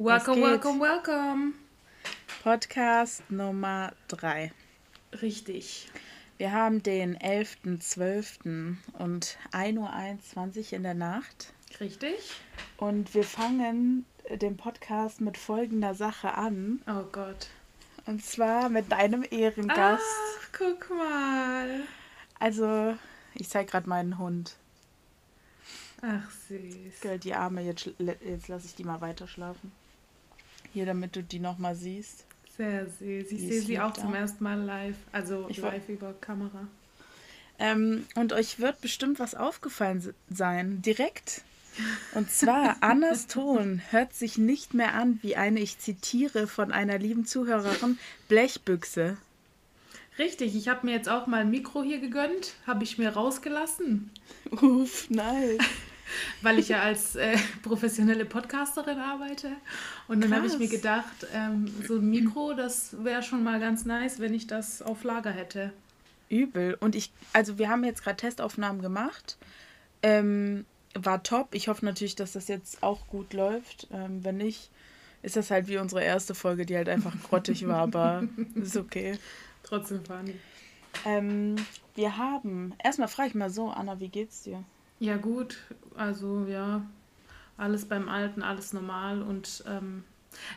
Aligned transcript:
Welcome, 0.00 0.42
welcome, 0.42 0.78
welcome. 0.78 1.54
Podcast 2.44 3.28
Nummer 3.32 3.92
3. 4.06 4.52
Richtig. 5.22 5.88
Wir 6.36 6.52
haben 6.52 6.84
den 6.84 7.18
11.12. 7.18 8.76
und 8.92 9.38
1.21 9.50 10.66
Uhr 10.66 10.72
in 10.74 10.82
der 10.84 10.94
Nacht. 10.94 11.52
Richtig. 11.80 12.36
Und 12.76 13.12
wir 13.12 13.24
fangen 13.24 14.06
den 14.30 14.56
Podcast 14.56 15.20
mit 15.20 15.36
folgender 15.36 15.94
Sache 15.94 16.32
an. 16.34 16.80
Oh 16.86 17.02
Gott. 17.10 17.48
Und 18.06 18.24
zwar 18.24 18.68
mit 18.68 18.92
deinem 18.92 19.24
Ehrengast. 19.28 20.04
Ach, 20.04 20.48
guck 20.56 20.90
mal. 20.90 21.80
Also, 22.38 22.96
ich 23.34 23.48
zeige 23.48 23.72
gerade 23.72 23.88
meinen 23.88 24.16
Hund. 24.16 24.54
Ach, 26.02 26.30
süß. 26.48 27.00
Gell, 27.00 27.18
Die 27.18 27.34
Arme, 27.34 27.62
jetzt, 27.62 27.90
jetzt 27.98 28.46
lasse 28.46 28.66
ich 28.66 28.76
die 28.76 28.84
mal 28.84 29.00
weiter 29.00 29.26
schlafen. 29.26 29.72
Hier, 30.78 30.86
damit 30.86 31.16
du 31.16 31.24
die 31.24 31.40
nochmal 31.40 31.74
siehst. 31.74 32.22
Sehr 32.56 32.86
süß. 32.86 33.32
Ich 33.32 33.40
sehe 33.40 33.60
sie 33.62 33.80
auch 33.80 33.90
da. 33.90 34.02
zum 34.02 34.14
ersten 34.14 34.44
Mal 34.44 34.60
live. 34.60 34.94
Also 35.10 35.46
Ich 35.48 35.56
live 35.56 35.88
über 35.88 36.12
Kamera. 36.20 36.68
Ähm, 37.58 38.06
und 38.14 38.32
euch 38.32 38.60
wird 38.60 38.80
bestimmt 38.80 39.18
was 39.18 39.34
aufgefallen 39.34 40.00
se- 40.00 40.14
sein. 40.30 40.80
Direkt. 40.80 41.42
Und 42.14 42.30
zwar, 42.30 42.76
Annas 42.80 43.26
Ton 43.26 43.82
hört 43.90 44.14
sich 44.14 44.38
nicht 44.38 44.72
mehr 44.72 44.94
an 44.94 45.18
wie 45.22 45.34
eine, 45.34 45.58
ich 45.58 45.80
zitiere 45.80 46.46
von 46.46 46.70
einer 46.70 46.96
lieben 47.00 47.26
Zuhörerin, 47.26 47.98
Blechbüchse. 48.28 49.16
Richtig, 50.16 50.54
ich 50.54 50.68
habe 50.68 50.86
mir 50.86 50.92
jetzt 50.94 51.08
auch 51.08 51.26
mal 51.26 51.40
ein 51.40 51.50
Mikro 51.50 51.82
hier 51.82 51.98
gegönnt. 51.98 52.54
Habe 52.68 52.84
ich 52.84 52.98
mir 52.98 53.08
rausgelassen. 53.14 54.10
Uff, 54.52 55.10
nice. 55.10 55.58
weil 56.42 56.58
ich 56.58 56.68
ja 56.68 56.80
als 56.80 57.16
äh, 57.16 57.36
professionelle 57.62 58.24
Podcasterin 58.24 58.98
arbeite. 58.98 59.52
Und 60.06 60.22
dann 60.22 60.34
habe 60.34 60.46
ich 60.46 60.58
mir 60.58 60.68
gedacht, 60.68 61.26
ähm, 61.34 61.72
so 61.86 61.96
ein 61.96 62.08
Mikro, 62.08 62.54
das 62.54 62.96
wäre 63.04 63.22
schon 63.22 63.42
mal 63.42 63.60
ganz 63.60 63.84
nice, 63.84 64.20
wenn 64.20 64.34
ich 64.34 64.46
das 64.46 64.82
auf 64.82 65.04
Lager 65.04 65.30
hätte. 65.30 65.72
Übel. 66.28 66.76
Und 66.80 66.94
ich, 66.94 67.12
also 67.32 67.58
wir 67.58 67.68
haben 67.68 67.84
jetzt 67.84 68.02
gerade 68.02 68.16
Testaufnahmen 68.16 68.82
gemacht. 68.82 69.38
Ähm, 70.02 70.64
war 70.94 71.22
top. 71.22 71.54
Ich 71.54 71.68
hoffe 71.68 71.84
natürlich, 71.84 72.16
dass 72.16 72.32
das 72.32 72.48
jetzt 72.48 72.82
auch 72.82 73.06
gut 73.08 73.32
läuft. 73.32 73.88
Ähm, 73.92 74.24
wenn 74.24 74.36
nicht, 74.36 74.70
ist 75.22 75.36
das 75.36 75.50
halt 75.50 75.68
wie 75.68 75.78
unsere 75.78 76.02
erste 76.02 76.34
Folge, 76.34 76.66
die 76.66 76.76
halt 76.76 76.88
einfach 76.88 77.14
grottig 77.28 77.66
war, 77.66 77.80
aber 77.80 78.24
ist 78.54 78.76
okay. 78.76 79.18
Trotzdem 79.62 80.04
funny. 80.04 80.34
Ähm, 81.04 81.56
wir 81.94 82.16
haben, 82.16 82.74
erstmal 82.82 83.08
frage 83.08 83.30
ich 83.30 83.34
mal 83.34 83.50
so, 83.50 83.68
Anna, 83.70 84.00
wie 84.00 84.08
geht's 84.08 84.42
dir? 84.42 84.64
Ja 85.00 85.16
gut, 85.16 85.58
also 85.94 86.46
ja, 86.48 86.84
alles 87.56 87.86
beim 87.86 88.08
Alten, 88.08 88.42
alles 88.42 88.72
normal 88.72 89.22
und 89.22 89.64
ähm, 89.66 90.04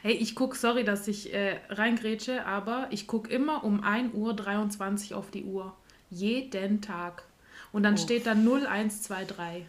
hey, 0.02 0.14
ich 0.14 0.36
gucke, 0.36 0.58
sorry, 0.58 0.84
dass 0.84 1.08
ich 1.08 1.34
äh, 1.34 1.60
reingrätsche, 1.70 2.46
aber 2.46 2.88
ich 2.92 3.08
gucke 3.08 3.32
immer 3.32 3.64
um 3.64 3.84
1.23 3.84 5.12
Uhr 5.12 5.18
auf 5.18 5.32
die 5.32 5.44
Uhr. 5.44 5.76
Jeden 6.10 6.82
Tag. 6.82 7.24
Und 7.72 7.84
dann 7.84 7.94
Uff. 7.94 8.02
steht 8.02 8.26
da 8.26 8.32
0123. 8.32 9.66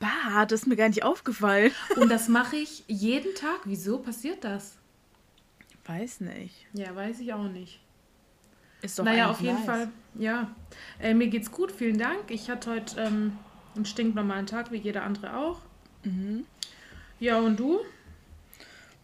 Bah, 0.00 0.44
das 0.46 0.62
ist 0.62 0.66
mir 0.66 0.76
gar 0.76 0.88
nicht 0.88 1.04
aufgefallen. 1.04 1.70
Und 1.96 2.08
das 2.08 2.28
mache 2.28 2.56
ich 2.56 2.84
jeden 2.88 3.34
Tag. 3.34 3.60
Wieso 3.64 3.98
passiert 3.98 4.42
das? 4.42 4.76
Weiß 5.86 6.20
nicht. 6.20 6.66
Ja, 6.72 6.94
weiß 6.96 7.20
ich 7.20 7.32
auch 7.32 7.48
nicht. 7.48 7.80
Ist 8.84 8.98
doch 8.98 9.04
naja, 9.04 9.30
auf 9.30 9.40
jeden 9.40 9.54
nice. 9.56 9.64
Fall, 9.64 9.88
ja. 10.14 10.54
Äh, 11.00 11.14
mir 11.14 11.28
geht's 11.28 11.50
gut, 11.50 11.72
vielen 11.72 11.96
Dank. 11.98 12.30
Ich 12.30 12.50
hatte 12.50 12.70
heute 12.70 13.00
ähm, 13.00 13.38
einen 13.74 13.86
stinknormalen 13.86 14.46
Tag, 14.46 14.70
wie 14.72 14.76
jeder 14.76 15.04
andere 15.04 15.34
auch. 15.36 15.60
Mhm. 16.02 16.44
Ja, 17.18 17.38
und 17.38 17.58
du? 17.58 17.80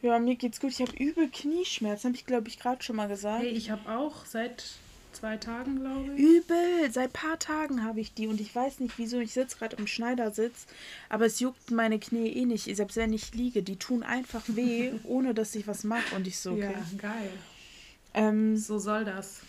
Ja, 0.02 0.18
mir 0.18 0.36
geht's 0.36 0.60
gut. 0.60 0.70
Ich 0.72 0.80
habe 0.80 0.92
übel 0.96 1.28
Knieschmerzen, 1.30 2.08
habe 2.08 2.16
ich 2.16 2.26
glaube 2.26 2.48
ich 2.48 2.58
gerade 2.58 2.82
schon 2.82 2.96
mal 2.96 3.08
gesagt. 3.08 3.42
Hey, 3.42 3.50
ich 3.50 3.70
habe 3.70 3.90
auch 3.90 4.26
seit 4.26 4.64
zwei 5.12 5.38
Tagen, 5.38 5.80
glaube 5.80 6.12
ich. 6.14 6.20
Übel, 6.20 6.90
seit 6.92 7.14
paar 7.14 7.38
Tagen 7.38 7.82
habe 7.82 8.00
ich 8.00 8.12
die 8.12 8.26
und 8.26 8.38
ich 8.38 8.54
weiß 8.54 8.80
nicht 8.80 8.98
wieso. 8.98 9.18
Ich 9.18 9.32
sitze 9.32 9.56
gerade 9.56 9.76
im 9.76 9.86
Schneidersitz, 9.86 10.66
aber 11.08 11.24
es 11.24 11.40
juckt 11.40 11.70
meine 11.70 11.98
Knie 11.98 12.28
eh 12.28 12.44
nicht. 12.44 12.64
Selbst 12.76 12.96
wenn 12.96 13.14
ich 13.14 13.34
liege, 13.34 13.62
die 13.62 13.76
tun 13.76 14.02
einfach 14.02 14.42
weh, 14.46 14.92
ohne 15.04 15.32
dass 15.32 15.54
ich 15.54 15.66
was 15.66 15.84
mache. 15.84 16.14
Und 16.16 16.26
ich 16.26 16.38
so, 16.38 16.52
okay. 16.52 16.74
Ja, 16.74 16.98
geil. 16.98 17.30
Ähm, 18.12 18.56
So 18.58 18.78
soll 18.78 19.04
das. 19.06 19.40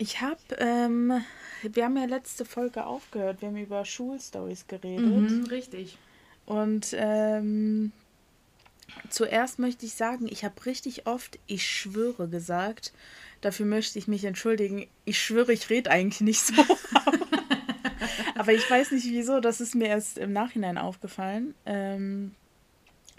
Ich 0.00 0.22
habe, 0.22 0.40
ähm, 0.56 1.22
wir 1.62 1.84
haben 1.84 1.96
ja 1.98 2.06
letzte 2.06 2.46
Folge 2.46 2.86
aufgehört. 2.86 3.42
Wir 3.42 3.48
haben 3.48 3.56
über 3.58 3.84
Schulstories 3.84 4.66
geredet. 4.66 5.04
Mhm, 5.04 5.44
richtig. 5.50 5.98
Und 6.46 6.96
ähm, 6.98 7.92
zuerst 9.10 9.58
möchte 9.58 9.84
ich 9.84 9.92
sagen, 9.92 10.26
ich 10.26 10.42
habe 10.42 10.54
richtig 10.64 11.06
oft 11.06 11.38
ich 11.46 11.66
schwöre 11.68 12.28
gesagt. 12.28 12.94
Dafür 13.42 13.66
möchte 13.66 13.98
ich 13.98 14.08
mich 14.08 14.24
entschuldigen. 14.24 14.86
Ich 15.04 15.20
schwöre, 15.20 15.52
ich 15.52 15.68
rede 15.68 15.90
eigentlich 15.90 16.22
nicht 16.22 16.40
so. 16.40 16.54
aber 18.36 18.54
ich 18.54 18.70
weiß 18.70 18.92
nicht 18.92 19.04
wieso. 19.04 19.40
Das 19.40 19.60
ist 19.60 19.74
mir 19.74 19.88
erst 19.88 20.16
im 20.16 20.32
Nachhinein 20.32 20.78
aufgefallen. 20.78 21.54
Ähm, 21.66 22.34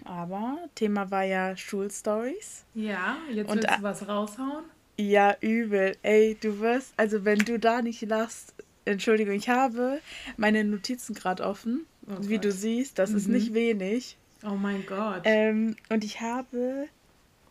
aber 0.03 0.57
Thema 0.73 1.11
war 1.11 1.23
ja 1.23 1.55
Schulstories. 1.55 2.65
Ja, 2.73 3.17
jetzt 3.31 3.51
Und, 3.51 3.61
willst 3.61 3.77
du 3.77 3.83
was 3.83 4.07
raushauen? 4.07 4.65
Ja, 4.97 5.35
übel. 5.41 5.97
Ey, 6.03 6.37
du 6.39 6.59
wirst, 6.59 6.93
also 6.97 7.25
wenn 7.25 7.39
du 7.39 7.57
da 7.59 7.81
nicht 7.81 8.01
lachst, 8.03 8.53
Entschuldigung, 8.85 9.33
ich 9.35 9.49
habe 9.49 9.99
meine 10.37 10.63
Notizen 10.63 11.13
gerade 11.15 11.43
offen. 11.43 11.85
Oh 12.07 12.17
wie 12.21 12.35
Gott. 12.35 12.45
du 12.45 12.51
siehst, 12.51 12.99
das 12.99 13.11
ist 13.11 13.27
Mhm. 13.27 13.33
nicht 13.33 13.53
wenig. 13.53 14.17
Oh 14.43 14.55
mein 14.55 14.85
Gott. 14.85 15.21
Ähm, 15.25 15.75
und 15.89 16.03
ich 16.03 16.19
habe 16.21 16.87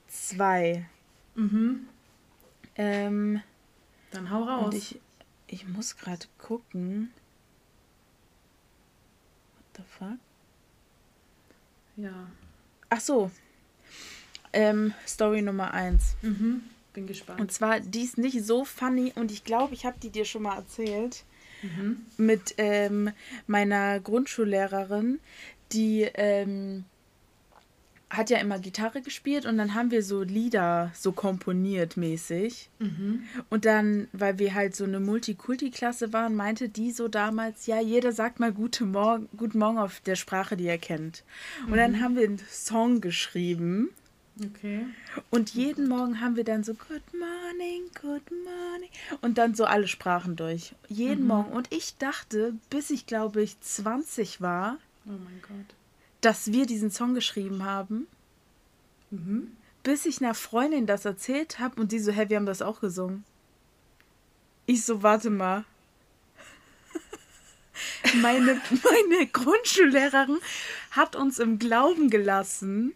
zwei. 0.08 0.86
mhm. 1.34 1.86
Ähm, 2.76 3.42
Dann 4.10 4.30
hau 4.30 4.42
raus. 4.44 4.64
und 4.66 4.74
ich, 4.74 5.00
ich 5.46 5.66
muss 5.68 5.96
gerade 5.96 6.26
gucken. 6.38 7.12
What 9.56 9.76
the 9.76 9.82
fuck? 9.98 10.18
ja. 11.96 12.26
Ach 12.88 13.00
so. 13.00 13.30
Ähm, 14.52 14.94
Story 15.06 15.42
Nummer 15.42 15.72
eins. 15.74 16.16
Mhm. 16.22 16.62
Bin 17.00 17.06
gespannt. 17.06 17.40
Und 17.40 17.52
zwar, 17.52 17.80
die 17.80 18.02
ist 18.02 18.18
nicht 18.18 18.44
so 18.44 18.64
funny 18.64 19.12
und 19.14 19.30
ich 19.30 19.44
glaube, 19.44 19.74
ich 19.74 19.86
habe 19.86 19.98
die 20.02 20.10
dir 20.10 20.24
schon 20.24 20.42
mal 20.42 20.56
erzählt. 20.56 21.24
mhm. 21.62 22.06
Mit 22.16 22.54
ähm, 22.58 23.10
meiner 23.46 24.00
Grundschullehrerin, 24.00 25.20
die 25.72 26.02
ähm, 26.14 26.84
hat 28.10 28.28
ja 28.28 28.38
immer 28.38 28.58
Gitarre 28.58 29.02
gespielt 29.02 29.46
und 29.46 29.56
dann 29.56 29.74
haben 29.74 29.92
wir 29.92 30.02
so 30.02 30.22
Lieder 30.22 30.90
so 30.94 31.12
komponiert 31.12 31.96
mäßig. 31.96 32.68
Mhm. 32.80 33.22
Und 33.48 33.64
dann, 33.64 34.08
weil 34.12 34.38
wir 34.40 34.54
halt 34.54 34.74
so 34.74 34.84
eine 34.84 34.98
Multikulti-Klasse 34.98 36.12
waren, 36.12 36.34
meinte 36.34 36.68
die 36.68 36.90
so 36.90 37.06
damals, 37.06 37.66
ja, 37.66 37.80
jeder 37.80 38.10
sagt 38.10 38.40
mal 38.40 38.52
Guten 38.52 38.90
Morgen, 38.90 39.28
Guten 39.36 39.60
Morgen 39.60 39.78
auf 39.78 40.00
der 40.00 40.16
Sprache, 40.16 40.56
die 40.56 40.66
er 40.66 40.78
kennt. 40.78 41.22
Und 41.66 41.76
dann 41.76 42.00
haben 42.02 42.16
wir 42.16 42.24
einen 42.24 42.42
Song 42.50 43.00
geschrieben. 43.00 43.90
Okay. 44.42 44.86
Und 45.28 45.50
jeden 45.54 45.86
Morgen 45.88 46.20
haben 46.20 46.36
wir 46.36 46.44
dann 46.44 46.64
so 46.64 46.72
Good 46.72 47.02
Morning, 47.12 47.82
Good 48.00 48.30
Morning. 48.30 48.88
Und 49.20 49.36
dann 49.36 49.54
so 49.54 49.64
alle 49.66 49.86
Sprachen 49.86 50.36
durch. 50.36 50.74
Jeden 50.88 51.26
Morgen. 51.26 51.52
Und 51.52 51.72
ich 51.72 51.96
dachte, 51.98 52.54
bis 52.70 52.88
ich 52.90 53.06
glaube 53.06 53.42
ich 53.42 53.60
20 53.60 54.40
war, 54.40 54.78
Oh 55.06 55.10
mein 55.10 55.42
Gott. 55.42 55.74
dass 56.22 56.52
wir 56.52 56.64
diesen 56.66 56.90
Song 56.90 57.14
geschrieben 57.14 57.64
haben. 57.64 58.06
Mhm. 59.10 59.56
bis 59.82 60.06
ich 60.06 60.20
einer 60.22 60.34
Freundin 60.34 60.86
das 60.86 61.04
erzählt 61.04 61.58
habe 61.58 61.80
und 61.80 61.90
die 61.90 61.98
so, 61.98 62.12
hey, 62.12 62.28
wir 62.28 62.36
haben 62.36 62.46
das 62.46 62.62
auch 62.62 62.80
gesungen. 62.80 63.24
Ich 64.66 64.84
so, 64.84 65.02
warte 65.02 65.30
mal. 65.30 65.64
meine, 68.22 68.60
meine 68.84 69.26
Grundschullehrerin 69.26 70.38
hat 70.92 71.16
uns 71.16 71.38
im 71.40 71.58
Glauben 71.58 72.08
gelassen, 72.08 72.92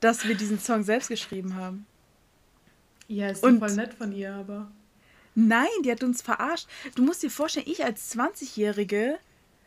dass 0.00 0.26
wir 0.26 0.34
diesen 0.34 0.58
Song 0.58 0.82
selbst 0.82 1.08
geschrieben 1.08 1.54
haben. 1.56 1.86
Ja, 3.08 3.28
ist 3.30 3.42
Und- 3.42 3.58
voll 3.58 3.72
nett 3.74 3.94
von 3.94 4.12
ihr, 4.12 4.34
aber. 4.34 4.70
Nein, 5.34 5.68
die 5.84 5.90
hat 5.92 6.02
uns 6.02 6.20
verarscht. 6.20 6.66
Du 6.94 7.02
musst 7.04 7.22
dir 7.22 7.30
vorstellen, 7.30 7.66
ich 7.68 7.84
als 7.84 8.10
20-Jährige 8.10 9.18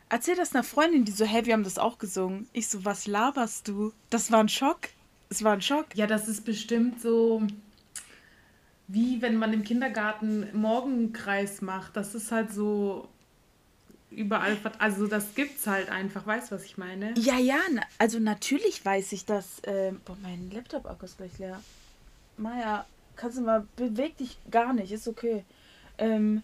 erzähl 0.10 0.36
das 0.36 0.54
einer 0.54 0.64
Freundin, 0.66 1.06
die 1.06 1.12
so, 1.14 1.24
hey, 1.26 1.46
wir 1.46 1.54
haben 1.54 1.64
das 1.64 1.78
auch 1.80 1.98
gesungen. 1.98 2.50
Ich 2.52 2.68
so, 2.68 2.84
was 2.84 3.08
laberst 3.08 3.68
du? 3.70 3.94
Das 4.10 4.32
war 4.32 4.42
ein 4.42 4.50
Schock. 4.50 4.90
Es 5.30 5.44
war 5.44 5.54
ein 5.54 5.62
Schock. 5.62 5.88
Ja, 5.96 6.08
das 6.08 6.28
ist 6.28 6.44
bestimmt 6.44 7.02
so, 7.02 7.42
wie 8.90 9.22
wenn 9.22 9.38
man 9.38 9.54
im 9.54 9.64
Kindergarten 9.64 10.50
Morgenkreis 10.54 11.62
macht. 11.62 11.96
Das 11.96 12.14
ist 12.16 12.34
halt 12.34 12.52
so 12.52 13.08
überall, 14.12 14.58
also 14.78 15.08
das 15.08 15.34
gibt's 15.36 15.68
halt 15.68 15.90
einfach, 15.90 16.26
weißt 16.26 16.52
du, 16.52 16.56
was 16.56 16.66
ich 16.66 16.78
meine? 16.78 17.14
Ja, 17.18 17.38
ja, 17.38 17.60
na, 17.74 17.82
also 17.98 18.20
natürlich 18.20 18.84
weiß 18.84 19.12
ich, 19.14 19.26
dass. 19.26 19.62
Ähm, 19.64 20.02
boah, 20.06 20.18
mein 20.22 20.52
Laptop-Akku 20.52 21.06
ist 21.06 21.18
gleich 21.18 21.38
leer. 21.40 21.62
Maja, 22.38 22.86
kannst 23.16 23.38
du 23.38 23.42
mal. 23.42 23.66
Beweg 23.76 24.18
dich 24.18 24.38
gar 24.50 24.74
nicht, 24.74 24.92
ist 24.92 25.08
okay. 25.08 25.44
Ähm, 25.98 26.44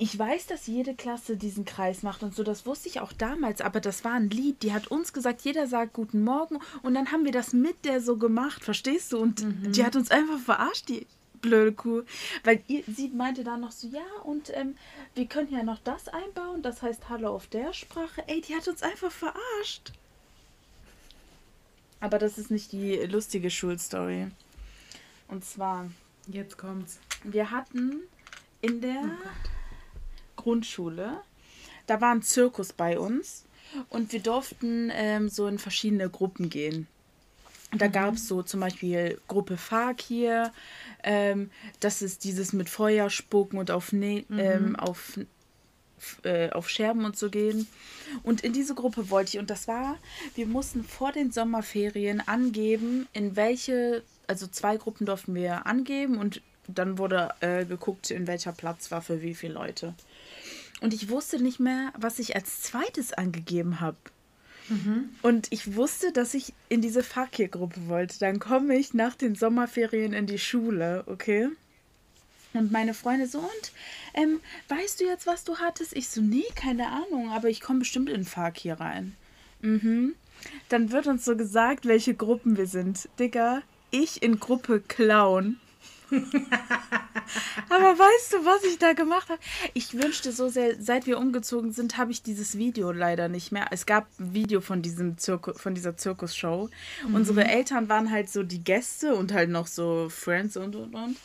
ich 0.00 0.16
weiß, 0.16 0.46
dass 0.46 0.68
jede 0.68 0.94
Klasse 0.94 1.36
diesen 1.36 1.64
Kreis 1.64 2.04
macht 2.04 2.22
und 2.22 2.34
so, 2.34 2.44
das 2.44 2.66
wusste 2.66 2.88
ich 2.88 3.00
auch 3.00 3.12
damals, 3.12 3.60
aber 3.60 3.80
das 3.80 4.04
war 4.04 4.12
ein 4.12 4.30
Lied, 4.30 4.62
die 4.62 4.72
hat 4.72 4.86
uns 4.88 5.12
gesagt, 5.12 5.42
jeder 5.42 5.66
sagt 5.66 5.92
Guten 5.92 6.22
Morgen 6.22 6.58
und 6.82 6.94
dann 6.94 7.10
haben 7.10 7.24
wir 7.24 7.32
das 7.32 7.52
mit 7.52 7.84
der 7.84 8.00
so 8.00 8.16
gemacht, 8.16 8.62
verstehst 8.62 9.12
du? 9.12 9.18
Und 9.18 9.42
mhm. 9.42 9.72
die 9.72 9.84
hat 9.84 9.96
uns 9.96 10.12
einfach 10.12 10.38
verarscht, 10.38 10.88
die 10.88 11.06
blöde 11.40 11.72
Kuh. 11.72 12.02
Weil 12.44 12.62
ihr, 12.66 12.82
sie 12.86 13.08
meinte 13.08 13.44
dann 13.44 13.60
noch 13.60 13.72
so, 13.72 13.88
ja, 13.88 14.06
und 14.24 14.50
ähm, 14.54 14.76
wir 15.14 15.26
können 15.26 15.52
ja 15.52 15.62
noch 15.62 15.78
das 15.84 16.08
einbauen, 16.08 16.62
das 16.62 16.82
heißt 16.82 17.08
Hallo 17.08 17.34
auf 17.34 17.46
der 17.46 17.72
Sprache. 17.72 18.22
Ey, 18.26 18.40
die 18.40 18.54
hat 18.54 18.68
uns 18.68 18.82
einfach 18.82 19.12
verarscht. 19.12 19.92
Aber 22.00 22.18
das 22.18 22.38
ist 22.38 22.50
nicht 22.50 22.72
die 22.72 22.96
lustige 23.06 23.50
Schulstory. 23.50 24.28
Und 25.28 25.44
zwar. 25.44 25.90
Jetzt 26.30 26.58
kommt's. 26.58 27.00
Wir 27.24 27.50
hatten 27.50 28.02
in 28.60 28.82
der 28.82 29.02
oh 29.02 29.28
Grundschule, 30.36 31.22
da 31.86 32.00
war 32.00 32.14
ein 32.14 32.22
Zirkus 32.22 32.72
bei 32.72 32.98
uns 32.98 33.44
und 33.88 34.12
wir 34.12 34.20
durften 34.20 34.90
ähm, 34.92 35.28
so 35.28 35.46
in 35.46 35.58
verschiedene 35.58 36.10
Gruppen 36.10 36.50
gehen. 36.50 36.86
Da 37.76 37.88
mhm. 37.88 37.92
gab 37.92 38.14
es 38.14 38.28
so 38.28 38.42
zum 38.42 38.60
Beispiel 38.60 39.20
Gruppe 39.28 39.56
Fakir, 39.56 40.52
ähm, 41.02 41.50
das 41.80 42.02
ist 42.02 42.24
dieses 42.24 42.52
mit 42.52 42.68
Feuer 42.68 43.10
spucken 43.10 43.58
und 43.58 43.70
auf, 43.70 43.92
ne 43.92 44.24
mhm. 44.28 44.38
ähm, 44.38 44.76
auf, 44.76 45.18
äh, 46.22 46.50
auf 46.50 46.68
Scherben 46.70 47.04
und 47.04 47.16
so 47.16 47.28
gehen. 47.28 47.66
Und 48.22 48.40
in 48.40 48.52
diese 48.52 48.74
Gruppe 48.74 49.10
wollte 49.10 49.36
ich, 49.36 49.38
und 49.38 49.50
das 49.50 49.68
war, 49.68 49.98
wir 50.34 50.46
mussten 50.46 50.82
vor 50.82 51.12
den 51.12 51.30
Sommerferien 51.30 52.26
angeben, 52.26 53.06
in 53.12 53.36
welche, 53.36 54.02
also 54.26 54.46
zwei 54.46 54.76
Gruppen 54.76 55.04
durften 55.06 55.34
wir 55.34 55.66
angeben 55.66 56.18
und 56.18 56.40
dann 56.68 56.98
wurde 56.98 57.34
äh, 57.40 57.64
geguckt, 57.64 58.10
in 58.10 58.26
welcher 58.26 58.52
Platz 58.52 58.90
war 58.90 59.02
für 59.02 59.22
wie 59.22 59.34
viele 59.34 59.54
Leute. 59.54 59.94
Und 60.80 60.94
ich 60.94 61.08
wusste 61.08 61.42
nicht 61.42 61.60
mehr, 61.60 61.92
was 61.98 62.18
ich 62.18 62.36
als 62.36 62.62
zweites 62.62 63.12
angegeben 63.12 63.80
habe. 63.80 63.96
Mhm. 64.68 65.10
Und 65.22 65.48
ich 65.50 65.74
wusste, 65.76 66.12
dass 66.12 66.34
ich 66.34 66.52
in 66.68 66.80
diese 66.80 67.02
Fakir-Gruppe 67.02 67.88
wollte. 67.88 68.18
Dann 68.18 68.38
komme 68.38 68.76
ich 68.76 68.94
nach 68.94 69.14
den 69.14 69.34
Sommerferien 69.34 70.12
in 70.12 70.26
die 70.26 70.38
Schule, 70.38 71.04
okay? 71.06 71.48
Und 72.54 72.72
meine 72.72 72.94
Freunde 72.94 73.26
so, 73.26 73.38
und 73.38 73.72
ähm, 74.14 74.40
weißt 74.68 75.00
du 75.00 75.04
jetzt, 75.04 75.26
was 75.26 75.44
du 75.44 75.58
hattest? 75.58 75.94
Ich 75.94 76.08
so, 76.08 76.20
nee, 76.20 76.44
keine 76.54 76.88
Ahnung, 76.88 77.30
aber 77.30 77.48
ich 77.48 77.60
komme 77.60 77.80
bestimmt 77.80 78.08
in 78.08 78.24
Fakir 78.24 78.80
rein. 78.80 79.14
Mhm. 79.60 80.14
Dann 80.68 80.92
wird 80.92 81.06
uns 81.06 81.24
so 81.24 81.36
gesagt, 81.36 81.86
welche 81.86 82.14
Gruppen 82.14 82.56
wir 82.56 82.66
sind. 82.66 83.08
Digga, 83.18 83.62
ich 83.90 84.22
in 84.22 84.38
Gruppe 84.38 84.80
Clown. 84.80 85.58
Aber 87.68 87.98
weißt 87.98 88.32
du, 88.32 88.44
was 88.44 88.64
ich 88.64 88.78
da 88.78 88.92
gemacht 88.94 89.28
habe? 89.28 89.40
Ich 89.74 89.94
wünschte 89.94 90.32
so 90.32 90.48
sehr, 90.48 90.80
seit 90.80 91.06
wir 91.06 91.18
umgezogen 91.18 91.72
sind, 91.72 91.98
habe 91.98 92.10
ich 92.10 92.22
dieses 92.22 92.56
Video 92.56 92.92
leider 92.92 93.28
nicht 93.28 93.52
mehr. 93.52 93.66
Es 93.70 93.86
gab 93.86 94.06
ein 94.18 94.34
Video 94.34 94.60
von 94.60 94.82
diesem 94.82 95.18
Zirku 95.18 95.52
von 95.52 95.74
dieser 95.74 95.96
Zirkusshow. 95.96 96.70
Mhm. 97.06 97.14
Unsere 97.14 97.44
Eltern 97.44 97.88
waren 97.88 98.10
halt 98.10 98.30
so 98.30 98.42
die 98.42 98.62
Gäste 98.64 99.14
und 99.14 99.32
halt 99.32 99.50
noch 99.50 99.66
so 99.66 100.08
Friends 100.08 100.56
und 100.56 100.76
und 100.76 100.94
und. 100.94 101.16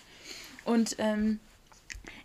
Und 0.66 0.96
ähm, 0.98 1.40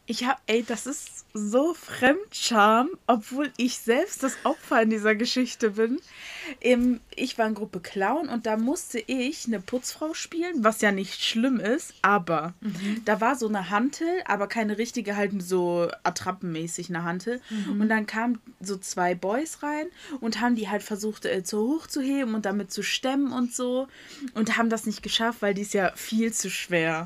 ich 0.09 0.25
habe, 0.25 0.41
ey, 0.47 0.65
das 0.67 0.87
ist 0.87 1.27
so 1.35 1.75
Fremdscham, 1.75 2.89
obwohl 3.07 3.53
ich 3.59 3.79
selbst 3.79 4.23
das 4.23 4.39
Opfer 4.43 4.81
in 4.81 4.89
dieser 4.89 5.15
Geschichte 5.15 5.73
bin. 5.73 6.01
Ähm, 6.63 7.01
ich 7.15 7.37
war 7.37 7.47
in 7.47 7.53
Gruppe 7.53 7.81
Clown 7.81 8.31
und 8.31 8.47
da 8.47 8.57
musste 8.57 8.99
ich 8.99 9.47
eine 9.47 9.61
Putzfrau 9.61 10.15
spielen, 10.15 10.65
was 10.65 10.81
ja 10.81 10.93
nicht 10.93 11.23
schlimm 11.23 11.61
ist, 11.61 11.93
aber 12.01 12.55
mhm. 12.61 13.03
da 13.05 13.21
war 13.21 13.37
so 13.37 13.49
eine 13.49 13.69
Hantel, 13.69 14.09
aber 14.25 14.47
keine 14.47 14.79
richtige, 14.79 15.15
halt 15.15 15.43
so 15.43 15.91
attrappenmäßig 16.05 16.89
eine 16.89 17.05
Hantel. 17.05 17.43
Mhm. 17.51 17.83
Und 17.83 17.91
dann 17.91 18.07
kamen 18.07 18.41
so 18.61 18.79
zwei 18.79 19.15
Boys 19.15 19.63
rein 19.63 19.89
und 20.21 20.41
haben 20.41 20.57
die 20.57 20.71
halt 20.71 20.83
versucht 20.83 21.27
äh, 21.27 21.45
zu 21.45 21.59
hoch 21.59 21.87
zu 21.87 22.01
heben 22.01 22.35
und 22.35 22.47
damit 22.47 22.73
zu 22.73 22.83
stemmen 22.83 23.31
und 23.31 23.55
so 23.55 23.89
und 24.33 24.57
haben 24.57 24.71
das 24.71 24.87
nicht 24.87 25.03
geschafft, 25.03 25.43
weil 25.43 25.53
die 25.53 25.63
ist 25.63 25.75
ja 25.75 25.93
viel 25.95 26.33
zu 26.33 26.49
schwer. 26.49 27.05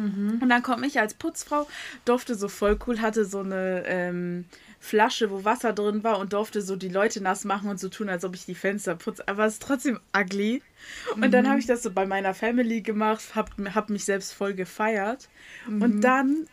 Mhm. 0.00 0.38
Und 0.40 0.48
dann 0.48 0.62
komme 0.62 0.86
ich 0.86 0.98
als 0.98 1.14
Putzfrau, 1.14 1.68
durfte 2.04 2.34
so 2.34 2.48
voll 2.48 2.78
cool, 2.86 3.00
hatte 3.00 3.24
so 3.24 3.40
eine 3.40 3.84
ähm, 3.86 4.46
Flasche, 4.78 5.30
wo 5.30 5.44
Wasser 5.44 5.74
drin 5.74 6.02
war 6.02 6.18
und 6.18 6.32
durfte 6.32 6.62
so 6.62 6.74
die 6.74 6.88
Leute 6.88 7.22
nass 7.22 7.44
machen 7.44 7.68
und 7.68 7.78
so 7.78 7.88
tun, 7.88 8.08
als 8.08 8.24
ob 8.24 8.34
ich 8.34 8.46
die 8.46 8.54
Fenster 8.54 8.94
putze. 8.94 9.28
Aber 9.28 9.44
es 9.44 9.54
ist 9.54 9.62
trotzdem 9.62 10.00
ugly. 10.16 10.62
Und 11.14 11.20
mhm. 11.20 11.30
dann 11.30 11.48
habe 11.48 11.60
ich 11.60 11.66
das 11.66 11.82
so 11.82 11.90
bei 11.90 12.06
meiner 12.06 12.32
Family 12.32 12.80
gemacht, 12.80 13.34
habe 13.34 13.74
hab 13.74 13.90
mich 13.90 14.06
selbst 14.06 14.32
voll 14.32 14.54
gefeiert. 14.54 15.28
Mhm. 15.68 15.82
Und 15.82 16.00
dann, 16.00 16.46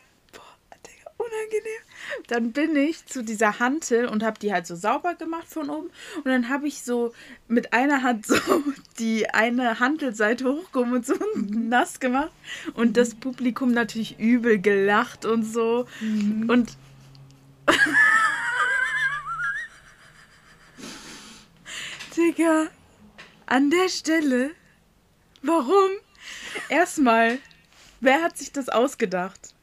unangenehm 1.27 1.87
dann 2.27 2.51
bin 2.51 2.75
ich 2.75 3.05
zu 3.05 3.23
dieser 3.23 3.59
Hantel 3.59 4.07
und 4.07 4.23
habe 4.23 4.39
die 4.39 4.51
halt 4.51 4.65
so 4.67 4.75
sauber 4.75 5.15
gemacht 5.15 5.47
von 5.47 5.69
oben. 5.69 5.89
Und 6.17 6.25
dann 6.25 6.49
habe 6.49 6.67
ich 6.67 6.81
so 6.83 7.13
mit 7.47 7.71
einer 7.73 8.03
Hand 8.03 8.25
so 8.25 8.35
die 8.99 9.29
eine 9.29 9.79
Hantelseite 9.79 10.45
hochgehoben 10.45 10.93
und 10.93 11.05
so 11.05 11.13
mhm. 11.35 11.69
nass 11.69 11.99
gemacht. 11.99 12.31
Und 12.73 12.97
das 12.97 13.15
Publikum 13.15 13.71
natürlich 13.71 14.19
übel 14.19 14.59
gelacht 14.59 15.25
und 15.25 15.43
so. 15.43 15.87
Mhm. 16.01 16.49
Und. 16.49 16.77
Digga, 22.15 22.67
an 23.45 23.69
der 23.69 23.89
Stelle, 23.89 24.51
warum? 25.43 25.91
Erstmal, 26.69 27.37
wer 27.99 28.23
hat 28.23 28.37
sich 28.37 28.51
das 28.51 28.69
ausgedacht? 28.69 29.53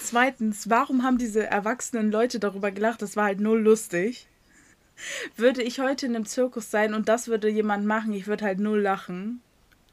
Zweitens, 0.00 0.70
warum 0.70 1.02
haben 1.02 1.18
diese 1.18 1.46
erwachsenen 1.46 2.10
Leute 2.10 2.38
darüber 2.38 2.70
gelacht? 2.70 3.02
Das 3.02 3.16
war 3.16 3.24
halt 3.24 3.40
null 3.40 3.60
lustig. 3.60 4.26
Würde 5.36 5.62
ich 5.62 5.80
heute 5.80 6.06
in 6.06 6.14
einem 6.14 6.26
Zirkus 6.26 6.70
sein 6.70 6.94
und 6.94 7.08
das 7.08 7.28
würde 7.28 7.48
jemand 7.48 7.84
machen, 7.84 8.12
ich 8.12 8.26
würde 8.26 8.44
halt 8.44 8.60
null 8.60 8.80
lachen. 8.80 9.40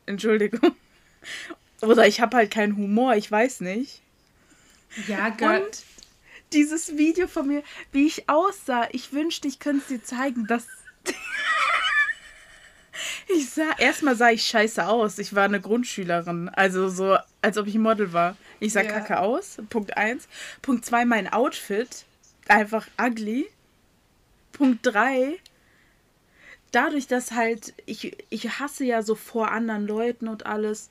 Entschuldigung. 0.05 0.75
Oder 1.81 2.07
ich 2.07 2.21
habe 2.21 2.37
halt 2.37 2.51
keinen 2.51 2.77
Humor, 2.77 3.15
ich 3.15 3.31
weiß 3.31 3.61
nicht. 3.61 4.01
Ja, 5.07 5.29
Gott. 5.29 5.61
Und 5.61 5.83
dieses 6.53 6.97
Video 6.97 7.27
von 7.27 7.47
mir, 7.47 7.63
wie 7.91 8.05
ich 8.05 8.29
aussah, 8.29 8.87
ich 8.91 9.13
wünschte, 9.13 9.47
ich 9.47 9.59
könnte 9.59 9.81
es 9.81 9.87
dir 9.87 10.03
zeigen, 10.03 10.45
dass. 10.47 10.67
Ich 13.27 13.49
sah, 13.49 13.71
erstmal 13.77 14.15
sah 14.15 14.31
ich 14.31 14.43
scheiße 14.43 14.85
aus. 14.87 15.17
Ich 15.17 15.33
war 15.33 15.43
eine 15.43 15.61
Grundschülerin. 15.61 16.49
Also 16.49 16.89
so, 16.89 17.17
als 17.41 17.57
ob 17.57 17.67
ich 17.67 17.75
Model 17.75 18.13
war. 18.13 18.35
Ich 18.59 18.73
sah 18.73 18.83
ja. 18.83 18.91
kacke 18.91 19.19
aus. 19.19 19.57
Punkt 19.69 19.97
1. 19.97 20.27
Punkt 20.61 20.85
2, 20.85 21.05
mein 21.05 21.31
Outfit. 21.31 22.05
Einfach 22.47 22.87
ugly. 22.99 23.47
Punkt 24.51 24.85
3. 24.85 25.37
Dadurch, 26.71 27.07
dass 27.07 27.31
halt, 27.31 27.73
ich, 27.85 28.17
ich 28.29 28.59
hasse 28.59 28.85
ja 28.85 29.01
so 29.03 29.15
vor 29.15 29.51
anderen 29.51 29.87
Leuten 29.87 30.27
und 30.27 30.45
alles. 30.45 30.89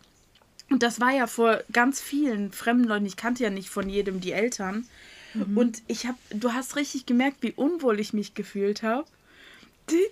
Und 0.68 0.82
das 0.82 1.00
war 1.00 1.10
ja 1.10 1.26
vor 1.26 1.62
ganz 1.72 2.00
vielen 2.00 2.52
fremden 2.52 2.84
Leuten. 2.84 3.06
Ich 3.06 3.16
kannte 3.16 3.42
ja 3.42 3.50
nicht 3.50 3.70
von 3.70 3.88
jedem 3.88 4.20
die 4.20 4.32
Eltern. 4.32 4.86
Mhm. 5.34 5.56
Und 5.56 5.82
ich 5.86 6.06
habe, 6.06 6.18
du 6.30 6.52
hast 6.52 6.76
richtig 6.76 7.06
gemerkt, 7.06 7.38
wie 7.40 7.52
unwohl 7.52 8.00
ich 8.00 8.12
mich 8.12 8.34
gefühlt 8.34 8.82
habe 8.82 9.06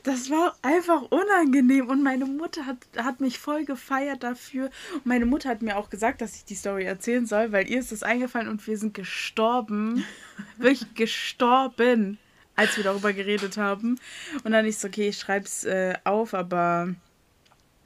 das 0.02 0.30
war 0.30 0.56
einfach 0.62 1.02
unangenehm 1.02 1.88
und 1.88 2.02
meine 2.02 2.26
Mutter 2.26 2.66
hat, 2.66 2.78
hat 2.96 3.20
mich 3.20 3.38
voll 3.38 3.64
gefeiert 3.64 4.22
dafür. 4.22 4.70
Und 4.94 5.06
meine 5.06 5.26
Mutter 5.26 5.48
hat 5.48 5.62
mir 5.62 5.76
auch 5.76 5.90
gesagt, 5.90 6.20
dass 6.20 6.36
ich 6.36 6.44
die 6.44 6.54
Story 6.54 6.84
erzählen 6.84 7.26
soll, 7.26 7.52
weil 7.52 7.68
ihr 7.70 7.78
ist 7.78 7.92
das 7.92 8.02
eingefallen 8.02 8.48
und 8.48 8.66
wir 8.66 8.78
sind 8.78 8.94
gestorben. 8.94 10.04
Wirklich 10.58 10.94
gestorben, 10.94 12.18
als 12.56 12.76
wir 12.76 12.84
darüber 12.84 13.12
geredet 13.12 13.56
haben. 13.56 13.98
Und 14.44 14.52
dann 14.52 14.66
ist 14.66 14.80
so, 14.80 14.88
okay, 14.88 15.08
ich 15.08 15.18
schreib's 15.18 15.64
äh, 15.64 15.94
auf, 16.04 16.34
aber 16.34 16.94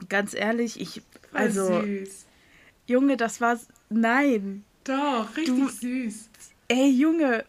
ganz 0.08 0.34
ehrlich, 0.34 0.80
ich. 0.80 1.02
Also. 1.32 1.82
Süß. 1.82 2.26
Junge, 2.86 3.16
das 3.16 3.40
war. 3.40 3.58
Nein. 3.88 4.64
Doch, 4.84 5.36
richtig 5.36 5.54
du, 5.54 5.68
süß. 5.68 6.30
Ey, 6.68 6.90
Junge. 6.90 7.44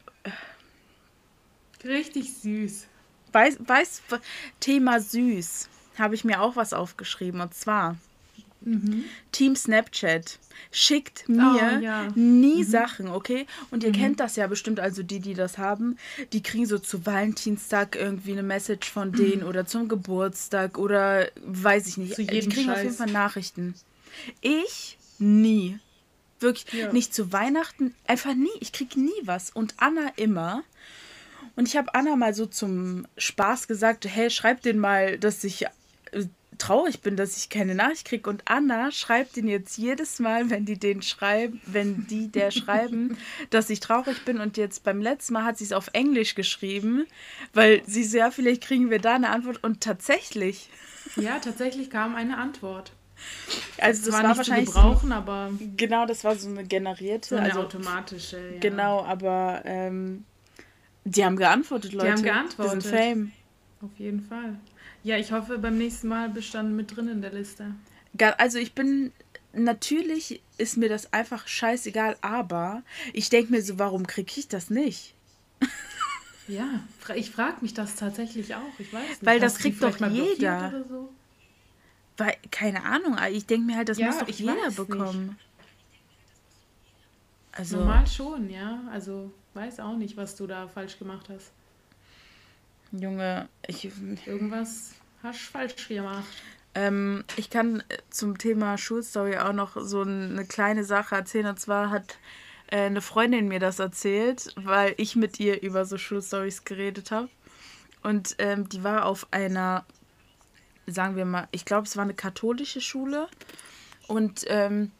Richtig 1.84 2.34
süß. 2.34 2.88
Weiß, 3.34 3.58
weiß, 3.66 4.02
Thema 4.60 5.00
süß. 5.00 5.70
Habe 5.98 6.16
ich 6.16 6.24
mir 6.24 6.42
auch 6.42 6.56
was 6.56 6.74
aufgeschrieben. 6.74 7.42
Und 7.42 7.54
zwar 7.54 7.98
mhm. 8.62 9.04
Team 9.32 9.56
Snapchat 9.56 10.40
schickt 10.72 11.28
mir 11.28 11.78
oh, 11.80 11.80
ja. 11.82 12.08
nie 12.16 12.64
mhm. 12.64 12.68
Sachen, 12.68 13.08
okay? 13.08 13.46
Und 13.72 13.84
ihr 13.84 13.90
mhm. 13.90 13.96
kennt 13.96 14.20
das 14.20 14.36
ja 14.36 14.48
bestimmt, 14.48 14.80
also 14.80 15.04
die, 15.04 15.20
die 15.20 15.34
das 15.34 15.58
haben, 15.58 15.98
die 16.32 16.42
kriegen 16.42 16.66
so 16.66 16.80
zu 16.80 17.06
Valentinstag 17.06 17.96
irgendwie 17.96 18.32
eine 18.32 18.44
Message 18.44 18.90
von 18.90 19.12
denen 19.12 19.44
oder 19.48 19.66
zum 19.66 19.88
Geburtstag 19.88 20.78
oder 20.78 21.30
weiß 21.46 21.88
ich 21.88 21.98
nicht. 21.98 22.16
Zu 22.16 22.22
jedem 22.22 22.50
die 22.50 22.56
kriegen 22.56 22.68
Scheiß. 22.68 22.78
auf 22.78 22.84
jeden 22.84 22.96
Fall 22.96 23.12
Nachrichten. 23.12 23.76
Ich 24.42 24.98
nie. 25.20 25.80
Wirklich 26.40 26.72
ja. 26.74 26.92
nicht 26.92 27.14
zu 27.14 27.32
Weihnachten, 27.32 27.96
einfach 28.06 28.34
nie. 28.34 28.52
Ich 28.60 28.74
krieg 28.74 28.98
nie 28.98 29.12
was. 29.24 29.50
Und 29.50 29.76
Anna 29.78 30.12
immer. 30.18 30.64
Und 31.56 31.68
ich 31.68 31.78
habe 31.78 31.94
Anna 31.94 32.16
mal 32.16 32.34
so 32.34 32.46
zum 32.46 33.08
Spaß 33.18 33.68
gesagt, 33.68 34.06
hey, 34.08 34.30
schreib 34.30 34.62
den 34.62 34.80
mal, 34.80 35.20
dass 35.20 35.44
ich 35.44 35.66
äh, 36.12 36.26
traurig 36.58 37.02
bin, 37.02 37.16
dass 37.16 37.38
ich 37.38 37.50
keine 37.50 37.76
Nachricht 37.76 38.06
kriege. 38.06 38.30
Und 38.30 38.44
Anna 38.46 38.92
schreibt 38.92 39.38
ihn 39.38 39.48
jetzt 39.48 39.78
jedes 39.78 40.20
Mal, 40.20 40.50
wenn 40.50 40.66
die 40.66 40.80
den 40.80 41.02
schreiben, 41.02 41.62
wenn 41.66 42.08
die 42.08 42.30
der 42.30 42.52
schreiben, 42.52 43.18
dass 43.50 43.70
ich 43.70 43.80
traurig 43.80 44.26
bin. 44.26 44.40
Und 44.40 44.58
jetzt 44.58 44.84
beim 44.84 45.02
letzten 45.02 45.34
Mal 45.34 45.44
hat 45.44 45.58
sie 45.58 45.66
es 45.66 45.74
auf 45.74 45.90
Englisch 45.94 46.36
geschrieben, 46.36 47.06
weil 47.54 47.84
sie 47.86 48.04
so, 48.04 48.18
ja, 48.18 48.32
vielleicht 48.32 48.64
kriegen 48.64 48.90
wir 48.90 49.00
da 49.00 49.16
eine 49.16 49.30
Antwort. 49.30 49.64
Und 49.64 49.82
tatsächlich. 49.82 50.70
Ja, 51.18 51.38
tatsächlich 51.38 51.90
kam 51.90 52.16
eine 52.16 52.38
Antwort. 52.38 52.94
Also 53.78 54.06
das, 54.06 54.06
das 54.06 54.14
war, 54.14 54.30
war 54.30 54.38
wahrscheinlich 54.38 54.70
zu 54.70 54.74
gebrauchen, 54.74 55.10
so, 55.10 55.16
aber 55.16 55.52
genau, 55.76 56.06
das 56.06 56.24
war 56.24 56.36
so 56.36 56.48
eine 56.48 56.64
generierte, 56.64 57.30
so 57.30 57.36
eine 57.36 57.48
also 57.48 57.60
automatische. 57.60 58.54
Ja. 58.54 58.60
Genau, 58.62 59.04
aber 59.04 59.62
ähm, 59.66 60.24
die 61.06 61.26
haben 61.26 61.36
geantwortet, 61.36 61.94
Leute. 61.94 62.06
Die 62.06 62.12
haben 62.12 62.24
geantwortet. 62.24 62.84
Die 62.84 62.88
sind 62.88 62.96
Fame. 62.96 63.32
Auf 63.82 63.92
jeden 63.98 64.22
Fall. 64.22 64.58
Ja, 65.04 65.18
ich 65.18 65.32
hoffe, 65.32 65.58
beim 65.58 65.78
nächsten 65.78 66.08
Mal 66.08 66.30
bist 66.30 66.54
du 66.54 66.60
dann 66.60 66.76
mit 66.76 66.96
drin 66.96 67.10
in 67.10 67.22
der 67.22 67.34
Liste. 67.34 67.76
Also 68.38 68.58
ich 68.58 68.74
bin, 68.74 69.12
natürlich 69.52 70.42
ist 70.58 70.78
mir 70.78 70.88
das 70.88 71.12
einfach 71.12 71.48
scheißegal, 71.48 72.16
aber 72.22 72.84
ich 73.12 73.30
denke 73.30 73.52
mir 73.52 73.62
so, 73.62 73.80
warum 73.80 74.08
kriege 74.08 74.32
ich 74.38 74.48
das 74.48 74.70
nicht? 74.70 75.14
ja, 76.48 76.68
ich 77.16 77.32
frage 77.32 77.58
mich 77.62 77.74
das 77.74 77.96
tatsächlich 77.96 78.56
auch. 78.56 78.80
Ich 78.80 78.94
weiß 78.94 79.10
nicht. 79.10 79.26
Weil 79.26 79.40
das 79.40 79.58
kriegt 79.58 79.84
doch 79.84 80.00
jeder. 80.10 80.86
So? 80.88 81.10
Weil, 82.16 82.36
keine 82.52 82.84
Ahnung, 82.84 83.18
ich 83.32 83.46
denke 83.46 83.66
mir 83.66 83.76
halt, 83.76 83.90
das 83.90 83.98
ja, 83.98 84.08
muss 84.08 84.20
doch 84.20 84.30
jeder 84.30 84.72
bekommen. 84.72 85.28
Nicht. 85.28 85.38
Also, 87.52 87.78
Normal 87.78 88.08
schon, 88.08 88.50
ja. 88.50 88.82
Also 88.92 89.32
weiß 89.54 89.80
auch 89.80 89.96
nicht, 89.96 90.18
was 90.18 90.36
du 90.36 90.48
da 90.48 90.68
falsch 90.68 90.98
gemacht 91.00 91.30
hast. 91.30 91.52
Junge, 92.92 93.50
ich. 93.68 93.86
Irgendwas 94.26 94.94
hast 95.22 95.40
du 95.40 95.52
falsch 95.52 95.88
gemacht. 95.88 96.26
Ähm, 96.76 97.24
ich 97.38 97.50
kann 97.50 97.84
zum 98.10 98.38
Thema 98.38 98.78
Schulstory 98.78 99.38
auch 99.38 99.54
noch 99.54 99.78
so 99.78 100.02
eine 100.02 100.46
kleine 100.46 100.84
Sache 100.84 101.16
erzählen. 101.16 101.48
Und 101.48 101.60
zwar 101.60 101.90
hat 101.90 102.18
äh, 102.68 102.82
eine 102.82 103.02
Freundin 103.02 103.48
mir 103.48 103.60
das 103.60 103.80
erzählt, 103.80 104.54
weil 104.56 104.94
ich 104.98 105.16
mit 105.16 105.40
ihr 105.40 105.62
über 105.62 105.86
so 105.86 105.98
Schulstories 105.98 106.66
geredet 106.66 107.12
habe. 107.12 107.30
Und 108.02 108.36
ähm, 108.40 108.68
die 108.70 108.84
war 108.84 109.06
auf 109.06 109.28
einer, 109.32 109.86
sagen 110.88 111.16
wir 111.16 111.26
mal, 111.26 111.48
ich 111.52 111.66
glaube, 111.66 111.88
es 111.88 111.96
war 111.96 112.04
eine 112.04 112.16
katholische 112.16 112.82
Schule. 112.82 113.28
Und 114.08 114.46
ähm, 114.48 114.92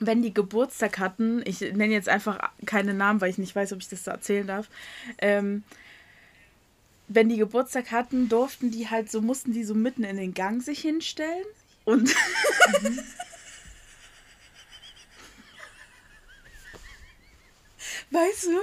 wenn 0.00 0.22
die 0.22 0.34
Geburtstag 0.34 0.98
hatten, 0.98 1.42
ich 1.44 1.60
nenne 1.60 1.92
jetzt 1.92 2.08
einfach 2.08 2.50
keine 2.66 2.94
Namen, 2.94 3.20
weil 3.20 3.30
ich 3.30 3.38
nicht 3.38 3.54
weiß, 3.54 3.72
ob 3.72 3.80
ich 3.80 3.88
das 3.88 4.04
so 4.04 4.10
erzählen 4.10 4.46
darf, 4.46 4.68
ähm, 5.18 5.62
wenn 7.08 7.28
die 7.28 7.36
Geburtstag 7.36 7.90
hatten, 7.90 8.28
durften 8.28 8.70
die 8.70 8.88
halt 8.88 9.10
so, 9.10 9.20
mussten 9.20 9.52
die 9.52 9.64
so 9.64 9.74
mitten 9.74 10.04
in 10.04 10.16
den 10.16 10.32
Gang 10.34 10.62
sich 10.62 10.80
hinstellen 10.80 11.44
und. 11.84 12.14
Mhm. 12.82 12.98
weißt 18.10 18.46
du, 18.46 18.60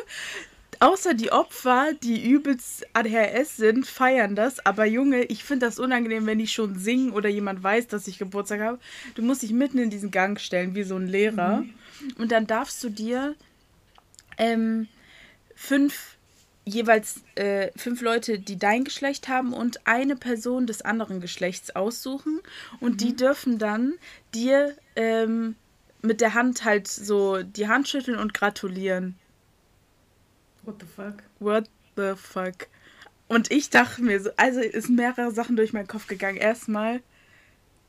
außer 0.79 1.13
die 1.13 1.31
Opfer, 1.31 1.93
die 2.03 2.29
übelst 2.29 2.85
ADHS 2.93 3.57
sind, 3.57 3.87
feiern 3.87 4.35
das. 4.35 4.65
Aber 4.65 4.85
Junge, 4.85 5.23
ich 5.25 5.43
finde 5.43 5.65
das 5.65 5.79
unangenehm, 5.79 6.25
wenn 6.25 6.39
die 6.39 6.47
schon 6.47 6.77
singen 6.77 7.11
oder 7.11 7.29
jemand 7.29 7.63
weiß, 7.63 7.87
dass 7.87 8.07
ich 8.07 8.17
Geburtstag 8.17 8.61
habe. 8.61 8.79
Du 9.15 9.21
musst 9.21 9.43
dich 9.43 9.51
mitten 9.51 9.77
in 9.77 9.89
diesen 9.89 10.11
Gang 10.11 10.39
stellen, 10.39 10.75
wie 10.75 10.83
so 10.83 10.95
ein 10.95 11.07
Lehrer. 11.07 11.57
Mhm. 11.57 11.73
Und 12.17 12.31
dann 12.31 12.47
darfst 12.47 12.83
du 12.83 12.89
dir 12.89 13.35
ähm, 14.37 14.87
fünf 15.55 16.17
jeweils 16.67 17.21
äh, 17.35 17.71
fünf 17.77 18.01
Leute, 18.01 18.39
die 18.39 18.59
dein 18.59 18.83
Geschlecht 18.83 19.29
haben 19.29 19.53
und 19.53 19.87
eine 19.87 20.15
Person 20.15 20.67
des 20.67 20.81
anderen 20.81 21.21
Geschlechts 21.21 21.75
aussuchen. 21.75 22.41
Und 22.79 22.93
mhm. 22.93 22.97
die 22.97 23.15
dürfen 23.15 23.57
dann 23.57 23.93
dir 24.33 24.75
ähm, 24.95 25.55
mit 26.01 26.21
der 26.21 26.33
Hand 26.33 26.65
halt 26.65 26.87
so 26.87 27.41
die 27.41 27.67
Hand 27.67 27.87
schütteln 27.87 28.17
und 28.17 28.33
gratulieren. 28.33 29.15
What 30.67 30.81
the 30.81 30.85
fuck? 30.85 31.23
What 31.39 31.69
the 31.95 32.13
fuck? 32.17 32.67
Und 33.29 33.51
ich 33.51 33.69
dachte 33.69 34.03
mir 34.03 34.19
so, 34.19 34.31
also 34.35 34.59
ist 34.59 34.89
mehrere 34.89 35.31
Sachen 35.31 35.55
durch 35.55 35.71
meinen 35.71 35.87
Kopf 35.87 36.07
gegangen. 36.07 36.37
Erstmal, 36.37 37.01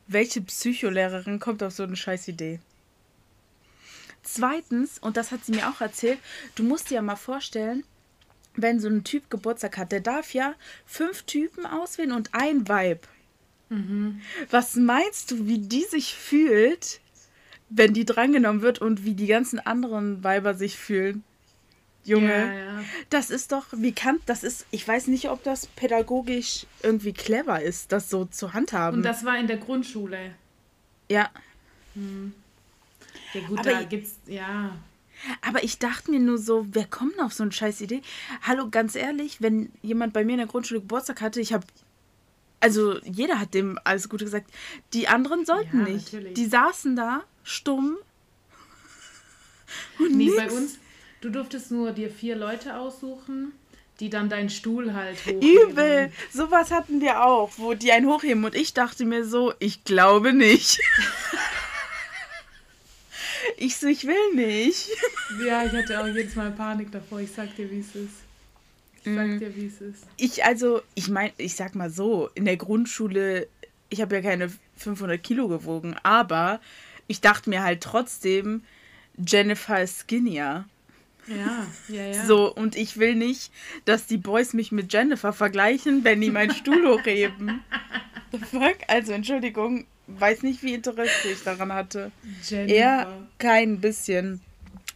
welche 0.06 0.40
Psycholehrerin 0.42 1.40
kommt 1.40 1.60
auf 1.64 1.72
so 1.72 1.82
eine 1.82 1.96
scheiß 1.96 2.28
Idee? 2.28 2.60
Zweitens, 4.22 5.00
und 5.00 5.16
das 5.16 5.32
hat 5.32 5.44
sie 5.44 5.52
mir 5.52 5.68
auch 5.68 5.80
erzählt, 5.80 6.20
du 6.54 6.62
musst 6.62 6.90
dir 6.90 6.96
ja 6.96 7.02
mal 7.02 7.16
vorstellen, 7.16 7.82
wenn 8.54 8.78
so 8.78 8.86
ein 8.88 9.02
Typ 9.02 9.28
Geburtstag 9.28 9.76
hat, 9.76 9.90
der 9.90 10.00
darf 10.00 10.32
ja 10.32 10.54
fünf 10.86 11.24
Typen 11.24 11.66
auswählen 11.66 12.12
und 12.12 12.30
ein 12.32 12.68
Vibe. 12.68 13.00
Mhm. 13.70 14.20
Was 14.50 14.76
meinst 14.76 15.32
du, 15.32 15.48
wie 15.48 15.58
die 15.58 15.84
sich 15.84 16.14
fühlt, 16.14 17.00
wenn 17.70 17.92
die 17.92 18.04
drangenommen 18.04 18.62
wird 18.62 18.80
und 18.80 19.04
wie 19.04 19.14
die 19.14 19.26
ganzen 19.26 19.58
anderen 19.58 20.22
Weiber 20.22 20.54
sich 20.54 20.78
fühlen? 20.78 21.24
Junge, 22.08 22.28
ja, 22.28 22.52
ja. 22.54 22.84
das 23.10 23.30
ist 23.30 23.52
doch, 23.52 23.66
wie 23.72 23.92
kann, 23.92 24.18
das 24.26 24.42
ist, 24.42 24.66
ich 24.70 24.86
weiß 24.86 25.08
nicht, 25.08 25.28
ob 25.28 25.42
das 25.42 25.66
pädagogisch 25.66 26.66
irgendwie 26.82 27.12
clever 27.12 27.60
ist, 27.60 27.92
das 27.92 28.08
so 28.08 28.24
zu 28.24 28.54
handhaben. 28.54 28.98
Und 28.98 29.02
das 29.02 29.24
war 29.24 29.38
in 29.38 29.46
der 29.46 29.58
Grundschule. 29.58 30.34
Ja. 31.10 31.30
Hm. 31.94 32.32
Ja 33.34 33.40
gut, 33.46 33.58
Aber 33.58 33.70
da 33.70 33.82
gibt's, 33.82 34.16
ja, 34.26 34.72
aber 35.42 35.64
ich 35.64 35.78
dachte 35.78 36.10
mir 36.10 36.20
nur 36.20 36.38
so, 36.38 36.66
wer 36.70 36.86
kommt 36.86 37.18
auf 37.20 37.32
so 37.32 37.42
eine 37.42 37.52
scheiß 37.52 37.80
Idee? 37.80 38.02
Hallo, 38.42 38.68
ganz 38.70 38.94
ehrlich, 38.94 39.42
wenn 39.42 39.72
jemand 39.82 40.12
bei 40.12 40.24
mir 40.24 40.32
in 40.32 40.38
der 40.38 40.46
Grundschule 40.46 40.80
Geburtstag 40.80 41.20
hatte, 41.20 41.40
ich 41.40 41.52
habe 41.52 41.66
also 42.60 42.98
jeder 43.04 43.38
hat 43.38 43.54
dem 43.54 43.78
alles 43.84 44.08
Gute 44.08 44.24
gesagt. 44.24 44.50
Die 44.92 45.06
anderen 45.06 45.44
sollten 45.44 45.80
ja, 45.80 45.84
nicht. 45.84 46.12
Natürlich. 46.12 46.34
Die 46.34 46.46
saßen 46.46 46.96
da 46.96 47.22
stumm. 47.44 47.96
Und 49.98 50.16
nee, 50.16 50.26
nix. 50.26 50.36
bei 50.36 50.50
uns, 50.50 50.78
du 51.20 51.30
durftest 51.30 51.70
nur 51.70 51.92
dir 51.92 52.10
vier 52.10 52.36
Leute 52.36 52.78
aussuchen, 52.78 53.52
die 54.00 54.10
dann 54.10 54.28
deinen 54.28 54.50
Stuhl 54.50 54.94
halt 54.94 55.18
hochheben. 55.26 55.70
Übel. 55.70 56.12
Sowas 56.32 56.70
hatten 56.70 57.00
wir 57.00 57.24
auch, 57.24 57.50
wo 57.56 57.74
die 57.74 57.92
einen 57.92 58.06
hochheben 58.06 58.44
und 58.44 58.54
ich 58.54 58.74
dachte 58.74 59.04
mir 59.04 59.24
so, 59.24 59.52
ich 59.58 59.84
glaube 59.84 60.32
nicht. 60.32 60.80
Ich 63.60 63.76
so, 63.76 63.88
ich 63.88 64.06
will 64.06 64.34
nicht. 64.34 64.88
Ja, 65.44 65.64
ich 65.64 65.72
hatte 65.72 66.00
auch 66.00 66.06
jedes 66.06 66.34
Mal 66.36 66.50
Panik 66.52 66.90
davor. 66.90 67.20
Ich 67.20 67.32
sag 67.32 67.54
dir, 67.54 67.70
wie 67.70 67.80
es 67.80 67.94
ist. 67.94 68.14
Ich 69.04 69.14
sag 69.14 69.26
mm. 69.26 69.38
dir, 69.38 69.56
wie 69.56 69.66
es 69.66 69.80
ist. 69.80 70.06
Ich, 70.16 70.44
also, 70.44 70.80
ich 70.94 71.08
meine, 71.08 71.32
ich 71.36 71.54
sag 71.54 71.74
mal 71.74 71.90
so, 71.90 72.30
in 72.34 72.46
der 72.46 72.56
Grundschule, 72.56 73.46
ich 73.90 74.00
habe 74.00 74.16
ja 74.16 74.22
keine 74.22 74.50
500 74.76 75.22
Kilo 75.22 75.48
gewogen, 75.48 75.96
aber 76.02 76.60
ich 77.08 77.20
dachte 77.20 77.50
mir 77.50 77.62
halt 77.62 77.82
trotzdem, 77.82 78.62
Jennifer 79.16 79.82
ist 79.82 80.00
skinnier. 80.00 80.64
Ja, 81.28 81.66
ja, 81.88 82.06
ja. 82.06 82.26
So, 82.26 82.52
und 82.54 82.76
ich 82.76 82.96
will 82.98 83.14
nicht, 83.14 83.52
dass 83.84 84.06
die 84.06 84.16
Boys 84.16 84.54
mich 84.54 84.72
mit 84.72 84.92
Jennifer 84.92 85.32
vergleichen, 85.32 86.04
wenn 86.04 86.20
die 86.20 86.30
meinen 86.30 86.52
Stuhl 86.54 86.86
hochheben. 86.88 87.62
The 88.32 88.38
fuck? 88.38 88.78
Also, 88.88 89.12
Entschuldigung, 89.12 89.86
weiß 90.06 90.42
nicht, 90.42 90.62
wie 90.62 90.74
Interesse 90.74 91.28
ich 91.30 91.42
daran 91.42 91.72
hatte. 91.72 92.10
Jennifer. 92.42 92.74
Eher 92.74 93.12
kein 93.38 93.80
bisschen. 93.80 94.40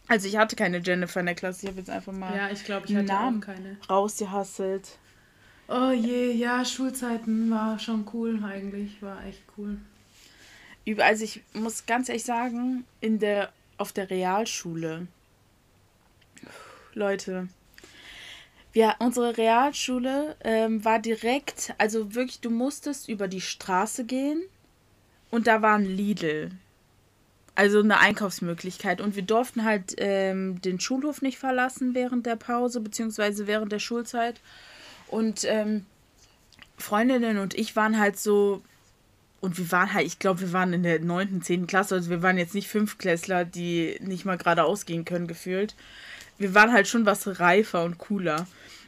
Also 0.07 0.27
ich 0.27 0.37
hatte 0.37 0.55
keine 0.55 0.79
Jennifer 0.79 1.21
in 1.21 1.27
der 1.27 1.35
Klasse. 1.35 1.61
Ich 1.63 1.69
habe 1.69 1.79
jetzt 1.79 1.89
einfach 1.89 2.11
mal 2.11 2.35
ja, 2.35 2.49
ich 2.49 2.65
glaube, 2.65 2.87
ich 2.87 2.95
hatte 2.95 3.07
Namen 3.07 3.39
keine. 3.39 3.77
rausgehasselt. 3.89 4.97
Oh 5.67 5.91
je, 5.91 6.31
ja, 6.33 6.65
Schulzeiten 6.65 7.49
war 7.49 7.79
schon 7.79 8.05
cool 8.13 8.43
eigentlich. 8.43 9.01
War 9.01 9.25
echt 9.25 9.41
cool. 9.57 9.77
Also 10.97 11.23
ich 11.23 11.41
muss 11.53 11.85
ganz 11.85 12.09
ehrlich 12.09 12.25
sagen, 12.25 12.83
in 12.99 13.19
der, 13.19 13.53
auf 13.77 13.93
der 13.93 14.09
Realschule, 14.09 15.07
Leute, 16.95 17.47
ja, 18.73 18.95
unsere 18.97 19.37
Realschule 19.37 20.35
ähm, 20.43 20.83
war 20.83 20.99
direkt, 20.99 21.75
also 21.77 22.15
wirklich, 22.15 22.39
du 22.39 22.49
musstest 22.49 23.07
über 23.07 23.27
die 23.27 23.41
Straße 23.41 24.03
gehen 24.03 24.41
und 25.29 25.45
da 25.45 25.61
war 25.61 25.75
ein 25.75 25.85
Lidl. 25.85 26.51
Also 27.55 27.81
eine 27.81 27.99
Einkaufsmöglichkeit. 27.99 28.99
Und 28.99 29.15
wir 29.15 29.21
durften 29.21 29.63
halt 29.63 29.93
ähm, 29.97 30.59
den 30.61 30.79
Schulhof 30.79 31.21
nicht 31.21 31.37
verlassen 31.37 31.93
während 31.93 32.25
der 32.25 32.35
Pause, 32.35 32.79
beziehungsweise 32.81 33.45
während 33.45 33.71
der 33.71 33.77
Schulzeit. 33.77 34.41
Und 35.07 35.43
ähm, 35.45 35.85
Freundinnen 36.77 37.37
und 37.37 37.53
ich 37.53 37.75
waren 37.75 37.99
halt 37.99 38.17
so. 38.17 38.63
Und 39.39 39.57
wir 39.59 39.71
waren 39.71 39.93
halt, 39.93 40.07
ich 40.07 40.17
glaube, 40.17 40.41
wir 40.41 40.53
waren 40.53 40.73
in 40.73 40.83
der 40.83 40.99
9., 40.99 41.43
10. 41.43 41.67
Klasse. 41.67 41.95
Also 41.95 42.09
wir 42.09 42.23
waren 42.23 42.39
jetzt 42.39 42.55
nicht 42.55 42.69
Fünftklässler, 42.69 43.45
die 43.45 43.99
nicht 44.01 44.25
mal 44.25 44.37
gerade 44.37 44.63
ausgehen 44.63 45.05
können, 45.05 45.27
gefühlt. 45.27 45.75
Wir 46.43 46.53
waren 46.53 46.73
halt 46.73 46.89
schon 46.89 47.05
was 47.05 47.39
reifer 47.39 47.85
und 47.85 47.99
cooler. 47.99 48.47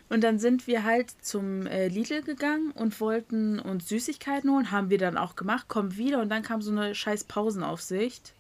Und 0.10 0.26
dann 0.26 0.40
sind 0.40 0.68
wir 0.68 0.84
halt 0.84 1.10
zum 1.22 1.66
äh, 1.68 1.88
Lidl 1.88 2.22
gegangen 2.22 2.72
und 2.72 3.00
wollten 3.00 3.60
uns 3.60 3.88
Süßigkeiten 3.88 4.52
holen. 4.52 4.72
Haben 4.72 4.90
wir 4.90 4.98
dann 4.98 5.18
auch 5.18 5.38
gemacht, 5.38 5.70
kommen 5.70 5.96
wieder 5.96 6.22
und 6.22 6.28
dann 6.28 6.44
kam 6.44 6.62
so 6.62 6.72
eine 6.72 6.94
scheiß 6.94 7.24
Pausenaufsicht. 7.24 8.34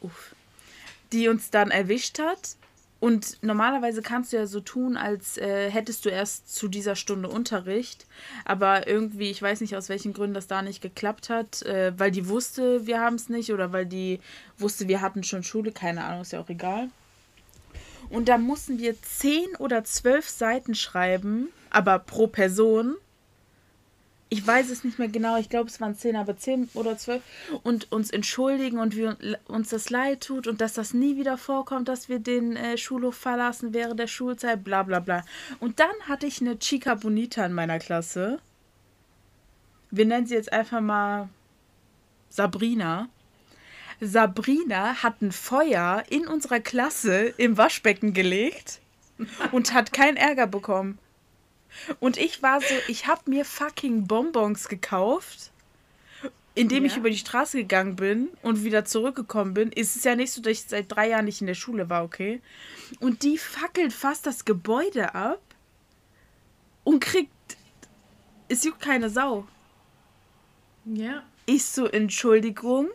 Uff. 0.00 0.34
Die 1.12 1.28
uns 1.28 1.50
dann 1.50 1.70
erwischt 1.70 2.18
hat. 2.18 2.56
Und 3.00 3.42
normalerweise 3.42 4.00
kannst 4.00 4.32
du 4.32 4.38
ja 4.38 4.46
so 4.46 4.60
tun, 4.60 4.96
als 4.96 5.36
äh, 5.36 5.70
hättest 5.70 6.06
du 6.06 6.08
erst 6.08 6.54
zu 6.54 6.68
dieser 6.68 6.96
Stunde 6.96 7.28
Unterricht. 7.28 8.06
Aber 8.46 8.86
irgendwie, 8.86 9.30
ich 9.30 9.42
weiß 9.42 9.60
nicht, 9.60 9.76
aus 9.76 9.90
welchen 9.90 10.14
Gründen 10.14 10.34
das 10.34 10.46
da 10.46 10.62
nicht 10.62 10.80
geklappt 10.80 11.28
hat, 11.28 11.60
äh, 11.62 11.92
weil 11.98 12.10
die 12.10 12.28
wusste, 12.28 12.86
wir 12.86 12.98
haben 12.98 13.16
es 13.16 13.28
nicht 13.28 13.52
oder 13.52 13.72
weil 13.72 13.84
die 13.84 14.20
wusste, 14.56 14.88
wir 14.88 15.02
hatten 15.02 15.22
schon 15.22 15.42
Schule, 15.42 15.70
keine 15.70 16.04
Ahnung, 16.04 16.22
ist 16.22 16.32
ja 16.32 16.40
auch 16.40 16.48
egal. 16.48 16.88
Und 18.12 18.28
da 18.28 18.38
mussten 18.38 18.78
wir 18.78 19.00
zehn 19.02 19.56
oder 19.58 19.84
zwölf 19.84 20.28
Seiten 20.28 20.74
schreiben, 20.74 21.48
aber 21.70 21.98
pro 21.98 22.26
Person 22.26 22.96
ich 24.32 24.46
weiß 24.46 24.70
es 24.70 24.82
nicht 24.82 24.98
mehr 24.98 25.08
genau, 25.08 25.36
ich 25.36 25.50
glaube 25.50 25.68
es 25.68 25.78
waren 25.78 25.94
zehn, 25.94 26.16
aber 26.16 26.38
zehn 26.38 26.70
oder 26.72 26.96
zwölf 26.96 27.22
und 27.64 27.92
uns 27.92 28.08
entschuldigen 28.10 28.78
und 28.78 28.96
wir 28.96 29.18
uns 29.46 29.68
das 29.68 29.90
leid 29.90 30.22
tut 30.22 30.46
und 30.46 30.62
dass 30.62 30.72
das 30.72 30.94
nie 30.94 31.18
wieder 31.18 31.36
vorkommt, 31.36 31.86
dass 31.86 32.08
wir 32.08 32.18
den 32.18 32.56
äh, 32.56 32.78
Schulhof 32.78 33.14
verlassen 33.14 33.74
während 33.74 34.00
der 34.00 34.06
Schulzeit, 34.06 34.64
bla 34.64 34.84
bla 34.84 35.00
bla. 35.00 35.22
Und 35.60 35.80
dann 35.80 35.92
hatte 36.08 36.26
ich 36.26 36.40
eine 36.40 36.58
Chica 36.58 36.94
Bonita 36.94 37.44
in 37.44 37.52
meiner 37.52 37.78
Klasse. 37.78 38.38
Wir 39.90 40.06
nennen 40.06 40.26
sie 40.26 40.34
jetzt 40.34 40.50
einfach 40.50 40.80
mal 40.80 41.28
Sabrina. 42.30 43.10
Sabrina 44.04 45.00
hat 45.04 45.22
ein 45.22 45.30
Feuer 45.30 46.02
in 46.10 46.26
unserer 46.26 46.58
Klasse 46.58 47.34
im 47.36 47.56
Waschbecken 47.56 48.12
gelegt 48.12 48.80
und 49.52 49.72
hat 49.72 49.92
keinen 49.92 50.16
Ärger 50.16 50.48
bekommen. 50.48 50.98
Und 52.00 52.16
ich 52.16 52.42
war 52.42 52.60
so, 52.60 52.74
ich 52.88 53.06
habe 53.06 53.30
mir 53.30 53.44
fucking 53.44 54.08
Bonbons 54.08 54.68
gekauft, 54.68 55.52
indem 56.56 56.84
ja. 56.84 56.90
ich 56.90 56.96
über 56.96 57.10
die 57.10 57.16
Straße 57.16 57.58
gegangen 57.58 57.94
bin 57.94 58.28
und 58.42 58.64
wieder 58.64 58.84
zurückgekommen 58.84 59.54
bin. 59.54 59.70
Ist 59.70 59.94
es 59.94 60.02
ja 60.02 60.16
nicht 60.16 60.32
so, 60.32 60.42
dass 60.42 60.50
ich 60.50 60.64
seit 60.64 60.90
drei 60.90 61.10
Jahren 61.10 61.26
nicht 61.26 61.40
in 61.40 61.46
der 61.46 61.54
Schule 61.54 61.88
war, 61.88 62.02
okay? 62.02 62.42
Und 62.98 63.22
die 63.22 63.38
fackelt 63.38 63.92
fast 63.92 64.26
das 64.26 64.44
Gebäude 64.44 65.14
ab 65.14 65.40
und 66.82 66.98
kriegt. 66.98 67.30
Es 68.48 68.64
juckt 68.64 68.80
keine 68.80 69.08
Sau. 69.08 69.46
Ja. 70.84 71.22
Ich 71.46 71.64
so, 71.64 71.86
Entschuldigung, 71.86 72.88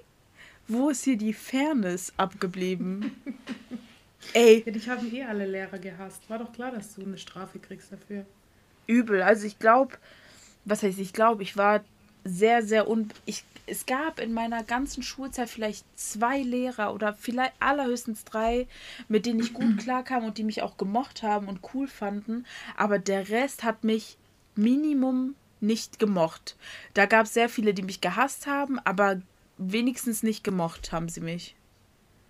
wo 0.68 0.90
ist 0.90 1.04
hier 1.04 1.18
die 1.18 1.34
Fairness 1.34 2.14
abgeblieben? 2.18 3.12
Ey. 4.34 4.64
Ja, 4.66 4.72
dich 4.72 4.90
haben 4.90 5.14
eh 5.14 5.24
alle 5.24 5.46
Lehrer 5.46 5.80
gehasst. 5.80 6.30
War 6.30 6.40
doch 6.40 6.52
klar, 6.52 6.72
dass 6.72 6.96
du 6.96 7.02
eine 7.04 7.18
Strafe 7.18 7.60
kriegst 7.60 7.92
dafür 7.92 8.26
übel. 8.88 9.22
Also 9.22 9.46
ich 9.46 9.60
glaube, 9.60 9.98
was 10.66 10.84
heißt 10.84 11.00
ich 11.00 11.14
glaube, 11.14 11.44
ich 11.44 11.58
war 11.58 11.84
sehr, 12.24 12.64
sehr 12.64 12.90
un... 12.90 13.10
Ich, 13.26 13.44
es 13.68 13.86
gab 13.86 14.20
in 14.20 14.34
meiner 14.34 14.64
ganzen 14.64 15.04
Schulzeit 15.04 15.50
vielleicht 15.50 15.86
zwei 15.98 16.42
Lehrer 16.42 16.94
oder 16.94 17.14
vielleicht 17.14 17.54
allerhöchstens 17.60 18.24
drei, 18.24 18.68
mit 19.08 19.26
denen 19.26 19.40
ich 19.40 19.54
gut 19.54 19.78
klarkam 19.84 20.26
und 20.26 20.38
die 20.38 20.44
mich 20.44 20.62
auch 20.62 20.78
gemocht 20.78 21.24
haben 21.24 21.48
und 21.48 21.60
cool 21.74 21.88
fanden. 21.88 22.46
Aber 22.76 23.00
der 23.00 23.30
Rest 23.30 23.64
hat 23.64 23.84
mich 23.84 24.18
Minimum 24.56 25.36
nicht 25.60 26.00
gemocht. 26.00 26.56
Da 26.94 27.06
gab 27.06 27.26
es 27.26 27.34
sehr 27.34 27.50
viele, 27.50 27.74
die 27.74 27.84
mich 27.84 28.02
gehasst 28.02 28.48
haben, 28.48 28.80
aber 28.80 29.22
wenigstens 29.58 30.24
nicht 30.24 30.44
gemocht 30.44 30.92
haben 30.92 31.10
sie 31.10 31.22
mich. 31.22 31.56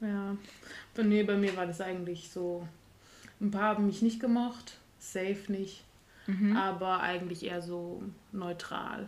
Ja, 0.01 0.36
nee, 0.98 1.24
bei 1.24 1.36
mir 1.36 1.55
war 1.55 1.65
das 1.65 1.81
eigentlich 1.81 2.29
so. 2.29 2.67
Ein 3.39 3.51
paar 3.51 3.75
haben 3.75 3.86
mich 3.86 4.01
nicht 4.01 4.19
gemocht, 4.19 4.77
safe 5.00 5.43
nicht 5.50 5.84
mhm. 6.27 6.55
aber 6.55 7.01
eigentlich 7.01 7.46
eher 7.46 7.62
so 7.62 8.03
neutral. 8.31 9.07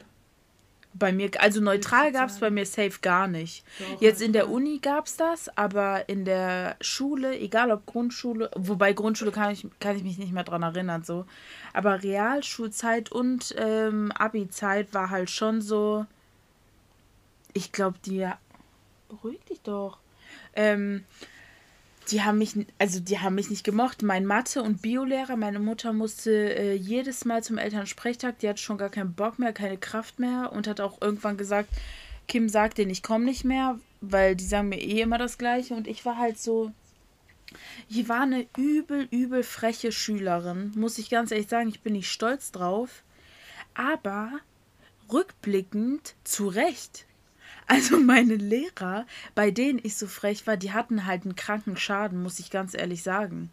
Bei 0.95 1.11
mir, 1.11 1.29
also 1.39 1.61
neutral 1.61 2.11
gab 2.11 2.29
es 2.29 2.39
bei 2.39 2.49
mir 2.49 2.65
safe 2.65 2.97
gar 3.01 3.27
nicht. 3.27 3.63
Doch, 3.77 4.01
Jetzt 4.01 4.23
in 4.23 4.33
der 4.33 4.49
Uni 4.49 4.79
gab 4.79 5.05
es 5.05 5.17
das, 5.17 5.55
aber 5.55 6.09
in 6.09 6.25
der 6.25 6.77
Schule, 6.81 7.37
egal 7.37 7.71
ob 7.71 7.85
Grundschule, 7.85 8.49
wobei 8.55 8.93
Grundschule 8.93 9.31
kann 9.31 9.51
ich, 9.51 9.67
kann 9.79 9.95
ich 9.95 10.03
mich 10.03 10.17
nicht 10.17 10.33
mehr 10.33 10.43
dran 10.43 10.63
erinnern, 10.63 11.03
so. 11.03 11.25
Aber 11.73 12.01
Realschulzeit 12.01 13.11
und 13.11 13.53
ähm, 13.59 14.11
Abi-Zeit 14.13 14.93
war 14.95 15.11
halt 15.11 15.29
schon 15.29 15.61
so. 15.61 16.07
Ich 17.53 17.71
glaube, 17.71 17.97
die. 18.05 18.27
Beruhig 19.07 19.39
dich 19.49 19.61
doch. 19.61 19.97
Ähm, 20.55 21.03
die 22.11 22.23
haben 22.23 22.37
mich, 22.37 22.53
also 22.77 22.99
die 22.99 23.19
haben 23.19 23.35
mich 23.35 23.49
nicht 23.49 23.63
gemocht. 23.63 24.01
Mein 24.01 24.25
Mathe- 24.25 24.63
und 24.63 24.81
Biolehrer, 24.81 25.35
meine 25.35 25.59
Mutter 25.59 25.93
musste 25.93 26.31
äh, 26.31 26.73
jedes 26.73 27.25
Mal 27.25 27.43
zum 27.43 27.57
Elternsprechtag, 27.57 28.39
die 28.39 28.49
hat 28.49 28.59
schon 28.59 28.77
gar 28.77 28.89
keinen 28.89 29.13
Bock 29.13 29.39
mehr, 29.39 29.53
keine 29.53 29.77
Kraft 29.77 30.19
mehr 30.19 30.51
und 30.51 30.67
hat 30.67 30.79
auch 30.81 31.01
irgendwann 31.01 31.37
gesagt, 31.37 31.69
Kim 32.27 32.49
sagt 32.49 32.77
denen, 32.77 32.91
ich 32.91 33.03
komme 33.03 33.25
nicht 33.25 33.43
mehr, 33.43 33.79
weil 34.01 34.35
die 34.35 34.45
sagen 34.45 34.69
mir 34.69 34.81
eh 34.81 35.01
immer 35.01 35.17
das 35.17 35.37
Gleiche 35.37 35.73
und 35.73 35.87
ich 35.87 36.05
war 36.05 36.17
halt 36.17 36.39
so, 36.39 36.71
ich 37.89 38.07
war 38.07 38.21
eine 38.21 38.47
übel, 38.57 39.07
übel 39.11 39.43
freche 39.43 39.91
Schülerin, 39.91 40.71
muss 40.75 40.97
ich 40.97 41.09
ganz 41.09 41.31
ehrlich 41.31 41.47
sagen, 41.47 41.69
ich 41.69 41.81
bin 41.81 41.93
nicht 41.93 42.11
stolz 42.11 42.51
drauf, 42.51 43.03
aber 43.73 44.31
rückblickend 45.11 46.15
zu 46.23 46.47
Recht. 46.47 47.05
Also 47.69 47.99
meine 47.99 48.35
Lehrer, 48.35 49.05
bei 49.35 49.51
denen 49.51 49.79
ich 49.83 49.95
so 49.95 50.07
frech 50.07 50.47
war, 50.47 50.57
die 50.57 50.73
hatten 50.73 51.05
halt 51.05 51.23
einen 51.23 51.35
kranken 51.35 51.77
Schaden, 51.77 52.23
muss 52.23 52.39
ich 52.39 52.49
ganz 52.49 52.73
ehrlich 52.73 53.03
sagen. 53.03 53.51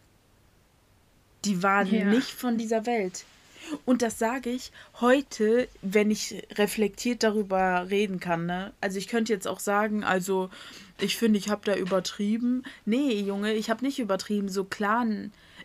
Die 1.44 1.62
waren 1.62 1.92
ja. 1.94 2.06
nicht 2.06 2.30
von 2.30 2.56
dieser 2.56 2.86
Welt. 2.86 3.26
Und 3.84 4.00
das 4.00 4.18
sage 4.18 4.48
ich 4.48 4.72
heute, 5.00 5.68
wenn 5.82 6.10
ich 6.10 6.42
reflektiert 6.52 7.24
darüber 7.24 7.90
reden 7.90 8.18
kann. 8.18 8.46
Ne? 8.46 8.72
Also 8.80 8.96
ich 8.96 9.08
könnte 9.08 9.34
jetzt 9.34 9.46
auch 9.46 9.60
sagen, 9.60 10.02
also 10.02 10.48
ich 10.98 11.18
finde, 11.18 11.38
ich 11.38 11.50
habe 11.50 11.60
da 11.66 11.76
übertrieben. 11.76 12.62
Nee, 12.86 13.20
Junge, 13.20 13.52
ich 13.52 13.68
habe 13.68 13.84
nicht 13.84 13.98
übertrieben. 13.98 14.48
So 14.48 14.64
klar, 14.64 15.04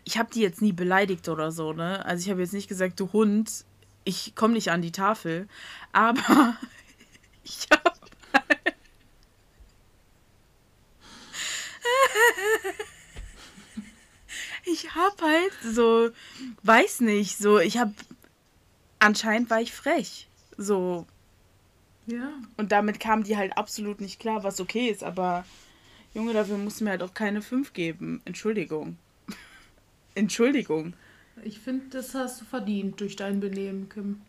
ich 0.04 0.18
habe 0.18 0.30
die 0.30 0.42
jetzt 0.42 0.60
nie 0.60 0.72
beleidigt 0.72 1.30
oder 1.30 1.52
so. 1.52 1.72
Ne? 1.72 2.04
Also 2.04 2.22
ich 2.22 2.30
habe 2.30 2.42
jetzt 2.42 2.52
nicht 2.52 2.68
gesagt, 2.68 3.00
du 3.00 3.14
Hund, 3.14 3.64
ich 4.04 4.34
komme 4.34 4.52
nicht 4.52 4.70
an 4.70 4.82
die 4.82 4.92
Tafel. 4.92 5.48
Aber 5.92 6.54
ich 7.44 7.68
habe 7.70 7.91
ich 14.82 14.94
hab 14.94 15.20
halt 15.22 15.52
so, 15.62 16.10
weiß 16.62 17.00
nicht, 17.00 17.38
so, 17.38 17.58
ich 17.58 17.78
hab, 17.78 17.92
anscheinend 18.98 19.50
war 19.50 19.60
ich 19.60 19.72
frech. 19.72 20.28
So. 20.56 21.06
Ja. 22.06 22.32
Und 22.56 22.72
damit 22.72 23.00
kam 23.00 23.22
die 23.22 23.36
halt 23.36 23.56
absolut 23.56 24.00
nicht 24.00 24.18
klar, 24.18 24.42
was 24.44 24.60
okay 24.60 24.88
ist, 24.88 25.04
aber 25.04 25.44
Junge, 26.14 26.32
dafür 26.32 26.58
musst 26.58 26.80
du 26.80 26.84
mir 26.84 26.90
halt 26.90 27.02
auch 27.02 27.14
keine 27.14 27.42
5 27.42 27.72
geben. 27.72 28.20
Entschuldigung. 28.24 28.96
Entschuldigung. 30.14 30.94
Ich 31.44 31.58
finde, 31.58 31.86
das 31.90 32.14
hast 32.14 32.40
du 32.40 32.44
verdient 32.44 33.00
durch 33.00 33.16
dein 33.16 33.40
Benehmen, 33.40 33.88
Kim. 33.88 34.20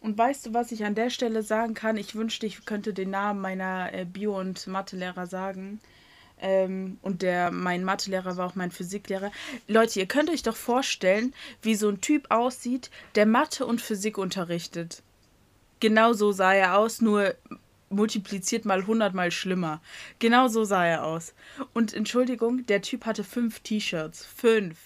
Und 0.00 0.16
weißt 0.16 0.46
du, 0.46 0.54
was 0.54 0.72
ich 0.72 0.84
an 0.84 0.94
der 0.94 1.10
Stelle 1.10 1.42
sagen 1.42 1.74
kann? 1.74 1.96
Ich 1.96 2.14
wünschte, 2.14 2.46
ich 2.46 2.64
könnte 2.64 2.94
den 2.94 3.10
Namen 3.10 3.40
meiner 3.40 3.92
äh, 3.92 4.04
Bio- 4.04 4.38
und 4.38 4.66
Mathelehrer 4.66 5.26
sagen. 5.26 5.80
Ähm, 6.38 6.98
und 7.02 7.22
der, 7.22 7.50
mein 7.50 7.84
Mathelehrer 7.84 8.36
war 8.36 8.46
auch 8.46 8.54
mein 8.54 8.70
Physiklehrer. 8.70 9.32
Leute, 9.68 10.00
ihr 10.00 10.06
könnt 10.06 10.30
euch 10.30 10.42
doch 10.42 10.56
vorstellen, 10.56 11.34
wie 11.62 11.74
so 11.74 11.88
ein 11.88 12.00
Typ 12.00 12.30
aussieht, 12.30 12.90
der 13.14 13.26
Mathe 13.26 13.64
und 13.64 13.80
Physik 13.80 14.18
unterrichtet. 14.18 15.02
Genau 15.80 16.12
so 16.12 16.32
sah 16.32 16.54
er 16.54 16.78
aus, 16.78 17.00
nur 17.00 17.34
multipliziert 17.88 18.64
mal 18.64 18.86
hundertmal 18.86 19.30
schlimmer. 19.30 19.80
Genau 20.18 20.48
so 20.48 20.64
sah 20.64 20.84
er 20.84 21.04
aus. 21.04 21.34
Und 21.72 21.94
Entschuldigung, 21.94 22.66
der 22.66 22.82
Typ 22.82 23.06
hatte 23.06 23.24
fünf 23.24 23.60
T-Shirts. 23.60 24.26
Fünf. 24.26 24.78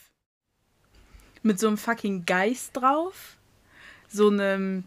Mit 1.42 1.58
so 1.58 1.68
einem 1.68 1.78
fucking 1.78 2.26
Geist 2.26 2.76
drauf. 2.76 3.36
So 4.08 4.28
einem 4.28 4.84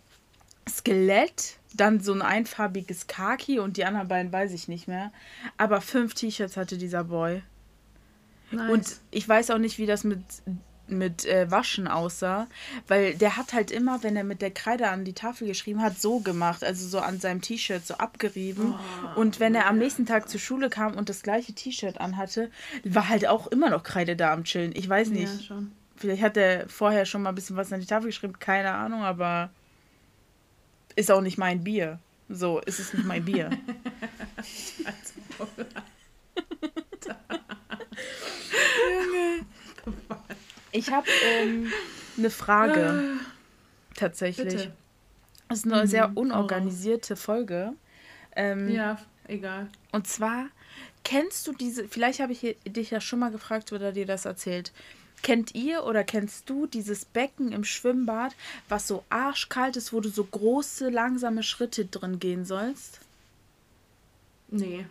Skelett 0.69 1.57
dann 1.73 1.99
so 1.99 2.13
ein 2.13 2.21
einfarbiges 2.21 3.07
Khaki 3.07 3.59
und 3.59 3.77
die 3.77 3.85
anderen 3.85 4.07
beiden 4.07 4.31
weiß 4.31 4.51
ich 4.53 4.67
nicht 4.67 4.87
mehr. 4.87 5.11
Aber 5.57 5.81
fünf 5.81 6.13
T-Shirts 6.13 6.57
hatte 6.57 6.77
dieser 6.77 7.05
Boy. 7.05 7.41
Nice. 8.51 8.71
Und 8.71 8.95
ich 9.11 9.27
weiß 9.27 9.51
auch 9.51 9.57
nicht, 9.57 9.77
wie 9.79 9.85
das 9.85 10.03
mit, 10.03 10.21
mit 10.87 11.25
äh, 11.25 11.49
Waschen 11.49 11.87
aussah, 11.87 12.47
weil 12.87 13.15
der 13.15 13.37
hat 13.37 13.53
halt 13.53 13.71
immer, 13.71 14.03
wenn 14.03 14.15
er 14.15 14.23
mit 14.23 14.41
der 14.41 14.51
Kreide 14.51 14.89
an 14.89 15.05
die 15.05 15.13
Tafel 15.13 15.47
geschrieben 15.47 15.81
hat, 15.81 15.99
so 15.99 16.19
gemacht, 16.19 16.63
also 16.63 16.87
so 16.87 16.99
an 16.99 17.19
seinem 17.19 17.41
T-Shirt 17.41 17.85
so 17.85 17.95
abgerieben. 17.95 18.75
Oh, 18.75 19.19
und 19.19 19.39
wenn 19.39 19.55
er 19.55 19.67
am 19.67 19.77
nächsten 19.77 20.05
Tag 20.05 20.29
zur 20.29 20.39
Schule 20.39 20.69
kam 20.69 20.95
und 20.95 21.09
das 21.09 21.23
gleiche 21.23 21.53
T-Shirt 21.53 21.99
anhatte, 21.99 22.51
war 22.83 23.09
halt 23.09 23.27
auch 23.27 23.47
immer 23.47 23.69
noch 23.69 23.83
Kreide 23.83 24.15
da 24.15 24.31
am 24.31 24.43
Chillen. 24.43 24.73
Ich 24.75 24.87
weiß 24.87 25.09
nicht. 25.09 25.49
Ja. 25.49 25.63
Vielleicht 25.95 26.21
hat 26.21 26.37
er 26.37 26.67
vorher 26.69 27.05
schon 27.05 27.21
mal 27.21 27.29
ein 27.29 27.35
bisschen 27.35 27.55
was 27.55 27.71
an 27.71 27.79
die 27.79 27.87
Tafel 27.87 28.07
geschrieben, 28.07 28.37
keine 28.37 28.73
Ahnung, 28.73 29.03
aber 29.03 29.49
ist 30.95 31.11
auch 31.11 31.21
nicht 31.21 31.37
mein 31.37 31.63
Bier. 31.63 31.99
So, 32.29 32.59
ist 32.59 32.79
es 32.79 32.93
nicht 32.93 33.05
mein 33.05 33.25
Bier. 33.25 33.49
ich 40.71 40.91
habe 40.91 41.07
ähm, 41.25 41.71
eine 42.17 42.29
Frage. 42.29 43.19
Tatsächlich. 43.95 44.55
Bitte. 44.55 44.73
Das 45.49 45.59
ist 45.59 45.65
eine 45.65 45.83
mhm. 45.83 45.87
sehr 45.87 46.15
unorganisierte 46.15 47.15
Folge. 47.15 47.73
Ähm, 48.35 48.69
ja, 48.69 48.97
egal. 49.27 49.69
Und 49.91 50.07
zwar, 50.07 50.47
Kennst 51.03 51.47
du 51.47 51.53
diese, 51.53 51.87
vielleicht 51.87 52.21
habe 52.21 52.31
ich 52.31 52.57
dich 52.65 52.91
ja 52.91 53.01
schon 53.01 53.19
mal 53.19 53.31
gefragt 53.31 53.73
oder 53.73 53.91
dir 53.91 54.05
das 54.05 54.25
erzählt. 54.25 54.71
Kennt 55.23 55.55
ihr 55.55 55.85
oder 55.85 56.03
kennst 56.03 56.49
du 56.49 56.67
dieses 56.67 57.05
Becken 57.05 57.53
im 57.53 57.63
Schwimmbad, 57.63 58.35
was 58.69 58.87
so 58.87 59.03
arschkalt 59.09 59.77
ist, 59.77 59.93
wo 59.93 60.01
du 60.01 60.09
so 60.09 60.23
große, 60.23 60.89
langsame 60.89 61.43
Schritte 61.43 61.85
drin 61.85 62.19
gehen 62.19 62.45
sollst? 62.45 62.99
Nee. 64.49 64.85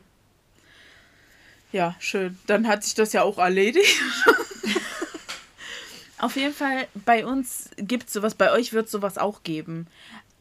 Ja, 1.70 1.94
schön. 2.00 2.38
Dann 2.46 2.66
hat 2.66 2.82
sich 2.82 2.94
das 2.94 3.12
ja 3.12 3.22
auch 3.22 3.38
erledigt. 3.38 4.00
Auf 6.18 6.36
jeden 6.36 6.54
Fall, 6.54 6.88
bei 6.94 7.26
uns 7.26 7.70
gibt 7.76 8.06
es 8.06 8.12
sowas, 8.12 8.34
bei 8.34 8.52
euch 8.52 8.72
wird 8.72 8.86
es 8.86 8.92
sowas 8.92 9.18
auch 9.18 9.42
geben. 9.42 9.86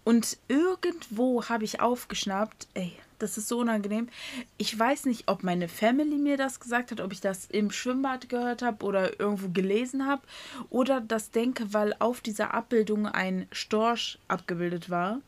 Und 0.03 0.37
irgendwo 0.47 1.47
habe 1.47 1.63
ich 1.63 1.79
aufgeschnappt, 1.79 2.67
ey, 2.73 2.93
das 3.19 3.37
ist 3.37 3.47
so 3.47 3.59
unangenehm. 3.59 4.09
Ich 4.57 4.77
weiß 4.77 5.05
nicht, 5.05 5.27
ob 5.27 5.43
meine 5.43 5.67
Family 5.67 6.17
mir 6.17 6.37
das 6.37 6.59
gesagt 6.59 6.91
hat, 6.91 7.01
ob 7.01 7.11
ich 7.11 7.21
das 7.21 7.45
im 7.45 7.71
Schwimmbad 7.71 8.29
gehört 8.29 8.61
habe 8.61 8.83
oder 8.83 9.19
irgendwo 9.19 9.49
gelesen 9.49 10.07
habe 10.07 10.23
oder 10.69 11.01
das 11.01 11.31
denke, 11.31 11.73
weil 11.73 11.95
auf 11.99 12.21
dieser 12.21 12.53
Abbildung 12.53 13.05
ein 13.05 13.47
Storch 13.51 14.17
abgebildet 14.27 14.89
war. 14.89 15.19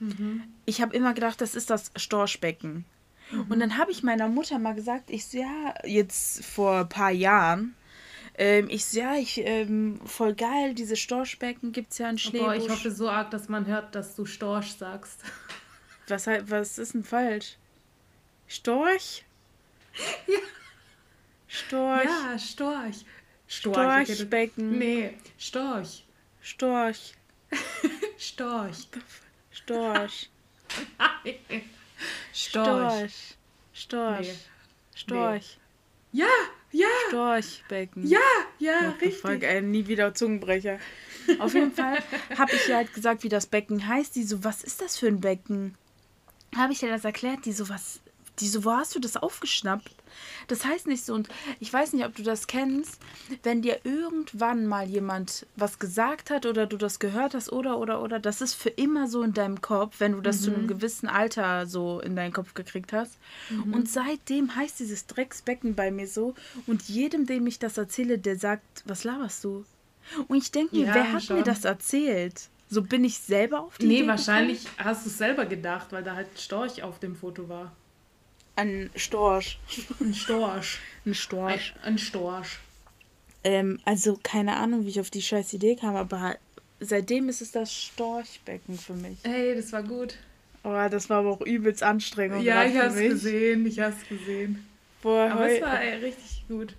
Mhm. 0.00 0.42
Ich 0.64 0.82
habe 0.82 0.94
immer 0.94 1.14
gedacht, 1.14 1.40
das 1.40 1.54
ist 1.54 1.70
das 1.70 1.92
Storchbecken. 1.96 2.84
Mhm. 3.30 3.46
Und 3.48 3.60
dann 3.60 3.78
habe 3.78 3.92
ich 3.92 4.02
meiner 4.02 4.28
Mutter 4.28 4.58
mal 4.58 4.74
gesagt, 4.74 5.10
ich 5.10 5.26
so, 5.26 5.38
ja, 5.38 5.74
jetzt 5.84 6.44
vor 6.44 6.80
ein 6.80 6.88
paar 6.88 7.12
Jahren, 7.12 7.74
ähm, 8.38 8.68
ich 8.68 8.92
ja, 8.92 9.14
ich, 9.14 9.38
ähm, 9.38 10.00
voll 10.04 10.34
geil, 10.34 10.74
diese 10.74 10.96
Storchbecken 10.96 11.72
gibt 11.72 11.92
es 11.92 11.98
ja 11.98 12.10
in 12.10 12.18
Schlebusch. 12.18 12.48
Oh, 12.48 12.52
ich 12.52 12.68
hoffe 12.68 12.90
so 12.90 13.08
arg, 13.08 13.30
dass 13.30 13.48
man 13.48 13.66
hört, 13.66 13.94
dass 13.94 14.14
du 14.14 14.26
Storch 14.26 14.74
sagst. 14.74 15.20
Was, 16.08 16.28
was 16.28 16.78
ist 16.78 16.94
denn 16.94 17.02
falsch? 17.02 17.56
Storch? 18.46 19.24
Ja. 20.28 20.38
Storch. 21.48 22.04
Ja, 22.04 22.38
Storch. 22.38 23.04
Storch. 23.48 24.04
Storchbecken. 24.06 24.78
Nee, 24.78 25.16
Storch. 25.38 26.04
Storch. 26.42 27.14
Storch. 28.18 28.88
Storch. 29.50 30.30
Storch. 32.32 33.36
Storch. 33.72 34.26
Nee. 34.26 34.34
Storch. 34.94 35.58
Nee. 36.12 36.22
Ja, 36.22 36.26
ja. 36.72 36.86
Storchbecken. 37.08 38.06
Ja, 38.06 38.18
ja, 38.58 38.88
What 38.88 39.00
richtig. 39.00 39.20
Fuck, 39.20 39.42
ey, 39.42 39.62
nie 39.62 39.86
wieder 39.86 40.14
Zungenbrecher. 40.14 40.78
Auf 41.38 41.54
jeden 41.54 41.72
Fall 41.72 41.98
habe 42.36 42.52
ich 42.54 42.68
ihr 42.68 42.76
halt 42.76 42.92
gesagt, 42.94 43.22
wie 43.22 43.28
das 43.28 43.46
Becken 43.46 43.86
heißt. 43.86 44.14
Die 44.16 44.22
so, 44.22 44.44
was 44.44 44.62
ist 44.62 44.80
das 44.80 44.96
für 44.96 45.08
ein 45.08 45.20
Becken? 45.20 45.74
Habe 46.56 46.72
ich 46.72 46.82
ihr 46.82 46.88
das 46.88 47.04
erklärt? 47.04 47.44
Die 47.44 47.52
so, 47.52 47.68
was, 47.68 48.00
die 48.40 48.48
so, 48.48 48.64
wo 48.64 48.72
hast 48.72 48.94
du 48.94 49.00
das 49.00 49.16
aufgeschnappt? 49.16 49.90
Das 50.48 50.64
heißt 50.64 50.86
nicht 50.86 51.04
so, 51.04 51.14
und 51.14 51.28
ich 51.60 51.72
weiß 51.72 51.92
nicht, 51.92 52.04
ob 52.04 52.14
du 52.14 52.22
das 52.22 52.46
kennst, 52.46 53.00
wenn 53.42 53.62
dir 53.62 53.80
irgendwann 53.84 54.66
mal 54.66 54.88
jemand 54.88 55.46
was 55.56 55.78
gesagt 55.78 56.30
hat 56.30 56.46
oder 56.46 56.66
du 56.66 56.76
das 56.76 56.98
gehört 56.98 57.34
hast 57.34 57.52
oder, 57.52 57.78
oder, 57.78 58.02
oder, 58.02 58.18
das 58.18 58.40
ist 58.40 58.54
für 58.54 58.70
immer 58.70 59.08
so 59.08 59.22
in 59.22 59.34
deinem 59.34 59.60
Kopf, 59.60 59.96
wenn 59.98 60.12
du 60.12 60.20
das 60.20 60.40
mhm. 60.40 60.44
zu 60.44 60.50
einem 60.52 60.62
mhm. 60.62 60.68
gewissen 60.68 61.08
Alter 61.08 61.66
so 61.66 62.00
in 62.00 62.16
deinen 62.16 62.32
Kopf 62.32 62.54
gekriegt 62.54 62.92
hast. 62.92 63.18
Mhm. 63.50 63.74
Und 63.74 63.88
seitdem 63.88 64.54
heißt 64.54 64.78
dieses 64.80 65.06
Drecksbecken 65.06 65.74
bei 65.74 65.90
mir 65.90 66.06
so 66.06 66.34
und 66.66 66.82
jedem, 66.84 67.26
dem 67.26 67.46
ich 67.46 67.58
das 67.58 67.76
erzähle, 67.76 68.18
der 68.18 68.38
sagt, 68.38 68.82
was 68.84 69.04
laberst 69.04 69.44
du? 69.44 69.64
Und 70.28 70.36
ich 70.38 70.52
denke 70.52 70.76
mir, 70.76 70.86
ja, 70.86 70.94
wer 70.94 71.12
hat 71.12 71.24
schon. 71.24 71.36
mir 71.36 71.42
das 71.42 71.64
erzählt? 71.64 72.48
So 72.68 72.82
bin 72.82 73.04
ich 73.04 73.18
selber 73.18 73.60
auf 73.60 73.78
die 73.78 73.86
Nee, 73.86 73.98
Idee 74.00 74.08
wahrscheinlich 74.08 74.64
gekommen? 74.64 74.88
hast 74.88 75.04
du 75.04 75.10
es 75.10 75.18
selber 75.18 75.46
gedacht, 75.46 75.88
weil 75.92 76.02
da 76.02 76.14
halt 76.14 76.28
Storch 76.36 76.82
auf 76.82 76.98
dem 76.98 77.14
Foto 77.14 77.48
war. 77.48 77.72
Ein 78.56 78.90
Storch. 78.96 79.58
Ein 80.00 80.14
Storch. 80.14 80.78
ein 81.04 81.14
Storch. 81.14 81.74
Ein, 81.82 81.92
ein 81.92 81.98
Storch. 81.98 82.58
Ähm, 83.44 83.78
also 83.84 84.18
keine 84.22 84.56
Ahnung, 84.56 84.84
wie 84.84 84.88
ich 84.88 85.00
auf 85.00 85.10
die 85.10 85.22
scheiß 85.22 85.52
Idee 85.52 85.76
kam, 85.76 85.94
aber 85.94 86.36
seitdem 86.80 87.28
ist 87.28 87.42
es 87.42 87.52
das 87.52 87.72
Storchbecken 87.72 88.76
für 88.76 88.94
mich. 88.94 89.18
Hey, 89.22 89.54
das 89.54 89.72
war 89.72 89.82
gut. 89.82 90.16
Oh, 90.64 90.88
das 90.90 91.08
war 91.08 91.18
aber 91.18 91.30
auch 91.30 91.42
übelst 91.42 91.84
anstrengend. 91.84 92.42
Ja, 92.42 92.64
ich 92.64 92.76
hab's 92.76 92.96
mich. 92.96 93.10
gesehen, 93.10 93.64
ich 93.66 93.78
hab's 93.78 94.08
gesehen. 94.08 94.66
Boah, 95.00 95.30
aber 95.30 95.48
es 95.48 95.62
war 95.62 95.80
ey, 95.80 95.98
richtig 95.98 96.44
gut. 96.48 96.74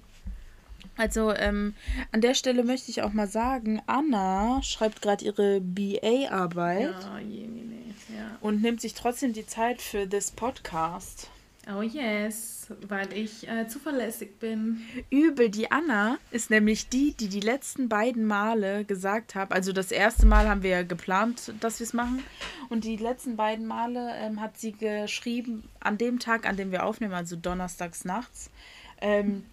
Also 0.97 1.31
ähm, 1.31 1.73
an 2.11 2.21
der 2.21 2.33
Stelle 2.33 2.63
möchte 2.63 2.91
ich 2.91 3.03
auch 3.03 3.13
mal 3.13 3.27
sagen, 3.27 3.81
Anna 3.85 4.61
schreibt 4.63 5.01
gerade 5.01 5.23
ihre 5.23 5.61
BA-Arbeit. 5.61 6.95
Ja, 7.01 7.19
je, 7.19 7.41
je, 7.41 7.45
je, 7.45 8.17
ja. 8.17 8.37
Und 8.41 8.61
nimmt 8.61 8.81
sich 8.81 8.93
trotzdem 8.93 9.31
die 9.31 9.45
Zeit 9.45 9.81
für 9.81 10.07
das 10.07 10.31
Podcast. 10.31 11.29
Oh 11.69 11.81
yes, 11.81 12.71
weil 12.87 13.11
ich 13.11 13.47
äh, 13.47 13.67
zuverlässig 13.67 14.39
bin. 14.39 14.81
Übel, 15.09 15.49
die 15.49 15.69
Anna 15.69 16.17
ist 16.31 16.49
nämlich 16.49 16.87
die, 16.87 17.13
die 17.13 17.27
die 17.27 17.41
letzten 17.41 17.89
beiden 17.89 18.25
Male 18.25 18.85
gesagt 18.85 19.35
hat. 19.35 19.51
Also 19.51 19.73
das 19.73 19.91
erste 19.91 20.25
Mal 20.25 20.47
haben 20.47 20.63
wir 20.63 20.69
ja 20.69 20.83
geplant, 20.83 21.53
dass 21.59 21.79
wir 21.79 21.85
es 21.85 21.93
machen. 21.93 22.23
Und 22.69 22.85
die 22.85 22.95
letzten 22.95 23.35
beiden 23.35 23.67
Male 23.67 24.13
ähm, 24.15 24.39
hat 24.39 24.57
sie 24.57 24.71
geschrieben, 24.71 25.67
an 25.81 25.97
dem 25.97 26.19
Tag, 26.19 26.47
an 26.47 26.55
dem 26.55 26.71
wir 26.71 26.85
aufnehmen, 26.85 27.13
also 27.13 27.35
donnerstags 27.35 28.05
nachts. 28.05 28.49
Ähm, 29.01 29.43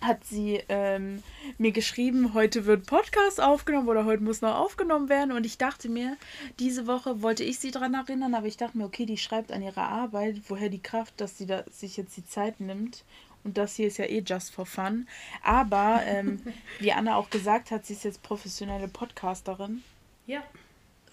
hat 0.00 0.24
sie 0.24 0.62
ähm, 0.68 1.22
mir 1.58 1.72
geschrieben, 1.72 2.34
heute 2.34 2.66
wird 2.66 2.86
Podcast 2.86 3.40
aufgenommen 3.40 3.88
oder 3.88 4.04
heute 4.04 4.22
muss 4.22 4.40
noch 4.40 4.54
aufgenommen 4.56 5.08
werden. 5.08 5.32
Und 5.32 5.46
ich 5.46 5.58
dachte 5.58 5.88
mir, 5.88 6.16
diese 6.58 6.86
Woche 6.86 7.22
wollte 7.22 7.44
ich 7.44 7.58
sie 7.58 7.70
daran 7.70 7.94
erinnern, 7.94 8.34
aber 8.34 8.46
ich 8.46 8.56
dachte 8.56 8.78
mir, 8.78 8.84
okay, 8.84 9.06
die 9.06 9.16
schreibt 9.16 9.52
an 9.52 9.62
ihrer 9.62 9.88
Arbeit, 9.88 10.42
woher 10.48 10.68
die 10.68 10.82
Kraft, 10.82 11.20
dass 11.20 11.38
sie 11.38 11.46
da 11.46 11.64
sich 11.70 11.96
jetzt 11.96 12.16
die 12.16 12.26
Zeit 12.26 12.60
nimmt. 12.60 13.04
Und 13.42 13.58
das 13.58 13.76
hier 13.76 13.86
ist 13.86 13.98
ja 13.98 14.06
eh 14.06 14.24
just 14.26 14.52
for 14.52 14.66
fun. 14.66 15.06
Aber 15.42 16.02
ähm, 16.04 16.42
wie 16.80 16.92
Anna 16.92 17.16
auch 17.16 17.30
gesagt 17.30 17.70
hat, 17.70 17.86
sie 17.86 17.94
ist 17.94 18.04
jetzt 18.04 18.22
professionelle 18.22 18.88
Podcasterin. 18.88 19.82
Ja, 20.26 20.42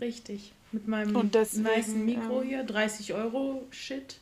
richtig. 0.01 0.51
Mit 0.71 0.87
meinem 0.87 1.15
und 1.15 1.35
deswegen, 1.35 1.63
nice 1.63 1.89
Mikro 1.89 2.41
ähm, 2.41 2.47
hier, 2.47 2.63
30 2.63 3.13
Euro 3.13 3.67
Shit. 3.69 4.17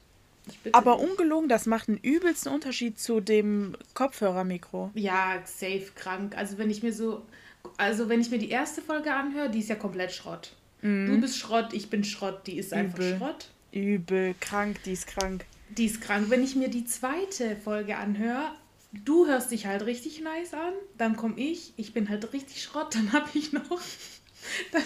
Aber 0.71 0.99
ungelogen, 0.99 1.49
das 1.49 1.65
macht 1.65 1.89
einen 1.89 1.97
übelsten 1.97 2.51
Unterschied 2.51 2.99
zu 2.99 3.19
dem 3.19 3.75
Kopfhörermikro. 3.93 4.91
Ja, 4.95 5.41
safe 5.45 5.87
krank. 5.95 6.35
Also 6.37 6.57
wenn 6.57 6.69
ich 6.69 6.83
mir 6.83 6.93
so, 6.93 7.23
also 7.77 8.09
wenn 8.09 8.21
ich 8.21 8.31
mir 8.31 8.39
die 8.39 8.49
erste 8.49 8.81
Folge 8.81 9.13
anhöre, 9.13 9.49
die 9.49 9.59
ist 9.59 9.69
ja 9.69 9.75
komplett 9.75 10.11
Schrott. 10.11 10.53
Mhm. 10.81 11.07
Du 11.07 11.21
bist 11.21 11.37
Schrott, 11.37 11.73
ich 11.73 11.89
bin 11.89 12.03
Schrott, 12.03 12.47
die 12.47 12.57
ist 12.57 12.73
einfach 12.73 12.97
Übel. 12.97 13.17
Schrott. 13.17 13.49
Übel, 13.71 14.35
krank, 14.39 14.77
die 14.85 14.93
ist 14.93 15.07
krank. 15.07 15.45
Die 15.69 15.85
ist 15.85 16.01
krank. 16.01 16.29
Wenn 16.29 16.43
ich 16.43 16.55
mir 16.55 16.69
die 16.69 16.85
zweite 16.85 17.55
Folge 17.55 17.97
anhöre, 17.97 18.51
du 18.91 19.27
hörst 19.27 19.51
dich 19.51 19.65
halt 19.65 19.85
richtig 19.85 20.21
nice 20.21 20.53
an, 20.53 20.73
dann 20.97 21.15
komme 21.15 21.39
ich, 21.39 21.73
ich 21.77 21.93
bin 21.93 22.09
halt 22.09 22.33
richtig 22.33 22.61
Schrott, 22.61 22.95
dann 22.95 23.13
habe 23.13 23.29
ich 23.33 23.53
noch, 23.53 23.63
dann, 24.71 24.83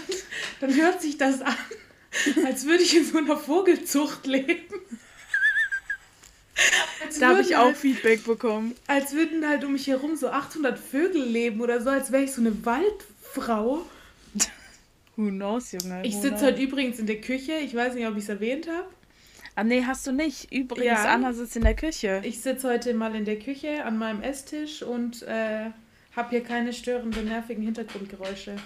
dann 0.59 0.75
hört 0.75 1.01
sich 1.01 1.17
das 1.17 1.41
an, 1.41 1.55
als 2.45 2.65
würde 2.65 2.83
ich 2.83 2.95
in 2.95 3.05
so 3.05 3.17
einer 3.17 3.37
Vogelzucht 3.37 4.27
leben. 4.27 4.61
Da 7.19 7.29
habe 7.29 7.41
ich 7.41 7.55
auch 7.55 7.65
halt, 7.65 7.77
Feedback 7.77 8.25
bekommen. 8.25 8.75
Als 8.87 9.13
würden 9.13 9.47
halt 9.47 9.63
um 9.63 9.73
mich 9.73 9.87
herum 9.87 10.15
so 10.15 10.29
800 10.29 10.77
Vögel 10.77 11.23
leben 11.23 11.61
oder 11.61 11.81
so, 11.81 11.89
als 11.89 12.11
wäre 12.11 12.23
ich 12.23 12.31
so 12.31 12.41
eine 12.41 12.65
Waldfrau. 12.65 13.85
Who 15.15 15.29
knows, 15.29 15.71
Junge? 15.71 16.05
Ich 16.05 16.17
sitze 16.17 16.45
heute 16.45 16.61
übrigens 16.61 16.99
in 16.99 17.07
der 17.07 17.21
Küche. 17.21 17.53
Ich 17.53 17.73
weiß 17.73 17.93
nicht, 17.95 18.05
ob 18.05 18.17
ich 18.17 18.23
es 18.23 18.29
erwähnt 18.29 18.67
habe. 18.67 18.87
Ah, 19.55 19.63
nee, 19.63 19.83
hast 19.85 20.05
du 20.05 20.11
nicht. 20.11 20.51
Übrigens, 20.51 21.03
ja. 21.03 21.13
Anna 21.13 21.31
sitzt 21.31 21.55
in 21.55 21.63
der 21.63 21.75
Küche. 21.75 22.21
Ich 22.25 22.41
sitze 22.41 22.69
heute 22.69 22.93
mal 22.93 23.15
in 23.15 23.23
der 23.23 23.39
Küche 23.39 23.85
an 23.85 23.97
meinem 23.97 24.21
Esstisch 24.21 24.83
und 24.83 25.23
äh, 25.23 25.69
habe 26.15 26.29
hier 26.29 26.43
keine 26.43 26.73
störenden, 26.73 27.25
nervigen 27.25 27.63
Hintergrundgeräusche. 27.63 28.57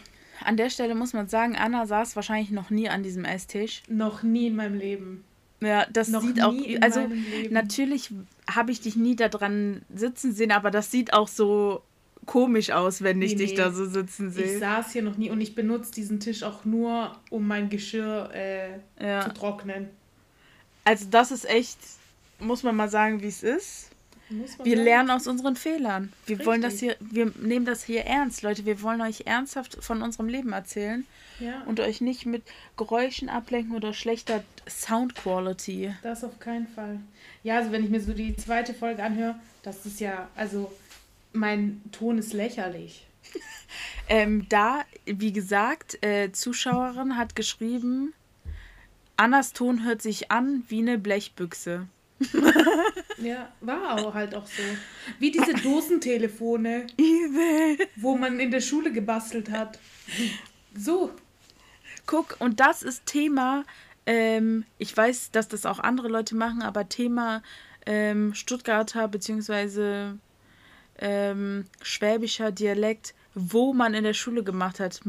An 0.43 0.57
der 0.57 0.71
Stelle 0.71 0.95
muss 0.95 1.13
man 1.13 1.27
sagen, 1.27 1.55
Anna 1.55 1.85
saß 1.85 2.15
wahrscheinlich 2.15 2.49
noch 2.49 2.71
nie 2.71 2.89
an 2.89 3.03
diesem 3.03 3.25
Esstisch. 3.25 3.83
Noch 3.87 4.23
nie 4.23 4.47
in 4.47 4.55
meinem 4.55 4.79
Leben. 4.79 5.23
Ja, 5.61 5.85
das 5.91 6.07
Noch 6.09 6.21
sieht 6.21 6.41
auch. 6.41 6.53
Also, 6.81 7.07
natürlich 7.49 8.11
habe 8.49 8.71
ich 8.71 8.81
dich 8.81 8.95
nie 8.95 9.15
da 9.15 9.29
dran 9.29 9.81
sitzen 9.93 10.33
sehen, 10.33 10.51
aber 10.51 10.71
das 10.71 10.91
sieht 10.91 11.13
auch 11.13 11.27
so 11.27 11.83
komisch 12.25 12.71
aus, 12.71 13.01
wenn 13.01 13.21
ich 13.21 13.33
nee, 13.33 13.45
dich 13.45 13.55
da 13.55 13.71
so 13.71 13.85
sitzen 13.85 14.31
sehe. 14.31 14.53
Ich 14.53 14.59
saß 14.59 14.93
hier 14.93 15.01
noch 15.01 15.17
nie 15.17 15.29
und 15.31 15.41
ich 15.41 15.55
benutze 15.55 15.91
diesen 15.91 16.19
Tisch 16.19 16.43
auch 16.43 16.63
nur, 16.63 17.15
um 17.29 17.47
mein 17.47 17.69
Geschirr 17.69 18.29
äh, 18.33 18.79
ja. 19.01 19.21
zu 19.21 19.33
trocknen. 19.33 19.89
Also, 20.85 21.05
das 21.09 21.31
ist 21.31 21.49
echt, 21.49 21.77
muss 22.39 22.63
man 22.63 22.75
mal 22.75 22.89
sagen, 22.89 23.21
wie 23.21 23.27
es 23.27 23.43
ist. 23.43 23.88
Wir 24.29 24.47
sagen. 24.47 24.83
lernen 24.83 25.09
aus 25.09 25.27
unseren 25.27 25.55
Fehlern. 25.55 26.13
Wir 26.25 26.35
Richtig. 26.35 26.47
wollen 26.47 26.61
das 26.61 26.79
hier, 26.79 26.95
wir 26.99 27.31
nehmen 27.39 27.65
das 27.65 27.83
hier 27.83 28.05
ernst, 28.05 28.43
Leute. 28.43 28.65
Wir 28.65 28.81
wollen 28.81 29.01
euch 29.01 29.23
ernsthaft 29.25 29.83
von 29.83 30.01
unserem 30.01 30.27
Leben 30.27 30.53
erzählen 30.53 31.05
ja. 31.39 31.63
und 31.65 31.79
euch 31.79 31.99
nicht 31.99 32.25
mit 32.25 32.43
Geräuschen 32.77 33.29
ablenken 33.29 33.75
oder 33.75 33.93
schlechter 33.93 34.43
Sound 34.69 35.15
Quality. 35.15 35.95
Das 36.03 36.23
auf 36.23 36.39
keinen 36.39 36.67
Fall. 36.67 36.99
Ja, 37.43 37.57
also 37.57 37.71
wenn 37.71 37.83
ich 37.83 37.89
mir 37.89 38.01
so 38.01 38.13
die 38.13 38.35
zweite 38.35 38.73
Folge 38.73 39.03
anhöre, 39.03 39.35
das 39.63 39.85
ist 39.85 39.99
ja, 39.99 40.29
also 40.35 40.71
mein 41.33 41.81
Ton 41.91 42.17
ist 42.17 42.33
lächerlich. 42.33 43.05
ähm, 44.09 44.45
da, 44.49 44.81
wie 45.05 45.33
gesagt, 45.33 46.03
äh, 46.03 46.31
Zuschauerin 46.31 47.17
hat 47.17 47.35
geschrieben, 47.35 48.13
Annas 49.17 49.53
Ton 49.53 49.83
hört 49.83 50.01
sich 50.01 50.31
an 50.31 50.63
wie 50.69 50.79
eine 50.79 50.97
Blechbüchse. 50.97 51.87
Ja, 53.17 53.51
war 53.59 53.95
auch 53.95 54.13
halt 54.13 54.33
auch 54.33 54.45
so. 54.45 54.63
Wie 55.19 55.31
diese 55.31 55.53
Dosentelefone, 55.53 56.87
Evil. 56.97 57.87
wo 57.97 58.15
man 58.15 58.39
in 58.39 58.51
der 58.51 58.61
Schule 58.61 58.91
gebastelt 58.91 59.49
hat. 59.49 59.77
So. 60.73 61.11
Guck, 62.05 62.37
und 62.39 62.59
das 62.59 62.81
ist 62.81 63.05
Thema, 63.05 63.65
ähm, 64.05 64.65
ich 64.77 64.95
weiß, 64.95 65.31
dass 65.31 65.47
das 65.47 65.65
auch 65.65 65.79
andere 65.79 66.07
Leute 66.07 66.35
machen, 66.35 66.61
aber 66.61 66.89
Thema 66.89 67.43
ähm, 67.85 68.33
Stuttgarter 68.33 69.07
bzw. 69.07 70.13
Ähm, 70.97 71.65
schwäbischer 71.81 72.51
Dialekt, 72.51 73.13
wo 73.35 73.73
man 73.73 73.93
in 73.93 74.03
der 74.03 74.13
Schule 74.13 74.43
gemacht 74.43 74.79
hat. 74.79 75.01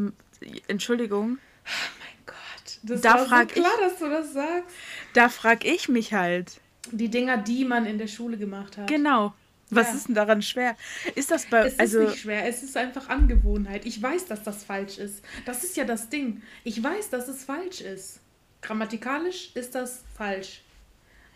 Entschuldigung. 0.68 1.38
Oh 1.64 1.98
mein 2.00 2.26
Gott. 2.26 2.78
Das 2.82 3.00
da 3.00 3.14
war 3.14 3.20
so 3.20 3.26
klar, 3.26 3.46
ich, 3.46 3.80
dass 3.80 3.98
du 3.98 4.08
das 4.10 4.32
sagst. 4.32 4.74
Da 5.14 5.28
frag 5.28 5.64
ich 5.64 5.88
mich 5.88 6.12
halt. 6.12 6.60
Die 6.92 7.08
Dinger, 7.08 7.36
die 7.38 7.64
man 7.64 7.86
in 7.86 7.98
der 7.98 8.06
Schule 8.06 8.36
gemacht 8.36 8.76
hat. 8.76 8.86
Genau. 8.86 9.34
Was 9.70 9.88
ja. 9.88 9.94
ist 9.94 10.08
denn 10.08 10.14
daran 10.16 10.42
schwer? 10.42 10.76
Ist 11.14 11.30
das 11.30 11.46
bei. 11.46 11.66
Es 11.66 11.78
also, 11.78 12.00
ist 12.00 12.10
nicht 12.10 12.20
schwer, 12.22 12.46
es 12.48 12.62
ist 12.62 12.76
einfach 12.76 13.08
Angewohnheit. 13.08 13.86
Ich 13.86 14.02
weiß, 14.02 14.26
dass 14.26 14.42
das 14.42 14.64
falsch 14.64 14.98
ist. 14.98 15.22
Das 15.44 15.62
ist 15.62 15.76
ja 15.76 15.84
das 15.84 16.08
Ding. 16.08 16.42
Ich 16.64 16.82
weiß, 16.82 17.10
dass 17.10 17.28
es 17.28 17.44
falsch 17.44 17.80
ist. 17.80 18.20
Grammatikalisch 18.62 19.52
ist 19.54 19.74
das 19.74 20.02
falsch. 20.16 20.62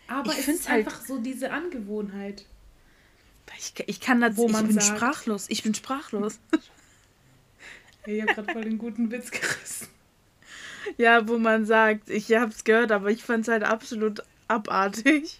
Aber 0.07 0.31
ich 0.31 0.39
es 0.39 0.47
ist 0.47 0.69
halt 0.69 0.85
einfach 0.85 1.03
so 1.03 1.17
diese 1.17 1.51
Angewohnheit. 1.51 2.45
Ich, 3.57 3.73
ich 3.87 4.01
kann 4.01 4.21
das, 4.21 4.35
wo 4.35 4.47
ich 4.47 4.57
bin 4.57 4.71
sagt, 4.73 4.97
sprachlos. 4.97 5.45
Ich 5.49 5.63
bin 5.63 5.73
sprachlos. 5.73 6.39
ich 8.05 8.21
habe 8.21 8.33
gerade 8.33 8.53
voll 8.53 8.63
den 8.63 8.77
guten 8.77 9.11
Witz 9.11 9.31
gerissen. 9.31 9.87
Ja, 10.97 11.27
wo 11.27 11.39
man 11.39 11.65
sagt, 11.65 12.09
ich 12.09 12.33
habe 12.33 12.51
es 12.51 12.63
gehört, 12.63 12.91
aber 12.91 13.09
ich 13.09 13.23
fand 13.23 13.43
es 13.43 13.47
halt 13.47 13.63
absolut 13.63 14.23
abartig. 14.47 15.39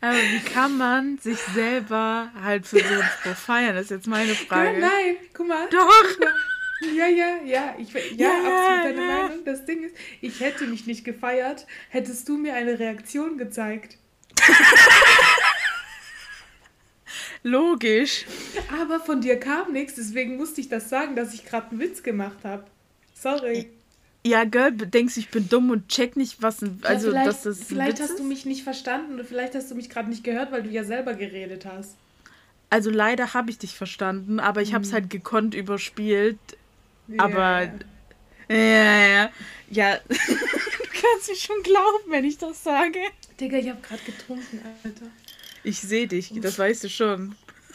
Aber 0.00 0.16
wie 0.16 0.40
kann 0.40 0.76
man 0.78 1.18
sich 1.18 1.38
selber 1.38 2.30
halt 2.40 2.66
für 2.66 2.78
so 2.78 2.84
einen 2.84 3.02
Spruch 3.02 3.36
feiern? 3.36 3.74
Das 3.74 3.86
ist 3.86 3.90
jetzt 3.90 4.06
meine 4.06 4.34
Frage. 4.34 4.74
Ja, 4.74 4.88
nein, 4.88 5.16
guck 5.34 5.48
mal. 5.48 5.68
Doch. 5.70 6.04
Guck 6.08 6.20
mal. 6.20 6.34
Ja, 6.96 7.08
ja, 7.08 7.38
ja. 7.44 7.74
Ich, 7.78 7.92
ja, 7.92 8.00
ja 8.16 8.30
absolut 8.30 8.84
deine 8.84 9.00
ja. 9.00 9.22
Meinung. 9.22 9.44
Das 9.44 9.64
Ding 9.64 9.82
ist, 9.82 9.96
ich 10.20 10.38
hätte 10.40 10.66
mich 10.66 10.86
nicht 10.86 11.04
gefeiert, 11.04 11.66
hättest 11.88 12.28
du 12.28 12.36
mir 12.36 12.54
eine 12.54 12.78
Reaktion 12.78 13.38
gezeigt. 13.38 13.98
Logisch. 17.42 18.26
Aber 18.80 19.00
von 19.00 19.20
dir 19.20 19.40
kam 19.40 19.72
nichts, 19.72 19.94
deswegen 19.94 20.36
musste 20.36 20.60
ich 20.60 20.68
das 20.68 20.88
sagen, 20.88 21.16
dass 21.16 21.34
ich 21.34 21.44
gerade 21.44 21.70
einen 21.70 21.80
Witz 21.80 22.02
gemacht 22.02 22.38
habe. 22.44 22.64
Sorry. 23.14 23.70
Ja, 24.26 24.44
Girl, 24.44 24.72
denkst 24.72 25.16
ich 25.16 25.30
bin 25.30 25.48
dumm 25.48 25.70
und 25.70 25.88
check 25.88 26.16
nicht, 26.16 26.42
was. 26.42 26.58
Also, 26.82 27.12
ja, 27.12 27.24
dass 27.24 27.42
das 27.42 27.62
vielleicht 27.62 28.00
hast 28.00 28.10
ist? 28.10 28.18
du 28.18 28.24
mich 28.24 28.44
nicht 28.44 28.62
verstanden 28.62 29.14
oder 29.14 29.24
vielleicht 29.24 29.54
hast 29.54 29.70
du 29.70 29.74
mich 29.74 29.88
gerade 29.88 30.10
nicht 30.10 30.24
gehört, 30.24 30.52
weil 30.52 30.62
du 30.62 30.70
ja 30.70 30.84
selber 30.84 31.14
geredet 31.14 31.64
hast. 31.64 31.94
Also, 32.70 32.90
leider 32.90 33.32
habe 33.32 33.50
ich 33.50 33.58
dich 33.58 33.74
verstanden, 33.74 34.40
aber 34.40 34.60
ich 34.60 34.70
hm. 34.70 34.74
habe 34.76 34.84
es 34.84 34.92
halt 34.92 35.08
gekonnt 35.08 35.54
überspielt. 35.54 36.38
Yeah. 37.08 37.24
Aber. 37.24 37.72
Ja, 38.50 39.06
ja. 39.06 39.30
Ja, 39.70 39.96
du 40.08 40.14
kannst 40.14 41.28
mich 41.28 41.40
schon 41.40 41.62
glauben, 41.62 42.10
wenn 42.10 42.24
ich 42.24 42.38
das 42.38 42.62
sage. 42.64 42.98
Digga, 43.40 43.58
ich 43.58 43.68
habe 43.68 43.80
gerade 43.80 44.02
getrunken, 44.02 44.60
Alter. 44.82 45.06
Ich 45.62 45.80
sehe 45.80 46.06
dich, 46.06 46.32
das 46.40 46.58
weißt 46.58 46.84
du 46.84 46.88
schon. 46.88 47.34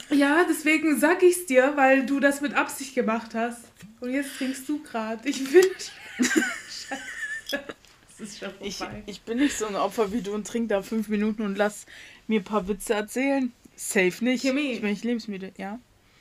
Ja, 0.09 0.45
deswegen 0.47 0.99
sag 0.99 1.23
ich's 1.23 1.45
dir, 1.45 1.73
weil 1.75 2.05
du 2.05 2.19
das 2.19 2.41
mit 2.41 2.53
Absicht 2.55 2.95
gemacht 2.95 3.33
hast. 3.33 3.61
Und 3.99 4.11
jetzt 4.11 4.37
trinkst 4.37 4.67
du 4.67 4.81
gerade. 4.81 5.27
Ich 5.27 5.53
will. 5.53 5.71
Das 6.19 8.19
ist 8.19 8.39
schon 8.39 8.51
ich, 8.59 8.79
ich 9.05 9.21
bin 9.21 9.39
nicht 9.39 9.57
so 9.57 9.67
ein 9.67 9.75
Opfer 9.75 10.11
wie 10.11 10.21
du 10.21 10.33
und 10.33 10.47
trink 10.47 10.69
da 10.69 10.81
fünf 10.81 11.07
Minuten 11.07 11.43
und 11.43 11.57
lass 11.57 11.85
mir 12.27 12.41
ein 12.41 12.43
paar 12.43 12.67
Witze 12.67 12.93
erzählen. 12.93 13.51
Safe 13.75 14.23
nicht. 14.23 14.43
Chemie. 14.43 14.73
Ich 14.73 14.81
bin 14.81 14.91
nicht 14.91 15.03
lebensmüde, 15.03 15.51
ja. 15.57 15.79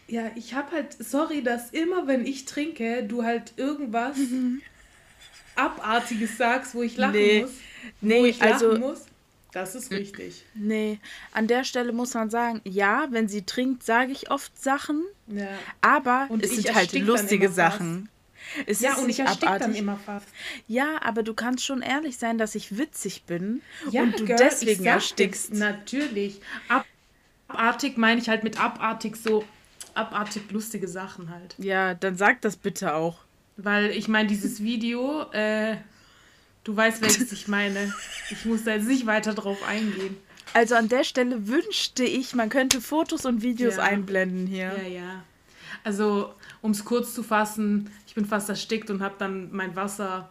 Ja, 0.08 0.30
ich 0.34 0.54
hab 0.54 0.72
halt, 0.72 0.96
sorry, 0.98 1.42
dass 1.42 1.70
immer, 1.70 2.06
wenn 2.06 2.26
ich 2.26 2.44
trinke, 2.44 3.04
du 3.04 3.22
halt 3.22 3.54
irgendwas 3.56 4.16
mhm. 4.16 4.62
Abartiges 5.54 6.36
sagst, 6.36 6.74
wo 6.74 6.82
ich 6.82 6.96
lachen 6.96 7.12
nee. 7.12 7.42
muss. 7.42 7.50
Nee, 8.00 8.20
wo 8.20 8.24
ich 8.26 8.38
lachen 8.38 8.52
also, 8.52 8.78
muss. 8.78 9.06
Das 9.52 9.74
ist 9.74 9.90
richtig. 9.90 10.46
Nee, 10.54 10.98
an 11.32 11.46
der 11.46 11.64
Stelle 11.64 11.92
muss 11.92 12.14
man 12.14 12.30
sagen, 12.30 12.62
ja, 12.64 13.06
wenn 13.10 13.28
sie 13.28 13.42
trinkt, 13.42 13.82
sage 13.82 14.12
ich 14.12 14.30
oft 14.30 14.60
Sachen, 14.60 15.04
ja. 15.26 15.46
aber 15.82 16.26
und 16.30 16.42
es 16.42 16.56
sind 16.56 16.74
halt 16.74 16.92
lustige 16.94 17.50
Sachen. 17.50 18.08
Es 18.66 18.80
ja, 18.80 18.96
und 18.96 19.08
ich 19.08 19.20
erstick 19.20 19.48
dann 19.58 19.74
immer 19.74 19.96
fast. 19.96 20.26
Ja, 20.68 21.02
aber 21.02 21.22
du 21.22 21.34
kannst 21.34 21.64
schon 21.64 21.82
ehrlich 21.82 22.18
sein, 22.18 22.38
dass 22.38 22.54
ich 22.54 22.76
witzig 22.76 23.24
bin 23.24 23.62
ja, 23.90 24.02
und 24.02 24.18
du 24.18 24.26
Girl, 24.26 24.38
deswegen 24.38 24.84
erstickst. 24.84 25.54
Natürlich. 25.54 26.40
Abartig 27.48 27.96
meine 27.96 28.20
ich 28.20 28.28
halt 28.28 28.44
mit 28.44 28.60
abartig 28.60 29.16
so 29.16 29.44
abartig 29.94 30.50
lustige 30.50 30.88
Sachen 30.88 31.30
halt. 31.30 31.54
Ja, 31.58 31.94
dann 31.94 32.16
sag 32.16 32.40
das 32.40 32.56
bitte 32.56 32.94
auch. 32.94 33.18
Weil 33.56 33.90
ich 33.90 34.08
meine, 34.08 34.28
dieses 34.28 34.62
Video, 34.62 35.30
äh, 35.32 35.76
Du 36.64 36.76
weißt, 36.76 37.02
welches 37.02 37.32
ich 37.32 37.48
meine. 37.48 37.92
Ich 38.30 38.44
muss 38.44 38.64
da 38.64 38.74
jetzt 38.74 38.86
nicht 38.86 39.06
weiter 39.06 39.34
drauf 39.34 39.58
eingehen. 39.66 40.16
Also 40.54 40.74
an 40.74 40.88
der 40.88 41.02
Stelle 41.02 41.48
wünschte 41.48 42.04
ich, 42.04 42.34
man 42.34 42.50
könnte 42.50 42.80
Fotos 42.80 43.24
und 43.24 43.42
Videos 43.42 43.76
ja. 43.76 43.82
einblenden 43.82 44.46
hier. 44.46 44.72
Ja, 44.82 44.88
ja. 44.88 45.24
Also, 45.82 46.32
um 46.60 46.70
es 46.70 46.84
kurz 46.84 47.14
zu 47.14 47.22
fassen, 47.22 47.90
ich 48.12 48.14
bin 48.14 48.26
fast 48.26 48.50
erstickt 48.50 48.90
und 48.90 49.00
habe 49.00 49.14
dann 49.16 49.50
mein 49.52 49.74
Wasser 49.74 50.28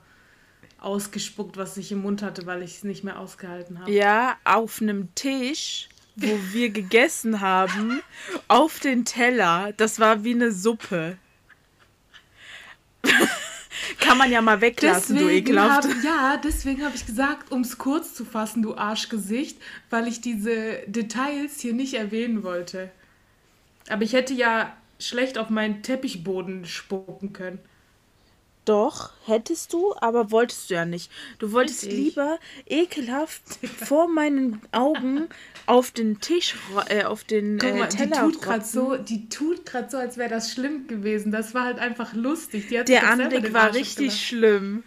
ausgespuckt, 0.78 1.58
was 1.58 1.78
ich 1.78 1.92
im 1.92 2.04
Mund 2.04 2.22
hatte, 2.22 2.46
weil 2.46 2.62
ich 2.62 2.76
es 2.76 2.84
nicht 2.84 3.04
mehr 3.04 3.18
ausgehalten 3.18 3.80
habe. 3.80 3.92
Ja, 3.92 4.38
auf 4.44 4.84
einem 4.84 5.16
Tisch, 5.16 5.90
wo 6.16 6.28
wir 6.52 6.70
gegessen 6.70 7.42
haben, 7.42 8.04
auf 8.48 8.80
den 8.80 9.04
Teller. 9.04 9.74
Das 9.78 10.00
war 10.00 10.24
wie 10.24 10.36
eine 10.36 10.52
Suppe. 10.52 11.18
Kann 14.00 14.20
man 14.20 14.32
ja 14.32 14.44
mal 14.44 14.62
weglassen, 14.62 15.16
deswegen 15.16 15.46
du 15.46 15.52
ekelhaft. 15.54 15.90
Hab, 15.90 16.04
ja, 16.04 16.38
deswegen 16.38 16.86
habe 16.86 16.96
ich 16.96 17.08
gesagt, 17.08 17.52
um 17.52 17.62
es 17.62 17.80
kurz 17.80 18.14
zu 18.14 18.26
fassen, 18.26 18.62
du 18.62 18.76
Arschgesicht, 18.76 19.60
weil 19.90 20.08
ich 20.08 20.22
diese 20.22 20.84
Details 20.86 21.60
hier 21.60 21.74
nicht 21.74 21.96
erwähnen 21.96 22.44
wollte. 22.44 22.92
Aber 23.90 24.04
ich 24.04 24.14
hätte 24.14 24.36
ja 24.36 24.72
schlecht 25.00 25.40
auf 25.40 25.50
meinen 25.50 25.82
Teppichboden 25.82 26.66
spucken 26.66 27.34
können. 27.34 27.58
Doch, 28.66 29.10
hättest 29.26 29.74
du, 29.74 29.96
aber 29.96 30.30
wolltest 30.30 30.70
du 30.70 30.76
ja 30.76 30.86
nicht. 30.86 31.12
Du 31.40 31.52
wolltest 31.52 31.86
Richtig. 31.86 32.00
lieber 32.00 32.40
ekelhaft 32.68 33.42
vor 33.84 34.08
meinen 34.08 34.62
Augen 34.72 35.30
auf 35.66 35.90
den 35.90 36.22
Tisch, 36.22 36.56
äh, 36.90 37.04
auf 37.04 37.24
den 37.24 37.58
Guck 37.58 37.76
mal, 37.76 37.86
äh, 37.86 37.90
Teller 37.90 38.28
die 38.28 38.34
tut 38.34 38.42
gerade 38.42 38.64
so, 38.64 38.98
die 38.98 39.30
tut 39.30 39.66
gerade 39.66 39.90
so, 39.90 39.98
als 39.98 40.18
wäre 40.18 40.30
das 40.30 40.52
schlimm 40.52 40.86
gewesen. 40.88 41.32
Das 41.32 41.56
war 41.56 41.66
halt 41.66 41.80
einfach 41.80 42.14
lustig. 42.14 42.70
Der 42.70 43.10
Anblick 43.10 43.52
war 43.52 43.74
richtig 43.74 44.14
schlimm. 44.28 44.84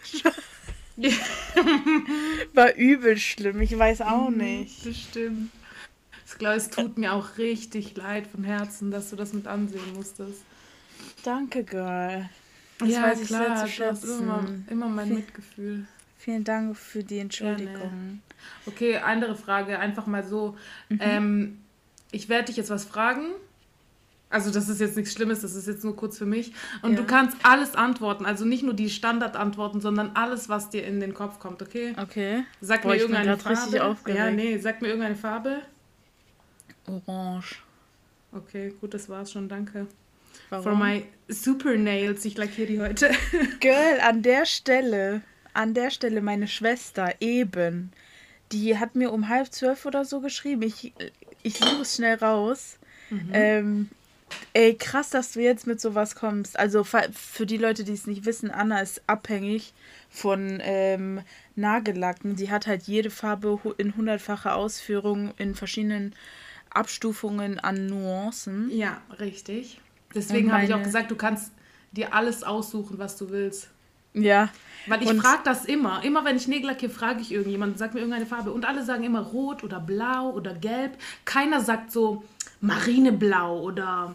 war 2.54 2.76
übel 2.76 3.18
schlimm. 3.18 3.60
Ich 3.60 3.76
weiß 3.76 4.02
auch 4.02 4.30
mhm, 4.30 4.36
nicht. 4.36 4.84
Bestimmt. 4.84 5.50
Ich 6.26 6.38
glaube, 6.38 6.56
es 6.56 6.70
tut 6.70 6.96
mir 6.96 7.12
auch 7.12 7.38
richtig 7.38 7.96
leid 7.96 8.28
von 8.28 8.44
Herzen, 8.44 8.92
dass 8.92 9.10
du 9.10 9.16
das 9.16 9.32
mit 9.32 9.48
ansehen 9.48 9.94
musstest. 9.94 10.42
Danke, 11.24 11.64
Girl. 11.64 12.28
Das 12.78 12.88
ja, 12.88 13.02
weiß 13.02 13.20
ich 13.20 13.28
klar, 13.28 13.56
sehr 13.56 13.66
zu 13.66 13.72
schätzen. 13.72 14.22
Immer, 14.22 14.44
immer 14.68 14.88
mein 14.88 15.06
Viel, 15.06 15.16
Mitgefühl. 15.16 15.86
Vielen 16.18 16.44
Dank 16.44 16.76
für 16.76 17.04
die 17.04 17.18
Entschuldigung. 17.18 17.74
Gerne. 17.74 18.18
Okay, 18.66 18.96
andere 18.96 19.36
Frage, 19.36 19.78
einfach 19.78 20.06
mal 20.06 20.24
so. 20.24 20.56
Mhm. 20.88 20.98
Ähm, 21.00 21.58
ich 22.10 22.28
werde 22.28 22.46
dich 22.46 22.56
jetzt 22.56 22.70
was 22.70 22.84
fragen. 22.84 23.26
Also 24.30 24.50
das 24.50 24.68
ist 24.68 24.80
jetzt 24.80 24.96
nichts 24.96 25.12
Schlimmes, 25.12 25.42
das 25.42 25.54
ist 25.54 25.68
jetzt 25.68 25.84
nur 25.84 25.94
kurz 25.94 26.18
für 26.18 26.26
mich. 26.26 26.52
Und 26.82 26.92
ja. 26.92 26.96
du 26.96 27.04
kannst 27.04 27.36
alles 27.44 27.76
antworten, 27.76 28.26
also 28.26 28.44
nicht 28.44 28.64
nur 28.64 28.74
die 28.74 28.90
Standardantworten, 28.90 29.80
sondern 29.80 30.10
alles, 30.14 30.48
was 30.48 30.70
dir 30.70 30.84
in 30.84 30.98
den 30.98 31.14
Kopf 31.14 31.38
kommt, 31.38 31.62
okay? 31.62 31.94
Okay. 32.02 32.42
Sag 32.60 32.82
Boah, 32.82 32.88
mir 32.88 32.96
irgendeine 32.96 33.38
Farbe. 33.38 33.96
Ja, 34.08 34.30
nee, 34.32 34.58
sag 34.58 34.82
mir 34.82 34.88
irgendeine 34.88 35.14
Farbe. 35.14 35.60
Orange. 36.86 37.62
Okay, 38.32 38.74
gut, 38.80 38.92
das 38.92 39.08
war's 39.08 39.30
schon, 39.30 39.48
danke. 39.48 39.86
Warum? 40.50 40.64
For 40.64 40.74
my 40.74 41.04
super 41.28 41.76
nails. 41.76 42.24
Ich 42.24 42.36
lackiere 42.36 42.66
die 42.66 42.80
heute. 42.80 43.10
Girl, 43.60 44.00
an 44.00 44.22
der 44.22 44.46
Stelle, 44.46 45.22
an 45.52 45.74
der 45.74 45.90
Stelle 45.90 46.20
meine 46.20 46.48
Schwester 46.48 47.14
eben, 47.20 47.92
die 48.52 48.78
hat 48.78 48.94
mir 48.94 49.12
um 49.12 49.28
halb 49.28 49.52
zwölf 49.52 49.86
oder 49.86 50.04
so 50.04 50.20
geschrieben. 50.20 50.62
Ich, 50.62 50.92
ich 51.42 51.58
suche 51.58 51.82
es 51.82 51.96
schnell 51.96 52.16
raus. 52.16 52.78
Mhm. 53.10 53.30
Ähm, 53.32 53.88
ey, 54.52 54.74
krass, 54.74 55.10
dass 55.10 55.32
du 55.32 55.40
jetzt 55.40 55.66
mit 55.66 55.80
sowas 55.80 56.14
kommst. 56.14 56.58
Also 56.58 56.84
für 56.84 57.46
die 57.46 57.56
Leute, 57.56 57.84
die 57.84 57.92
es 57.92 58.06
nicht 58.06 58.24
wissen, 58.24 58.50
Anna 58.50 58.80
ist 58.80 59.02
abhängig 59.06 59.72
von 60.10 60.60
ähm, 60.62 61.20
Nagellacken. 61.56 62.36
Die 62.36 62.50
hat 62.50 62.66
halt 62.66 62.84
jede 62.84 63.10
Farbe 63.10 63.58
in 63.78 63.96
hundertfacher 63.96 64.54
Ausführung 64.54 65.32
in 65.38 65.54
verschiedenen 65.54 66.14
Abstufungen 66.70 67.60
an 67.60 67.86
Nuancen. 67.86 68.70
Ja, 68.70 69.00
richtig. 69.20 69.80
Deswegen 70.14 70.52
habe 70.52 70.64
ich 70.64 70.74
auch 70.74 70.82
gesagt, 70.82 71.10
du 71.10 71.16
kannst 71.16 71.52
dir 71.92 72.14
alles 72.14 72.42
aussuchen, 72.42 72.98
was 72.98 73.16
du 73.16 73.30
willst. 73.30 73.68
Ja. 74.14 74.48
Weil 74.86 75.02
ich 75.02 75.12
frage 75.14 75.42
das 75.44 75.64
immer. 75.64 76.04
Immer 76.04 76.24
wenn 76.24 76.36
ich 76.36 76.46
Nägel 76.46 76.68
lackiere, 76.68 76.92
frage 76.92 77.20
ich 77.20 77.32
irgendjemanden, 77.32 77.78
sag 77.78 77.94
mir 77.94 78.00
irgendeine 78.00 78.26
Farbe. 78.26 78.52
Und 78.52 78.64
alle 78.64 78.84
sagen 78.84 79.04
immer 79.04 79.20
rot 79.20 79.64
oder 79.64 79.80
blau 79.80 80.30
oder 80.30 80.54
gelb. 80.54 80.96
Keiner 81.24 81.60
sagt 81.60 81.90
so 81.90 82.24
marineblau 82.60 83.60
oder 83.60 84.14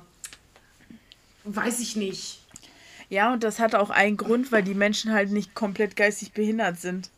weiß 1.43 1.79
ich 1.79 1.95
nicht. 1.95 2.39
Ja, 3.09 3.33
und 3.33 3.43
das 3.43 3.59
hat 3.59 3.75
auch 3.75 3.89
einen 3.89 4.17
Grund, 4.17 4.51
weil 4.51 4.63
die 4.63 4.75
Menschen 4.75 5.12
halt 5.12 5.31
nicht 5.31 5.55
komplett 5.55 5.95
geistig 5.95 6.31
behindert 6.31 6.79
sind. 6.79 7.09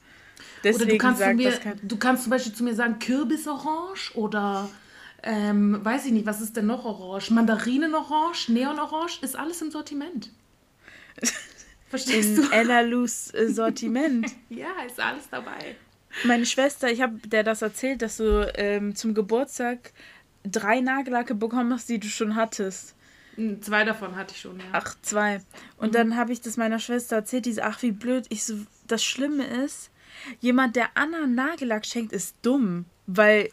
Deswegen 0.64 0.84
oder 0.84 0.92
du 0.92 0.98
kannst, 0.98 1.20
sagt 1.20 1.36
mir, 1.36 1.52
kein... 1.52 1.80
du 1.84 1.98
kannst 1.98 2.24
zum 2.24 2.30
Beispiel 2.30 2.54
zu 2.54 2.64
mir 2.64 2.76
sagen 2.76 3.00
Kürbisorange 3.00 4.14
oder 4.14 4.70
ähm, 5.24 5.84
weiß 5.84 6.06
ich 6.06 6.12
nicht, 6.12 6.26
was 6.26 6.42
ist 6.42 6.56
denn 6.58 6.68
noch 6.68 6.86
orange? 6.86 7.32
Mandarinenorange, 7.32 8.50
Neonorange, 8.50 9.20
ist 9.22 9.36
alles 9.36 9.62
im 9.62 9.72
Sortiment. 9.72 10.32
Verstehst 11.90 12.30
In 12.30 12.36
du? 12.38 12.52
Ella 12.52 12.82
Lus 12.82 13.34
äh, 13.34 13.50
Sortiment. 13.50 14.28
Ja, 14.50 14.70
ist 14.86 15.00
alles 15.00 15.30
dabei. 15.30 15.76
Meine 16.26 16.46
Schwester, 16.46 16.90
ich 16.92 17.02
habe 17.02 17.18
der 17.28 17.44
das 17.44 17.62
erzählt, 17.62 18.02
dass 18.02 18.18
du 18.18 18.52
ähm, 18.56 18.96
zum 18.96 19.14
Geburtstag 19.14 19.94
drei 20.44 20.80
Nagellacke 20.80 21.36
bekommen 21.36 21.74
hast, 21.74 21.90
die 21.90 22.00
du 22.00 22.08
schon 22.08 22.36
hattest. 22.36 22.96
Hm, 23.36 23.62
Zwei 23.62 23.84
davon 23.84 24.16
hatte 24.16 24.34
ich 24.34 24.42
schon, 24.42 24.60
ja. 24.60 24.66
Ach, 24.72 24.96
zwei. 25.02 25.42
Und 25.78 25.96
dann 25.96 26.16
habe 26.18 26.34
ich 26.34 26.42
das 26.42 26.58
meiner 26.58 26.80
Schwester 26.80 27.18
erzählt, 27.18 27.46
die 27.46 27.54
so, 27.54 27.62
ach, 27.62 27.82
wie 27.82 27.92
blöd. 27.92 28.26
Ich 28.30 28.44
so, 28.44 28.56
das 28.88 29.04
Schlimme 29.04 29.46
ist, 29.46 29.90
jemand, 30.40 30.76
der 30.76 30.90
Anna 30.96 31.28
Nagellack 31.28 31.86
schenkt, 31.86 32.12
ist 32.12 32.36
dumm. 32.42 32.86
Weil, 33.08 33.50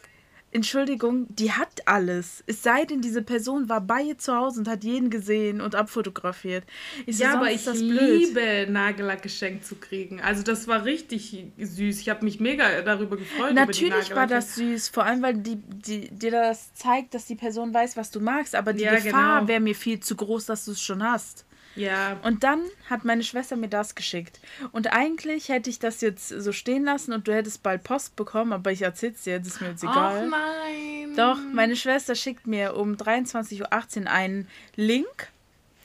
Entschuldigung, 0.51 1.27
die 1.29 1.51
hat 1.51 1.87
alles. 1.87 2.43
Es 2.47 2.63
sei 2.63 2.85
denn, 2.85 3.01
diese 3.01 3.21
Person 3.21 3.69
war 3.69 3.81
bei 3.81 4.01
ihr 4.01 4.17
zu 4.17 4.35
Hause 4.35 4.59
und 4.61 4.67
hat 4.67 4.83
jeden 4.83 5.09
gesehen 5.11 5.61
und 5.61 5.75
abfotografiert. 5.75 6.63
Ich 7.05 7.17
so, 7.17 7.23
Ja, 7.23 7.33
aber 7.33 7.55
sonst 7.57 7.81
ich 7.81 7.87
liebe 7.89 8.67
Nagellack 8.69 9.21
geschenkt 9.21 9.65
zu 9.65 9.75
kriegen. 9.75 10.21
Also 10.21 10.41
das 10.41 10.67
war 10.67 10.85
richtig 10.85 11.35
süß. 11.57 11.99
Ich 12.01 12.09
habe 12.09 12.25
mich 12.25 12.39
mega 12.39 12.81
darüber 12.81 13.17
gefreut. 13.17 13.53
Natürlich 13.53 14.15
war 14.15 14.25
das 14.27 14.55
süß, 14.55 14.89
vor 14.89 15.05
allem 15.05 15.21
weil 15.21 15.35
die, 15.35 15.57
die, 15.57 16.09
dir 16.09 16.31
das 16.31 16.73
zeigt, 16.73 17.13
dass 17.13 17.25
die 17.25 17.35
Person 17.35 17.73
weiß, 17.73 17.95
was 17.95 18.09
du 18.09 18.19
magst, 18.19 18.55
aber 18.55 18.73
die 18.73 18.83
Ja, 18.83 18.95
Gefahr 18.95 19.39
genau. 19.41 19.47
wäre 19.47 19.59
mir 19.59 19.75
viel 19.75 19.99
zu 19.99 20.15
groß, 20.15 20.45
dass 20.47 20.65
du 20.65 20.71
es 20.71 20.81
schon 20.81 21.03
hast. 21.03 21.45
Ja, 21.79 22.17
Und 22.23 22.43
dann 22.43 22.61
hat 22.89 23.05
meine 23.05 23.23
Schwester 23.23 23.55
mir 23.55 23.69
das 23.69 23.95
geschickt. 23.95 24.39
Und 24.71 24.91
eigentlich 24.93 25.49
hätte 25.49 25.69
ich 25.69 25.79
das 25.79 26.01
jetzt 26.01 26.27
so 26.29 26.51
stehen 26.51 26.83
lassen 26.83 27.13
und 27.13 27.27
du 27.27 27.33
hättest 27.33 27.63
bald 27.63 27.83
Post 27.83 28.15
bekommen, 28.15 28.53
aber 28.53 28.71
ich 28.71 28.81
erzähl's 28.81 29.23
dir, 29.23 29.39
das 29.39 29.47
ist 29.47 29.61
mir 29.61 29.69
jetzt 29.69 29.83
egal. 29.83 30.23
Ach 30.25 30.29
nein. 30.29 31.15
Doch, 31.15 31.37
meine 31.53 31.75
Schwester 31.75 32.15
schickt 32.15 32.47
mir 32.47 32.75
um 32.75 32.95
23.18 32.95 34.01
Uhr 34.01 34.11
einen 34.11 34.47
Link 34.75 35.29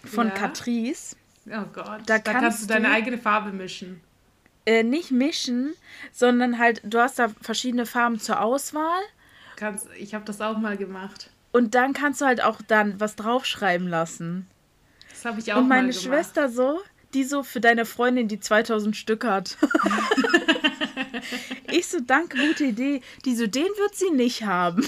von 0.05 0.29
Ja. 0.29 0.35
Catrice. 0.35 1.17
Oh 1.47 1.65
Gott. 1.73 2.01
Da 2.07 2.19
Da, 2.19 2.19
kannst 2.19 2.41
kannst 2.41 2.63
du 2.63 2.67
deine 2.67 2.91
eigene 2.91 3.19
Farbe 3.19 3.53
mischen. 3.53 4.01
Äh, 4.67 4.83
nicht 4.83 5.11
mischen, 5.11 5.75
sondern 6.13 6.59
halt, 6.59 6.81
du 6.85 6.99
hast 6.99 7.19
da 7.19 7.29
verschiedene 7.43 7.85
Farben 7.87 8.19
zur 8.19 8.41
Auswahl. 8.41 9.03
Kannst, 9.57 9.89
ich 9.99 10.15
habe 10.15 10.25
das 10.25 10.41
auch 10.41 10.57
mal 10.57 10.77
gemacht. 10.77 11.31
Und 11.53 11.75
dann 11.75 11.93
kannst 11.93 12.21
du 12.21 12.25
halt 12.25 12.43
auch 12.43 12.61
dann 12.67 12.99
was 12.99 13.15
draufschreiben 13.15 13.87
lassen. 13.87 14.49
Das 15.25 15.31
habe 15.33 15.41
ich 15.41 15.51
auch 15.55 15.59
Und 15.61 15.69
meine. 15.69 15.91
Schwester 15.95 16.51
so, 16.51 16.81
die 17.15 17.25
so 17.25 17.43
für 17.43 17.59
deine 17.59 17.87
Freundin, 17.87 18.29
die 18.29 18.41
2000 18.41 18.95
Stück 18.95 19.25
hat. 19.25 19.57
ich 21.73 21.87
so, 21.87 21.99
danke, 22.01 22.37
gute 22.37 22.65
Idee. 22.65 23.01
Die 23.25 23.35
so, 23.35 23.47
den 23.47 23.65
wird 23.65 23.95
sie 23.95 24.11
nicht 24.11 24.45
haben. 24.45 24.87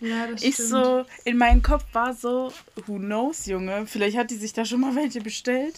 Ja, 0.00 0.26
das 0.26 0.42
Ich 0.42 0.54
stimmt. 0.54 0.68
so, 0.70 1.06
in 1.24 1.38
meinem 1.38 1.62
Kopf 1.62 1.84
war 1.92 2.14
so, 2.14 2.52
who 2.86 2.96
knows, 2.98 3.46
Junge. 3.46 3.86
Vielleicht 3.86 4.16
hat 4.16 4.32
die 4.32 4.36
sich 4.36 4.52
da 4.52 4.64
schon 4.64 4.80
mal 4.80 4.96
welche 4.96 5.20
bestellt. 5.20 5.76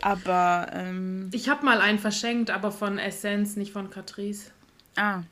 Aber, 0.00 0.70
ähm, 0.72 1.30
Ich 1.32 1.48
habe 1.48 1.64
mal 1.64 1.80
einen 1.80 1.98
verschenkt, 1.98 2.50
aber 2.50 2.70
von 2.70 2.98
Essence, 2.98 3.56
nicht 3.56 3.72
von 3.72 3.90
Catrice. 3.90 4.52
ah. 4.96 5.22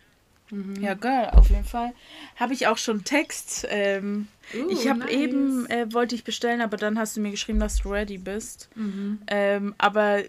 Mhm. 0.51 0.77
Ja, 0.77 0.95
geil, 0.95 1.31
auf 1.33 1.49
jeden 1.51 1.65
Fall. 1.65 1.93
Habe 2.37 2.53
ich 2.53 2.67
auch 2.67 2.79
schon 2.79 3.05
Text. 3.05 3.67
Ähm, 3.71 4.29
Uh, 4.53 4.69
ich 4.69 4.89
habe 4.89 5.01
nice. 5.01 5.11
eben, 5.11 5.67
äh, 5.71 5.91
wollte 5.95 6.15
ich 6.15 6.23
bestellen, 6.23 6.61
aber 6.61 6.77
dann 6.77 6.99
hast 6.99 7.17
du 7.17 7.21
mir 7.23 7.31
geschrieben, 7.31 7.61
dass 7.61 7.77
du 7.77 7.91
ready 7.91 8.19
bist. 8.19 8.69
Mhm. 8.75 9.21
Ähm, 9.27 9.75
aber 9.79 10.23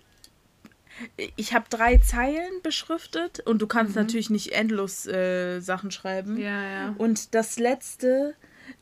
ich 1.36 1.54
habe 1.54 1.65
drei 1.69 1.97
Zeilen 1.97 2.62
beschriftet 2.63 3.41
und 3.41 3.62
du 3.62 3.67
kannst 3.67 3.95
natürlich 3.97 4.30
nicht 4.30 4.54
endlos 4.54 5.06
äh, 5.06 5.60
Sachen 5.60 5.91
schreiben. 5.91 6.36
Mhm. 6.36 6.41
Ja, 6.41 6.63
ja. 6.63 6.95
Und 6.97 7.36
das 7.36 7.60
letzte, 7.60 8.36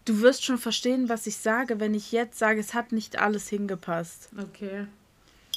du 0.06 0.22
wirst 0.22 0.46
schon 0.46 0.60
verstehen, 0.60 1.10
was 1.10 1.26
ich 1.26 1.38
sage, 1.38 1.80
wenn 1.80 1.96
ich 1.96 2.12
jetzt 2.12 2.38
sage, 2.38 2.60
es 2.60 2.76
hat 2.76 2.92
nicht 2.92 3.20
alles 3.20 3.50
hingepasst. 3.50 4.30
Okay. 4.40 4.86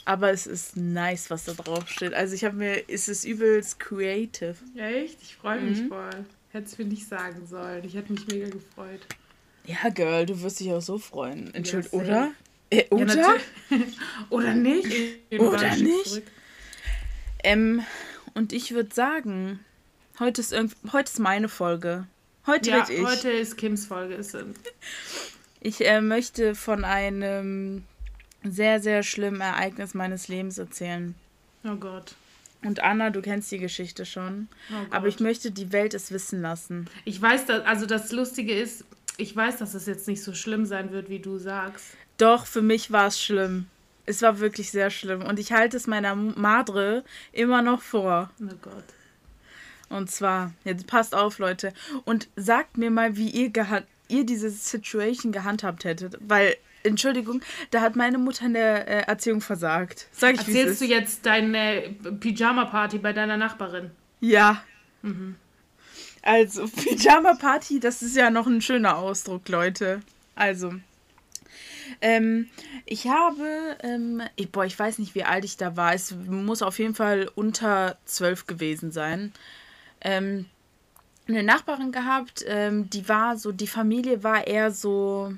Aber 0.06 0.30
es 0.30 0.46
ist 0.46 0.76
nice, 0.76 1.28
was 1.30 1.44
da 1.44 1.52
drauf 1.52 1.88
steht. 1.90 2.14
Also 2.14 2.34
ich 2.34 2.44
habe 2.44 2.56
mir, 2.56 2.84
es 2.88 3.08
ist 3.08 3.24
übelst 3.24 3.78
creative. 3.80 4.54
Echt? 4.76 5.18
Ich 5.20 5.36
freue 5.36 5.60
mich 5.60 5.80
Mhm. 5.82 5.88
voll. 5.88 6.10
Hätte 6.52 6.66
es 6.66 6.78
mir 6.78 6.84
nicht 6.86 7.06
sagen 7.08 7.44
sollen. 7.46 7.84
Ich 7.84 7.94
hätte 7.94 8.12
mich 8.12 8.26
mega 8.28 8.48
gefreut. 8.48 9.00
Ja, 9.66 9.88
Girl, 9.90 10.24
du 10.24 10.40
wirst 10.42 10.60
dich 10.60 10.72
auch 10.72 10.80
so 10.80 10.96
freuen. 10.96 11.52
Entschuldigung, 11.54 12.00
safe. 12.00 12.10
oder? 12.10 12.30
Äh, 12.70 12.76
Ja, 12.78 12.84
oder? 12.90 13.04
natürlich. 13.04 13.42
Oder 14.30 14.54
nicht? 14.54 14.92
Oder 15.38 15.76
nicht? 15.76 16.22
ähm, 17.44 17.82
und 18.34 18.52
ich 18.52 18.72
würde 18.74 18.94
sagen, 18.94 19.60
heute 20.20 20.40
ist, 20.40 20.52
irgend, 20.52 20.74
heute 20.92 21.10
ist 21.10 21.18
meine 21.18 21.48
Folge. 21.48 22.06
Heute 22.46 22.70
Ja, 22.70 22.86
ich. 22.88 23.04
heute 23.04 23.30
ist 23.30 23.56
Kims 23.56 23.86
Folge. 23.86 24.14
Ist, 24.14 24.36
Ich 25.60 25.84
äh, 25.86 26.00
möchte 26.00 26.54
von 26.54 26.84
einem 26.84 27.82
sehr, 28.50 28.80
sehr 28.80 29.02
schlimmen 29.02 29.40
Ereignis 29.40 29.94
meines 29.94 30.28
Lebens 30.28 30.59
erzählen. 30.59 31.14
oh 31.64 31.76
Gott. 31.76 32.14
Und 32.62 32.82
Anna, 32.82 33.11
du 33.11 33.22
kennst 33.22 33.52
die 33.52 33.59
Geschichte 33.59 34.04
schon. 34.04 34.48
Oh. 34.70 34.87
Aber 34.90 35.06
ich 35.06 35.20
möchte 35.20 35.50
die 35.50 35.72
Welt 35.72 35.94
es 35.94 36.11
wissen 36.11 36.42
lassen. 36.42 36.88
Ich 37.04 37.20
weiß, 37.20 37.46
dass, 37.46 37.64
also 37.64 37.87
das 37.87 38.12
Lustige 38.12 38.54
ist, 38.59 38.85
ich 39.18 39.35
weiß, 39.35 39.59
dass 39.59 39.74
es 39.74 39.87
jetzt 39.87 40.09
nicht 40.09 40.22
so 40.22 40.35
schlimm 40.35 40.66
sein 40.66 40.90
wird, 40.90 41.09
wie 41.09 41.20
du 41.20 41.38
sagst. 41.38 41.87
Doch, 42.18 42.46
für 42.46 42.62
mich 42.62 42.90
war 42.90 43.09
es 43.09 43.22
schlimm. 43.22 43.66
Es 44.04 44.22
war 44.22 44.40
wirklich 44.40 44.70
sehr 44.70 44.90
schlimm. 44.90 45.22
Und 45.22 45.38
ich 45.38 45.52
halte 45.52 45.76
es 45.76 45.87
meiner 45.87 46.14
Madre 46.14 47.04
immer 47.32 47.62
noch 47.62 47.82
vor. 47.82 48.30
Oh 48.40 48.54
Gott. 48.61 48.85
Und 49.88 50.11
zwar, 50.11 50.52
jetzt 50.64 50.87
passt 50.87 51.14
auf, 51.14 51.38
Leute. 51.38 51.72
Und 52.04 52.28
sagt 52.37 52.78
mir 52.78 52.90
mal, 52.90 53.16
wie 53.16 53.30
ihr, 53.30 53.52
ihr 54.09 54.26
diese 54.26 54.50
Situation 54.50 55.32
gehandhabt 55.32 55.85
hättet. 55.85 56.18
Weil, 56.20 56.56
Entschuldigung, 56.87 57.42
da 57.70 57.81
hat 57.81 57.96
meine 57.96 58.18
Mutter 58.18 58.46
in 58.46 58.55
der 58.55 58.88
äh, 58.88 59.03
Erziehung 59.07 59.40
versagt. 59.40 60.07
Sag 60.12 60.35
ich, 60.35 60.40
Erzählst 60.40 60.81
du 60.81 60.85
jetzt 60.87 61.27
deine 61.27 61.94
Pyjama-Party 62.20 62.99
bei 62.99 63.12
deiner 63.12 63.37
Nachbarin? 63.37 63.90
Ja. 64.20 64.62
Also, 66.22 66.66
Pyjama-Party, 66.68 67.81
das 67.81 68.03
ist 68.03 68.16
ja 68.16 68.31
noch 68.31 68.46
ein 68.46 68.61
schöner 68.62 68.96
Ausdruck, 68.96 69.49
Leute. 69.49 70.01
Also, 70.35 70.72
ähm, 72.01 72.49
ich 72.85 73.07
habe, 73.07 73.77
ähm, 73.83 74.22
ich, 74.37 74.51
boah, 74.51 74.64
ich 74.64 74.79
weiß 74.79 74.99
nicht, 74.99 75.14
wie 75.14 75.25
alt 75.25 75.44
ich 75.44 75.57
da 75.57 75.77
war. 75.77 75.94
Es 75.94 76.14
muss 76.14 76.62
auf 76.62 76.79
jeden 76.79 76.94
Fall 76.94 77.31
unter 77.35 77.96
zwölf 78.05 78.46
gewesen 78.46 78.90
sein. 78.90 79.33
Ähm, 80.01 80.46
eine 81.29 81.42
Nachbarin 81.42 81.92
gehabt, 81.92 82.44
ähm, 82.46 82.88
die 82.90 83.09
war 83.09 83.37
so, 83.37 83.51
die 83.53 83.66
Familie 83.66 84.22
war 84.22 84.46
eher 84.46 84.70
so 84.70 85.33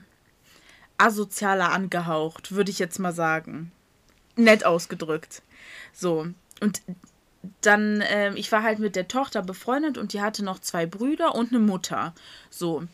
asozialer 0.99 1.73
angehaucht, 1.73 2.53
würde 2.53 2.71
ich 2.71 2.79
jetzt 2.79 2.99
mal 2.99 3.13
sagen. 3.13 3.73
Nett 4.37 4.65
ausgedrückt. 4.65 5.43
So. 5.93 6.27
Und 6.61 6.83
dann, 7.61 8.03
ähm, 8.09 8.35
ich 8.37 8.51
war 8.53 8.63
halt 8.63 8.79
mit 8.79 8.97
der 8.97 9.09
Tochter 9.09 9.43
befreundet 9.43 9.97
und 9.97 10.13
die 10.13 10.21
hatte 10.21 10.45
noch 10.45 10.59
zwei 10.59 10.87
Brüder 10.87 11.35
und 11.35 11.51
eine 11.51 11.61
Mutter. 11.61 12.15
So. 12.51 12.85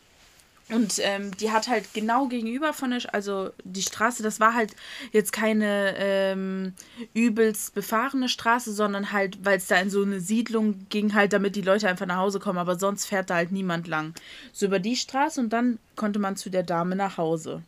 Und 0.70 0.94
ähm, 1.02 1.36
die 1.36 1.50
hat 1.50 1.68
halt 1.68 1.92
genau 1.92 2.26
gegenüber 2.26 2.72
von 2.72 2.90
der, 2.90 3.02
also 3.12 3.50
die 3.64 3.82
Straße, 3.82 4.22
das 4.22 4.40
war 4.40 4.54
halt 4.54 4.74
jetzt 5.12 5.32
keine 5.32 5.94
ähm, 5.98 6.72
übelst 7.12 7.74
befahrene 7.74 8.30
Straße, 8.30 8.72
sondern 8.72 9.12
halt, 9.12 9.44
weil 9.44 9.58
es 9.58 9.66
da 9.66 9.76
in 9.76 9.90
so 9.90 10.02
eine 10.02 10.20
Siedlung 10.20 10.86
ging, 10.88 11.12
halt, 11.12 11.34
damit 11.34 11.54
die 11.56 11.60
Leute 11.60 11.88
einfach 11.88 12.06
nach 12.06 12.16
Hause 12.16 12.40
kommen, 12.40 12.58
aber 12.58 12.78
sonst 12.78 13.04
fährt 13.04 13.28
da 13.28 13.34
halt 13.34 13.52
niemand 13.52 13.88
lang. 13.88 14.14
So 14.52 14.64
über 14.64 14.78
die 14.78 14.96
Straße 14.96 15.38
und 15.38 15.52
dann 15.52 15.78
konnte 15.96 16.18
man 16.18 16.36
zu 16.36 16.48
der 16.48 16.62
Dame 16.62 16.96
nach 16.96 17.18
Hause. 17.18 17.62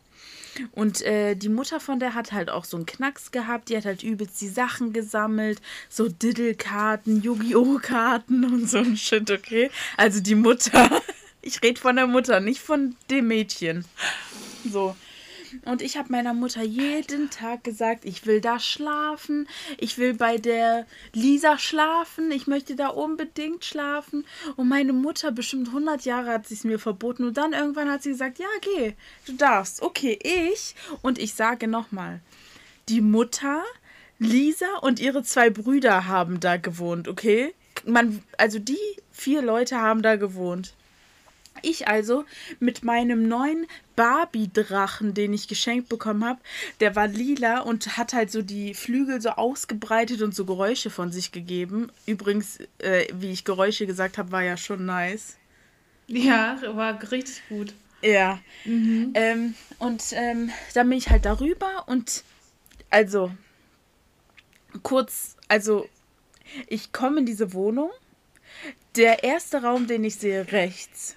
Und 0.73 1.03
äh, 1.03 1.35
die 1.35 1.49
Mutter 1.49 1.81
von 1.81 1.99
der 1.99 2.15
hat 2.15 2.33
halt 2.33 2.51
auch 2.51 2.65
so 2.65 2.77
einen 2.77 2.87
Knacks 2.87 3.31
gehabt. 3.31 3.69
Die 3.69 3.77
hat 3.77 3.85
halt 3.85 4.03
übelst 4.03 4.41
die 4.41 4.49
Sachen 4.49 4.93
gesammelt. 4.93 5.61
So 5.89 6.09
Diddle-Karten, 6.09 7.23
Yu-Gi-Oh! 7.23 7.79
Karten 7.83 8.45
und 8.45 8.69
so 8.69 8.79
ein 8.79 8.97
Shit, 8.97 9.31
okay? 9.31 9.71
Also 9.97 10.21
die 10.21 10.35
Mutter. 10.35 10.91
Ich 11.43 11.63
rede 11.63 11.81
von 11.81 11.95
der 11.95 12.09
Mutter, 12.09 12.41
nicht 12.41 12.61
von 12.61 12.97
dem 13.09 13.29
Mädchen. 13.29 13.85
So. 14.69 14.97
Und 15.65 15.83
ich 15.83 15.97
habe 15.97 16.13
meiner 16.13 16.35
Mutter 16.35 16.63
jeden 16.63 17.31
Tag 17.31 17.65
gesagt, 17.65 18.05
ich 18.05 18.27
will 18.27 18.41
da 18.41 18.59
schlafen, 18.59 19.49
ich 19.79 19.99
will 19.99 20.15
bei 20.15 20.39
der 20.39 20.87
Lisa 21.13 21.59
schlafen, 21.59 22.31
ich 22.31 22.47
möchte 22.47 22.77
da 22.77 22.89
unbedingt 22.89 23.65
schlafen. 23.65 24.25
Und 24.57 24.69
meine 24.69 24.93
Mutter, 24.93 25.33
bestimmt 25.33 25.69
100 25.69 26.05
Jahre, 26.05 26.31
hat 26.31 26.47
sie 26.47 26.55
es 26.55 26.65
mir 26.65 26.79
verboten. 26.79 27.25
Und 27.25 27.37
dann 27.37 27.53
irgendwann 27.53 27.91
hat 27.91 28.03
sie 28.03 28.11
gesagt, 28.11 28.39
ja, 28.39 28.47
geh, 28.61 28.95
du 29.27 29.33
darfst. 29.33 29.83
Okay, 29.83 30.19
ich. 30.23 30.75
Und 31.03 31.19
ich 31.19 31.35
sage 31.35 31.69
nochmal, 31.69 32.21
die 32.89 33.01
Mutter 33.01 33.63
Lisa 34.19 34.79
und 34.81 34.99
ihre 34.99 35.23
zwei 35.23 35.51
Brüder 35.51 36.07
haben 36.07 36.41
da 36.41 36.57
gewohnt, 36.57 37.09
okay? 37.09 37.55
Man, 37.85 38.23
also 38.39 38.59
die 38.59 38.79
vier 39.13 39.43
Leute 39.43 39.81
haben 39.81 40.03
da 40.03 40.17
gewohnt. 40.17 40.75
Ich 41.63 41.89
also 41.89 42.25
mit 42.61 42.85
meinem 42.85 43.29
neuen 43.29 43.67
Barbie-Drachen, 43.97 45.15
den 45.15 45.33
ich 45.33 45.49
geschenkt 45.49 45.89
bekommen 45.89 46.25
habe, 46.25 46.41
der 46.81 46.97
war 46.97 47.09
lila 47.09 47.61
und 47.61 47.97
hat 47.97 48.13
halt 48.13 48.31
so 48.31 48.43
die 48.43 48.75
Flügel 48.75 49.21
so 49.21 49.31
ausgebreitet 49.31 50.23
und 50.23 50.35
so 50.35 50.45
Geräusche 50.45 50.91
von 50.91 51.13
sich 51.13 51.33
gegeben. 51.33 51.91
Übrigens, 52.07 52.59
äh, 52.79 53.07
wie 53.15 53.31
ich 53.31 53.45
Geräusche 53.45 53.87
gesagt 53.87 54.19
habe, 54.19 54.33
war 54.33 54.43
ja 54.43 54.57
schon 54.57 54.85
nice. 54.87 55.37
Ja, 56.09 56.59
war 56.75 57.01
richtig 57.11 57.43
gut. 57.49 57.75
Ja. 58.03 58.39
Mhm. 58.65 59.13
Ähm, 59.15 59.55
und 59.79 60.03
ähm, 60.13 60.51
dann 60.75 60.89
bin 60.89 60.99
ich 60.99 61.11
halt 61.11 61.25
darüber 61.25 61.85
und 61.87 62.23
also 62.91 63.33
kurz, 64.83 65.37
also 65.49 65.89
ich 66.69 66.93
komme 66.93 67.21
in 67.21 67.27
diese 67.27 67.53
Wohnung. 67.53 67.91
Der 68.95 69.25
erste 69.25 69.63
Raum, 69.63 69.87
den 69.87 70.05
ich 70.05 70.17
sehe, 70.17 70.51
rechts. 70.53 71.17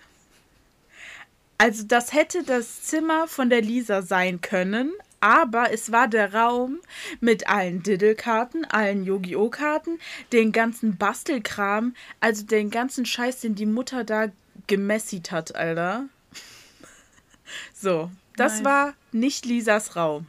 Also 1.60 1.84
das 1.84 2.14
hätte 2.14 2.44
das 2.44 2.84
Zimmer 2.84 3.28
von 3.28 3.50
der 3.50 3.62
Lisa 3.62 4.02
sein 4.02 4.40
können, 4.40 4.94
aber 5.20 5.74
es 5.74 5.92
war 5.92 6.08
der 6.08 6.34
Raum 6.34 6.80
mit 7.20 7.50
allen 7.50 7.84
Diddle-Karten, 7.84 8.64
allen 8.64 9.04
Yu-Gi-Oh! 9.04 9.50
Karten, 9.50 10.00
den 10.32 10.54
ganzen 10.54 10.96
Bastelkram, 10.96 11.96
also 12.22 12.46
den 12.46 12.70
ganzen 12.70 13.06
Scheiß, 13.06 13.42
den 13.42 13.56
die 13.56 13.66
Mutter 13.66 14.06
da 14.06 14.28
gemessit 14.68 15.32
hat, 15.32 15.54
Alter. 15.56 16.06
So, 17.74 18.10
das 18.38 18.58
nice. 18.58 18.64
war 18.64 18.94
nicht 19.12 19.46
Lisas 19.46 19.98
Raum. 19.98 20.28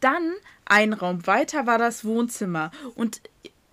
Dann 0.00 0.32
ein 0.64 0.92
Raum 0.92 1.26
weiter 1.26 1.66
war 1.66 1.78
das 1.78 2.04
Wohnzimmer 2.04 2.72
und 2.94 3.20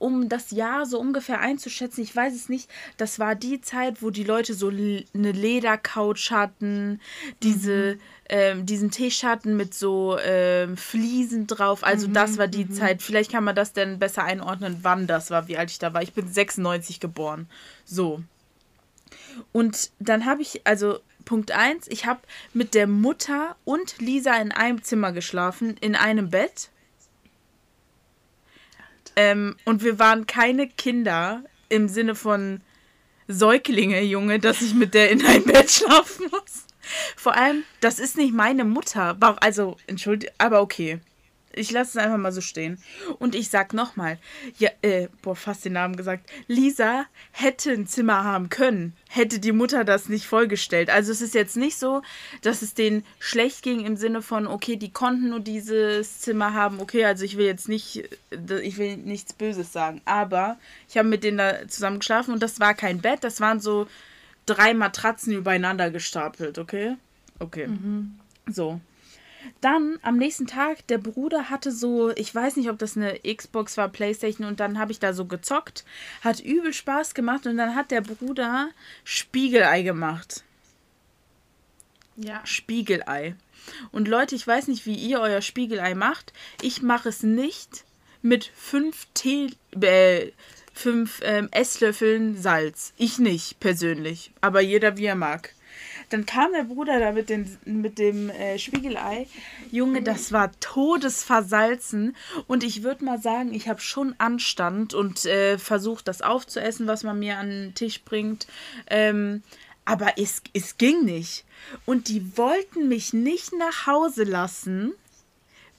um 0.01 0.29
das 0.29 0.51
Jahr 0.51 0.85
so 0.85 0.99
ungefähr 0.99 1.39
einzuschätzen, 1.39 2.01
ich 2.01 2.15
weiß 2.15 2.33
es 2.33 2.49
nicht, 2.49 2.69
das 2.97 3.19
war 3.19 3.35
die 3.35 3.61
Zeit, 3.61 4.01
wo 4.01 4.09
die 4.09 4.23
Leute 4.23 4.53
so 4.53 4.69
eine 4.69 5.31
Ledercouch 5.31 6.31
hatten, 6.31 6.99
diese, 7.43 7.95
mhm. 7.95 7.99
ähm, 8.29 8.65
diesen 8.65 8.91
Teeschatten 8.91 9.55
mit 9.55 9.73
so 9.73 10.17
ähm, 10.19 10.75
Fliesen 10.75 11.47
drauf. 11.47 11.83
Also 11.83 12.07
mhm. 12.07 12.13
das 12.13 12.37
war 12.37 12.47
die 12.47 12.65
mhm. 12.65 12.71
Zeit. 12.71 13.01
Vielleicht 13.01 13.31
kann 13.31 13.43
man 13.43 13.55
das 13.55 13.73
denn 13.73 13.99
besser 13.99 14.23
einordnen, 14.23 14.79
wann 14.81 15.07
das 15.07 15.29
war, 15.29 15.47
wie 15.47 15.57
alt 15.57 15.71
ich 15.71 15.79
da 15.79 15.93
war. 15.93 16.01
Ich 16.01 16.13
bin 16.13 16.27
96 16.27 16.99
geboren. 16.99 17.47
So. 17.85 18.23
Und 19.51 19.91
dann 19.99 20.25
habe 20.25 20.41
ich, 20.41 20.61
also 20.65 20.99
Punkt 21.25 21.51
1, 21.51 21.87
ich 21.87 22.05
habe 22.05 22.21
mit 22.53 22.73
der 22.73 22.87
Mutter 22.87 23.55
und 23.63 23.99
Lisa 23.99 24.35
in 24.37 24.51
einem 24.51 24.83
Zimmer 24.83 25.11
geschlafen, 25.11 25.77
in 25.79 25.95
einem 25.95 26.29
Bett. 26.29 26.69
Ähm, 29.15 29.55
und 29.65 29.83
wir 29.83 29.99
waren 29.99 30.27
keine 30.27 30.67
Kinder 30.67 31.43
im 31.69 31.87
Sinne 31.87 32.15
von 32.15 32.61
Säuglinge, 33.27 34.01
Junge, 34.01 34.39
dass 34.39 34.61
ich 34.61 34.73
mit 34.73 34.93
der 34.93 35.09
in 35.09 35.25
ein 35.25 35.43
Bett 35.43 35.71
schlafen 35.71 36.27
muss. 36.31 36.65
Vor 37.15 37.35
allem, 37.35 37.63
das 37.79 37.99
ist 37.99 38.17
nicht 38.17 38.33
meine 38.33 38.65
Mutter. 38.65 39.17
Also, 39.39 39.77
entschuldige, 39.87 40.33
aber 40.37 40.61
okay. 40.61 40.99
Ich 41.53 41.71
lasse 41.71 41.97
es 41.97 42.03
einfach 42.03 42.17
mal 42.17 42.31
so 42.31 42.41
stehen. 42.41 42.81
Und 43.19 43.35
ich 43.35 43.49
sag 43.49 43.73
nochmal, 43.73 44.17
ja, 44.57 44.69
äh, 44.81 45.07
boah, 45.21 45.35
fast 45.35 45.65
den 45.65 45.73
Namen 45.73 45.95
gesagt. 45.95 46.29
Lisa 46.47 47.05
hätte 47.31 47.71
ein 47.71 47.87
Zimmer 47.87 48.23
haben 48.23 48.49
können, 48.49 48.95
hätte 49.09 49.39
die 49.39 49.51
Mutter 49.51 49.83
das 49.83 50.09
nicht 50.09 50.25
vollgestellt. 50.25 50.89
Also 50.89 51.11
es 51.11 51.21
ist 51.21 51.33
jetzt 51.33 51.57
nicht 51.57 51.77
so, 51.77 52.01
dass 52.41 52.61
es 52.61 52.73
denen 52.73 53.03
schlecht 53.19 53.63
ging 53.63 53.85
im 53.85 53.97
Sinne 53.97 54.21
von, 54.21 54.47
okay, 54.47 54.75
die 54.75 54.91
konnten 54.91 55.29
nur 55.29 55.39
dieses 55.39 56.19
Zimmer 56.19 56.53
haben. 56.53 56.79
Okay, 56.79 57.05
also 57.05 57.25
ich 57.25 57.37
will 57.37 57.45
jetzt 57.45 57.69
nicht, 57.69 58.09
äh, 58.31 58.59
ich 58.61 58.77
will 58.77 58.97
nichts 58.97 59.33
Böses 59.33 59.73
sagen. 59.73 60.01
Aber 60.05 60.57
ich 60.87 60.97
habe 60.97 61.07
mit 61.07 61.23
denen 61.23 61.37
da 61.37 61.67
zusammen 61.67 61.99
geschlafen 61.99 62.33
und 62.33 62.41
das 62.41 62.59
war 62.59 62.73
kein 62.73 63.01
Bett, 63.01 63.23
das 63.23 63.41
waren 63.41 63.59
so 63.59 63.87
drei 64.45 64.73
Matratzen 64.73 65.33
übereinander 65.33 65.91
gestapelt, 65.91 66.57
okay? 66.57 66.95
Okay. 67.39 67.67
Mhm. 67.67 68.19
So. 68.47 68.79
Dann 69.59 69.99
am 70.01 70.17
nächsten 70.17 70.47
Tag, 70.47 70.85
der 70.87 70.97
Bruder 70.97 71.49
hatte 71.49 71.71
so, 71.71 72.11
ich 72.11 72.33
weiß 72.33 72.57
nicht, 72.57 72.69
ob 72.69 72.79
das 72.79 72.97
eine 72.97 73.19
Xbox 73.19 73.77
war, 73.77 73.89
Playstation, 73.89 74.47
und 74.47 74.59
dann 74.59 74.79
habe 74.79 74.91
ich 74.91 74.99
da 74.99 75.13
so 75.13 75.25
gezockt. 75.25 75.85
Hat 76.21 76.39
übel 76.39 76.73
Spaß 76.73 77.13
gemacht 77.13 77.47
und 77.47 77.57
dann 77.57 77.75
hat 77.75 77.91
der 77.91 78.01
Bruder 78.01 78.69
Spiegelei 79.03 79.81
gemacht. 79.83 80.43
Ja. 82.17 82.41
Spiegelei. 82.45 83.35
Und 83.91 84.07
Leute, 84.07 84.35
ich 84.35 84.45
weiß 84.45 84.67
nicht, 84.67 84.85
wie 84.85 84.95
ihr 84.95 85.19
euer 85.19 85.41
Spiegelei 85.41 85.95
macht. 85.95 86.33
Ich 86.61 86.81
mache 86.81 87.09
es 87.09 87.23
nicht 87.23 87.85
mit 88.21 88.51
fünf 88.55 89.07
Tee, 89.13 89.51
äh, 89.79 90.31
fünf 90.73 91.21
ähm, 91.23 91.49
Esslöffeln 91.51 92.37
Salz. 92.41 92.93
Ich 92.97 93.19
nicht, 93.19 93.59
persönlich. 93.59 94.31
Aber 94.41 94.61
jeder 94.61 94.97
wie 94.97 95.05
er 95.05 95.15
mag. 95.15 95.53
Dann 96.11 96.25
kam 96.25 96.51
der 96.51 96.65
Bruder 96.65 96.99
da 96.99 97.13
mit, 97.13 97.29
den, 97.29 97.57
mit 97.63 97.97
dem 97.97 98.29
äh, 98.29 98.59
Spiegelei. 98.59 99.27
Junge, 99.71 100.01
das 100.01 100.33
war 100.33 100.51
todesversalzen. 100.59 102.17
Und 102.47 102.65
ich 102.65 102.83
würde 102.83 103.05
mal 103.05 103.21
sagen, 103.21 103.53
ich 103.53 103.69
habe 103.69 103.79
schon 103.79 104.13
Anstand 104.17 104.93
und 104.93 105.25
äh, 105.25 105.57
versucht, 105.57 106.09
das 106.09 106.21
aufzuessen, 106.21 106.85
was 106.85 107.03
man 107.03 107.17
mir 107.17 107.37
an 107.37 107.49
den 107.49 107.75
Tisch 107.75 108.03
bringt. 108.03 108.45
Ähm, 108.87 109.41
aber 109.85 110.17
es, 110.17 110.41
es 110.53 110.77
ging 110.77 111.05
nicht. 111.05 111.45
Und 111.85 112.09
die 112.09 112.37
wollten 112.37 112.89
mich 112.89 113.13
nicht 113.13 113.53
nach 113.53 113.87
Hause 113.87 114.25
lassen, 114.25 114.91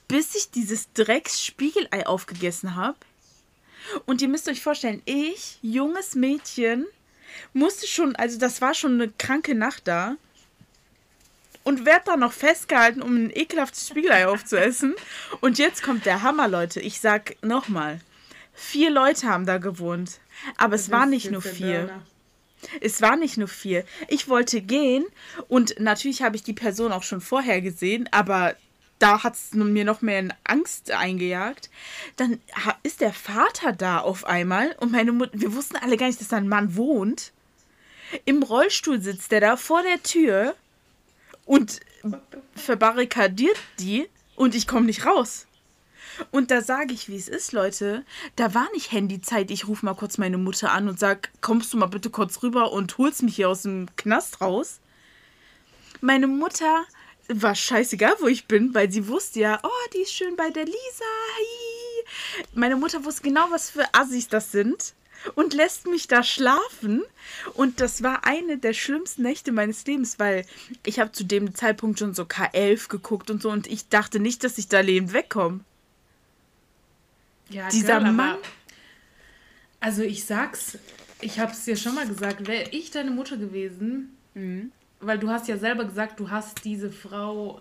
bis 0.08 0.34
ich 0.34 0.50
dieses 0.50 0.92
Drecks-Spiegelei 0.94 2.06
aufgegessen 2.06 2.74
habe. 2.74 2.96
Und 4.06 4.22
ihr 4.22 4.28
müsst 4.28 4.48
euch 4.48 4.62
vorstellen, 4.62 5.02
ich, 5.04 5.58
junges 5.60 6.14
Mädchen, 6.14 6.86
musste 7.52 7.86
schon, 7.86 8.16
also 8.16 8.38
das 8.38 8.60
war 8.60 8.74
schon 8.74 8.94
eine 8.94 9.12
kranke 9.18 9.54
Nacht 9.54 9.86
da. 9.86 10.16
Und 11.64 11.86
werd 11.86 12.08
da 12.08 12.16
noch 12.16 12.32
festgehalten, 12.32 13.02
um 13.02 13.14
ein 13.14 13.30
ekelhaftes 13.30 13.86
Spiegelei 13.86 14.26
aufzuessen. 14.26 14.94
Und 15.40 15.58
jetzt 15.58 15.84
kommt 15.84 16.06
der 16.06 16.22
Hammer, 16.22 16.48
Leute. 16.48 16.80
Ich 16.80 17.00
sag 17.00 17.36
nochmal. 17.40 18.00
Vier 18.52 18.90
Leute 18.90 19.28
haben 19.28 19.46
da 19.46 19.58
gewohnt. 19.58 20.18
Aber 20.56 20.74
es 20.74 20.90
war 20.90 21.06
nicht 21.06 21.30
nur 21.30 21.40
vier. 21.40 22.02
Es 22.80 23.00
war 23.00 23.16
nicht 23.16 23.36
nur 23.36 23.48
vier. 23.48 23.84
Ich 24.08 24.28
wollte 24.28 24.60
gehen 24.60 25.04
und 25.48 25.78
natürlich 25.78 26.22
habe 26.22 26.36
ich 26.36 26.42
die 26.42 26.52
Person 26.52 26.92
auch 26.92 27.02
schon 27.02 27.20
vorher 27.20 27.60
gesehen, 27.60 28.08
aber 28.12 28.54
da 29.02 29.24
hat 29.24 29.34
es 29.34 29.52
mir 29.52 29.84
noch 29.84 30.00
mehr 30.00 30.20
in 30.20 30.32
Angst 30.44 30.92
eingejagt. 30.92 31.70
Dann 32.16 32.40
ist 32.84 33.00
der 33.00 33.12
Vater 33.12 33.72
da 33.72 33.98
auf 33.98 34.24
einmal 34.24 34.76
und 34.78 34.92
meine 34.92 35.10
Mutter, 35.10 35.32
wir 35.34 35.54
wussten 35.54 35.76
alle 35.76 35.96
gar 35.96 36.06
nicht, 36.06 36.20
dass 36.20 36.28
da 36.28 36.36
ein 36.36 36.46
Mann 36.46 36.76
wohnt. 36.76 37.32
Im 38.26 38.44
Rollstuhl 38.44 39.00
sitzt 39.02 39.32
der 39.32 39.40
da 39.40 39.56
vor 39.56 39.82
der 39.82 40.02
Tür 40.04 40.54
und 41.46 41.80
verbarrikadiert 42.54 43.56
die 43.80 44.08
und 44.36 44.54
ich 44.54 44.68
komme 44.68 44.86
nicht 44.86 45.04
raus. 45.04 45.46
Und 46.30 46.52
da 46.52 46.60
sage 46.60 46.94
ich, 46.94 47.08
wie 47.08 47.16
es 47.16 47.28
ist, 47.28 47.52
Leute. 47.52 48.04
Da 48.36 48.54
war 48.54 48.68
nicht 48.72 48.92
Handyzeit. 48.92 49.50
Ich 49.50 49.66
rufe 49.66 49.84
mal 49.84 49.94
kurz 49.94 50.18
meine 50.18 50.38
Mutter 50.38 50.70
an 50.70 50.88
und 50.88 51.00
sag, 51.00 51.30
kommst 51.40 51.72
du 51.72 51.78
mal 51.78 51.86
bitte 51.86 52.10
kurz 52.10 52.42
rüber 52.42 52.70
und 52.70 52.98
holst 52.98 53.22
mich 53.22 53.34
hier 53.34 53.48
aus 53.48 53.62
dem 53.62 53.88
Knast 53.96 54.40
raus. 54.40 54.78
Meine 56.00 56.26
Mutter 56.26 56.84
war 57.28 57.54
scheißegal, 57.54 58.14
wo 58.20 58.26
ich 58.26 58.46
bin, 58.46 58.74
weil 58.74 58.90
sie 58.90 59.08
wusste 59.08 59.40
ja, 59.40 59.60
oh, 59.62 59.88
die 59.94 60.02
ist 60.02 60.12
schön 60.12 60.36
bei 60.36 60.50
der 60.50 60.64
Lisa. 60.64 61.04
Hi. 61.36 62.44
Meine 62.54 62.76
Mutter 62.76 63.04
wusste 63.04 63.22
genau, 63.22 63.46
was 63.50 63.70
für 63.70 63.84
Assis 63.94 64.28
das 64.28 64.52
sind 64.52 64.94
und 65.34 65.54
lässt 65.54 65.86
mich 65.86 66.08
da 66.08 66.22
schlafen. 66.22 67.02
Und 67.54 67.80
das 67.80 68.02
war 68.02 68.26
eine 68.26 68.58
der 68.58 68.72
schlimmsten 68.72 69.22
Nächte 69.22 69.52
meines 69.52 69.84
Lebens, 69.86 70.18
weil 70.18 70.44
ich 70.84 70.98
habe 70.98 71.12
zu 71.12 71.24
dem 71.24 71.54
Zeitpunkt 71.54 71.98
schon 71.98 72.14
so 72.14 72.24
K11 72.24 72.88
geguckt 72.88 73.30
und 73.30 73.42
so 73.42 73.50
und 73.50 73.66
ich 73.66 73.88
dachte 73.88 74.18
nicht, 74.18 74.44
dass 74.44 74.58
ich 74.58 74.68
da 74.68 74.80
lebend 74.80 75.12
wegkomme. 75.12 75.60
Ja, 77.50 77.68
Dieser 77.68 78.00
Girl, 78.00 78.12
Mann. 78.12 78.38
also 79.78 80.02
ich 80.02 80.24
sag's, 80.24 80.78
ich 81.20 81.38
habe 81.38 81.52
es 81.52 81.64
dir 81.64 81.76
schon 81.76 81.94
mal 81.94 82.08
gesagt, 82.08 82.46
wäre 82.46 82.70
ich 82.70 82.90
deine 82.90 83.10
Mutter 83.10 83.36
gewesen, 83.36 84.16
mhm 84.34 84.72
weil 85.02 85.18
du 85.18 85.30
hast 85.30 85.48
ja 85.48 85.56
selber 85.58 85.84
gesagt, 85.84 86.18
du 86.18 86.30
hast 86.30 86.64
diese 86.64 86.90
Frau, 86.90 87.60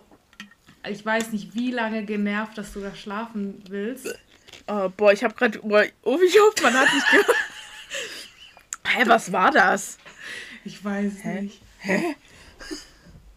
ich 0.88 1.04
weiß 1.04 1.32
nicht 1.32 1.54
wie 1.54 1.70
lange 1.70 2.04
genervt, 2.04 2.56
dass 2.56 2.72
du 2.72 2.80
da 2.80 2.94
schlafen 2.94 3.62
willst. 3.68 4.18
Oh, 4.66 4.88
boah, 4.96 5.12
ich 5.12 5.24
habe 5.24 5.34
gerade, 5.34 5.60
oh, 5.62 6.18
ich 6.20 6.38
hoffe, 6.38 6.62
man 6.62 6.74
hat 6.74 6.92
nicht 6.92 7.10
gehört. 7.10 7.26
Hä, 8.86 9.02
was 9.06 9.32
war 9.32 9.50
das? 9.50 9.98
Ich 10.64 10.84
weiß 10.84 11.12
Hä? 11.22 11.42
nicht. 11.42 11.60
Hä? 11.78 12.14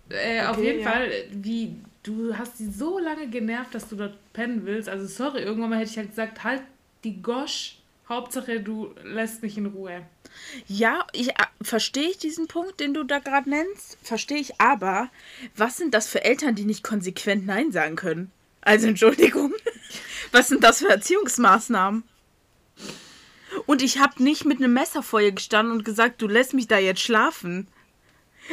Äh, 0.10 0.39
okay, 0.39 0.41
auf 0.47 0.58
jeden 0.60 0.82
ja. 0.82 0.91
Fall, 0.91 1.12
wie 1.32 1.76
du 2.03 2.38
hast 2.38 2.58
sie 2.58 2.70
so 2.70 2.99
lange 2.99 3.28
genervt, 3.28 3.74
dass 3.74 3.89
du 3.89 3.95
dort 3.95 4.18
pennen 4.34 4.66
willst. 4.66 4.88
Also 4.88 5.08
sorry, 5.08 5.41
irgendwann 5.41 5.72
mal 5.72 5.80
hätte 5.80 5.91
ich 5.91 5.97
halt 5.97 6.10
gesagt, 6.10 6.43
halt 6.43 6.62
die 7.03 7.22
Gosch. 7.22 7.80
Hauptsache, 8.08 8.60
du 8.60 8.93
lässt 9.03 9.41
mich 9.41 9.58
in 9.58 9.66
Ruhe. 9.66 10.06
Ja, 10.68 11.08
ich 11.12 11.30
äh, 11.30 11.45
verstehe 11.62 12.10
ich 12.10 12.18
diesen 12.18 12.47
Punkt, 12.47 12.80
den 12.80 12.93
du 12.93 13.03
da 13.03 13.20
gerade 13.20 13.49
nennst, 13.49 13.97
verstehe 14.03 14.38
ich, 14.38 14.60
aber 14.62 15.10
was 15.56 15.78
sind 15.78 15.93
das 15.93 16.08
für 16.08 16.24
Eltern, 16.24 16.56
die 16.56 16.66
nicht 16.66 16.84
konsequent 16.84 17.45
Nein 17.45 17.72
sagen 17.72 17.95
können? 17.95 18.32
Also 18.62 18.88
Entschuldigung. 18.88 19.53
Was 20.32 20.47
sind 20.47 20.64
das 20.64 20.80
für 20.80 20.89
Erziehungsmaßnahmen? 20.89 22.03
Und 23.68 23.82
ich 23.82 23.99
habe 23.99 24.22
nicht 24.22 24.43
mit 24.43 24.58
einem 24.58 24.74
Messer 24.74 25.03
vor 25.03 25.22
ihr 25.22 25.32
gestanden 25.32 25.72
und 25.72 25.86
gesagt, 25.86 26.22
du 26.22 26.28
lässt 26.28 26.53
mich 26.53 26.68
da 26.68 26.78
jetzt 26.78 27.01
schlafen. 27.01 27.68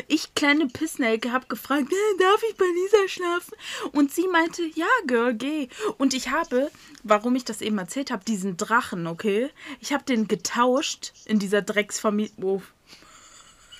Ich, 0.08 0.34
kleine 0.34 0.66
Pissnelke, 0.66 1.32
habe 1.32 1.46
gefragt, 1.46 1.92
äh, 1.92 2.18
darf 2.18 2.42
ich 2.48 2.56
bei 2.56 2.64
Lisa 2.64 3.08
schlafen? 3.08 3.54
Und 3.92 4.12
sie 4.12 4.26
meinte, 4.28 4.62
ja, 4.74 4.86
Girl, 5.06 5.34
geh. 5.34 5.68
Und 5.98 6.14
ich 6.14 6.30
habe, 6.30 6.70
warum 7.02 7.36
ich 7.36 7.44
das 7.44 7.60
eben 7.60 7.78
erzählt 7.78 8.10
habe, 8.10 8.24
diesen 8.24 8.56
Drachen, 8.56 9.06
okay? 9.06 9.50
Ich 9.80 9.92
habe 9.92 10.04
den 10.04 10.28
getauscht 10.28 11.12
in 11.26 11.38
dieser 11.38 11.62
Drecksfamilie. 11.62 12.32
Oh. 12.40 12.62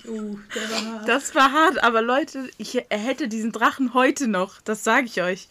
Uh, 0.05 0.37
der 0.55 0.71
war 0.71 0.85
hart. 0.85 1.09
Das 1.09 1.35
war 1.35 1.53
hart, 1.53 1.83
aber 1.83 2.03
Leute, 2.03 2.51
ich 2.59 2.75
hätte 2.91 3.29
diesen 3.29 3.53
Drachen 3.53 3.95
heute 3.95 4.27
noch, 4.27 4.61
das 4.61 4.83
sage 4.83 5.07
ich 5.07 5.23
euch, 5.23 5.49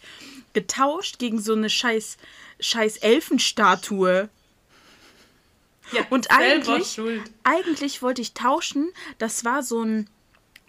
getauscht 0.52 1.18
gegen 1.18 1.40
so 1.40 1.54
eine 1.54 1.70
scheiß, 1.70 2.18
scheiß 2.60 2.98
Elfenstatue. 2.98 4.28
Ja, 5.92 6.06
und 6.10 6.30
eigentlich, 6.30 7.00
eigentlich 7.44 8.02
wollte 8.02 8.22
ich 8.22 8.34
tauschen. 8.34 8.90
Das 9.18 9.44
war 9.44 9.62
so 9.62 9.82
ein 9.82 10.08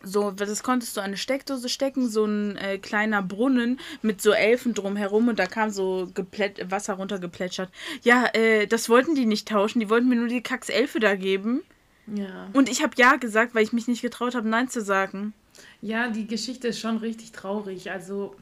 so, 0.04 0.32
das 0.32 0.64
konntest 0.64 0.95
du 0.97 1.01
an 1.01 1.08
eine 1.08 1.18
Steckdose 1.18 1.70
stecken, 1.70 2.10
so 2.10 2.26
ein 2.26 2.58
äh, 2.58 2.78
kleiner 2.78 3.22
Brunnen 3.22 3.80
mit 4.01 4.22
so 4.22 4.32
Elfen 4.32 4.74
drumherum 4.74 5.30
und 5.30 5.39
da 5.39 5.47
kam 5.47 5.70
so 5.70 6.10
Geplätt 6.14 6.70
Wasser 6.70 6.95
runtergeplätschert. 6.95 7.72
Ja, 8.04 8.26
äh, 8.34 8.68
das 8.68 8.89
wollten 8.89 9.16
die 9.16 9.26
nicht 9.26 9.47
tauschen, 9.47 9.80
die 9.80 9.89
wollten 9.89 10.10
mir 10.10 10.18
nur 10.18 10.28
die 10.28 10.43
Kacks-Elfe 10.43 10.99
da 10.99 11.16
geben. 11.16 11.64
Ja. 12.08 12.49
Und 12.54 12.70
ich 12.70 12.84
habe 12.84 12.93
ja 12.97 13.16
gesagt, 13.16 13.56
weil 13.56 13.64
ich 13.64 13.74
mich 13.74 13.88
nicht 13.88 14.01
getraut 14.01 14.36
habe, 14.36 14.47
Nein 14.47 14.68
zu 14.68 14.82
sagen. 14.82 15.34
Ja, 15.82 16.10
die 16.10 16.28
Geschichte 16.28 16.68
ist 16.68 16.80
schon 16.80 16.97
richtig 16.97 17.32
traurig. 17.32 17.91
Also 17.91 18.36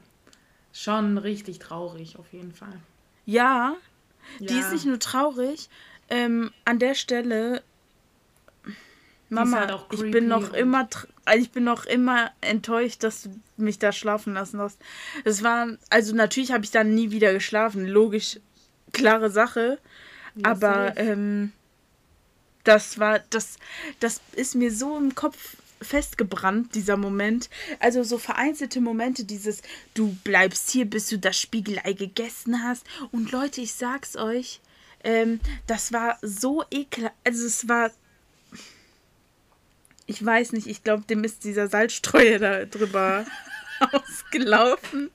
schon 0.72 1.18
richtig 1.18 1.58
traurig, 1.58 2.18
auf 2.18 2.32
jeden 2.32 2.52
Fall. 2.52 2.74
Ja, 3.24 3.76
ja. 4.40 4.46
die 4.46 4.58
ist 4.58 4.72
nicht 4.72 4.86
nur 4.86 4.98
traurig. 4.98 5.68
Ähm, 6.10 6.50
an 6.64 6.78
der 6.78 6.94
Stelle 6.94 7.62
Mama, 9.28 9.60
halt 9.60 9.80
ich 9.92 10.10
bin 10.10 10.28
noch 10.28 10.52
immer, 10.52 10.88
ich 11.36 11.50
bin 11.50 11.64
noch 11.64 11.84
immer 11.84 12.30
enttäuscht, 12.40 13.02
dass 13.02 13.22
du 13.22 13.40
mich 13.56 13.78
da 13.78 13.92
schlafen 13.92 14.34
lassen 14.34 14.58
hast. 14.58 14.78
Es 15.24 15.42
war, 15.42 15.68
also 15.90 16.14
natürlich 16.14 16.52
habe 16.52 16.64
ich 16.64 16.70
dann 16.70 16.94
nie 16.94 17.10
wieder 17.10 17.32
geschlafen, 17.32 17.86
logisch, 17.86 18.40
klare 18.92 19.30
Sache. 19.30 19.78
Ja, 20.34 20.50
aber 20.50 20.96
ähm, 20.96 21.52
das 22.64 22.98
war, 22.98 23.20
das, 23.30 23.56
das 24.00 24.20
ist 24.34 24.54
mir 24.54 24.72
so 24.72 24.96
im 24.96 25.14
Kopf 25.14 25.56
festgebrannt, 25.82 26.74
dieser 26.74 26.96
Moment. 26.96 27.50
Also 27.80 28.02
so 28.02 28.18
vereinzelte 28.18 28.80
Momente, 28.80 29.24
dieses, 29.24 29.62
du 29.94 30.16
bleibst 30.24 30.70
hier, 30.70 30.84
bis 30.84 31.08
du 31.08 31.18
das 31.18 31.38
Spiegelei 31.38 31.92
gegessen 31.92 32.62
hast. 32.62 32.84
Und 33.10 33.32
Leute, 33.32 33.60
ich 33.60 33.74
sag's 33.74 34.16
euch, 34.16 34.60
ähm, 35.04 35.40
das 35.66 35.92
war 35.92 36.18
so 36.22 36.64
ekelhaft. 36.70 37.14
Also 37.24 37.46
es 37.46 37.68
war 37.68 37.90
ich 40.06 40.24
weiß 40.24 40.52
nicht, 40.52 40.66
ich 40.66 40.84
glaube, 40.84 41.04
dem 41.08 41.24
ist 41.24 41.44
dieser 41.44 41.68
Salzstreuer 41.68 42.38
da 42.38 42.64
drüber 42.64 43.24
ausgelaufen. 43.92 45.10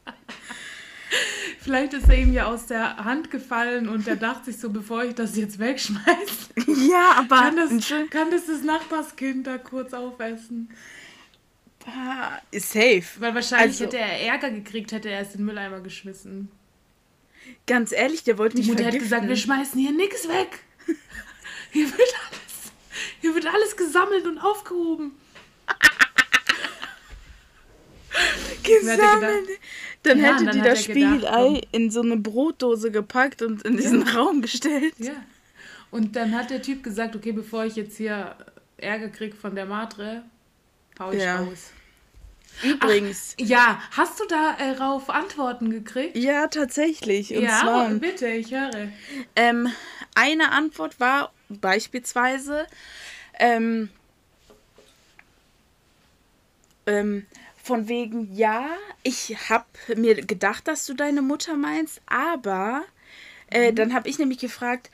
Vielleicht 1.62 1.94
ist 1.94 2.10
er 2.10 2.18
ihm 2.18 2.34
ja 2.34 2.46
aus 2.48 2.66
der 2.66 2.98
Hand 2.98 3.32
gefallen 3.32 3.88
und 3.88 4.08
er 4.08 4.16
dachte 4.16 4.52
sich 4.52 4.60
so, 4.60 4.70
bevor 4.70 5.04
ich 5.04 5.16
das 5.16 5.36
jetzt 5.36 5.60
wegschmeiße. 5.60 6.54
Ja, 6.90 7.14
aber. 7.18 7.38
Kann 7.38 7.56
das, 7.56 7.70
kann 8.10 8.32
das, 8.32 8.46
das 8.46 8.64
Nachbarskind 8.64 9.48
da 9.48 9.58
kurz 9.58 9.94
aufessen? 9.94 10.70
Ist 12.52 12.72
safe. 12.72 13.06
Weil 13.20 13.34
wahrscheinlich 13.36 13.82
also, 13.82 13.86
hätte 13.86 13.98
er 13.98 14.22
Ärger 14.22 14.50
gekriegt, 14.52 14.92
hätte 14.92 15.10
er 15.10 15.22
es 15.22 15.32
in 15.32 15.38
den 15.38 15.46
Mülleimer 15.46 15.80
geschmissen. 15.80 16.52
Ganz 17.66 17.92
ehrlich, 17.94 18.24
der 18.24 18.38
wollte 18.38 18.58
mich 18.58 18.66
Die 18.66 18.72
Mutter 18.72 18.86
hat 18.86 19.00
gesagt, 19.00 19.28
wir 19.28 19.38
schmeißen 19.38 19.80
hier 19.80 19.94
nichts 19.94 20.28
weg. 20.28 20.60
Hier 21.72 21.86
wird 21.90 22.14
hier 23.22 23.36
wird 23.36 23.45
alles 23.45 23.76
gesammelt 23.76 24.26
und 24.26 24.39
aufgehoben. 24.39 25.11
gesammelt. 28.63 29.49
Dann 30.03 30.20
ja, 30.20 30.34
hätte 30.34 30.45
dann 30.45 30.55
die 30.55 30.61
das 30.61 30.84
Spiegelei 30.84 31.61
in 31.72 31.91
so 31.91 32.01
eine 32.01 32.18
Brotdose 32.18 32.91
gepackt 32.91 33.41
und 33.41 33.63
in 33.63 33.78
diesen 33.78 34.05
ja. 34.05 34.13
Raum 34.13 34.41
gestellt. 34.41 34.93
Ja. 34.97 35.13
Und 35.91 36.15
dann 36.15 36.36
hat 36.36 36.49
der 36.49 36.61
Typ 36.61 36.84
gesagt, 36.84 37.15
okay, 37.15 37.32
bevor 37.32 37.65
ich 37.65 37.76
jetzt 37.76 37.97
hier 37.97 38.36
Ärger 38.78 39.09
krieg 39.09 39.36
von 39.36 39.55
der 39.55 39.65
Matre, 39.65 40.24
hau 40.99 41.11
ich 41.11 41.22
ja. 41.22 41.38
raus. 41.38 41.72
Übrigens. 42.63 43.36
Ach, 43.39 43.45
ja, 43.45 43.82
hast 43.91 44.20
du 44.20 44.26
darauf 44.26 45.09
äh, 45.09 45.11
Antworten 45.11 45.70
gekriegt? 45.70 46.18
Ja, 46.18 46.47
tatsächlich. 46.47 47.36
Und 47.36 47.43
ja, 47.43 47.59
zwar, 47.61 47.89
bitte, 47.89 48.28
ich 48.28 48.51
höre. 48.51 48.89
Ähm, 49.36 49.70
eine 50.15 50.51
Antwort 50.51 50.99
war 50.99 51.32
beispielsweise, 51.50 52.68
ähm, 53.39 53.89
ähm, 56.86 57.26
von 57.64 57.88
wegen, 57.88 58.34
ja, 58.34 58.70
ich 59.04 59.36
habe 59.50 59.66
mir 59.95 60.16
gedacht, 60.26 60.68
dass 60.68 60.86
du 60.86 60.93
deine 60.93 61.22
Mutter 61.22 61.56
meinst, 61.56 62.02
aber 62.06 62.84
äh, 63.50 63.72
mhm. 63.72 63.76
dann 63.76 63.93
habe 63.93 64.10
ich 64.10 64.20
nämlich 64.20 64.39
gefragt, 64.39 64.89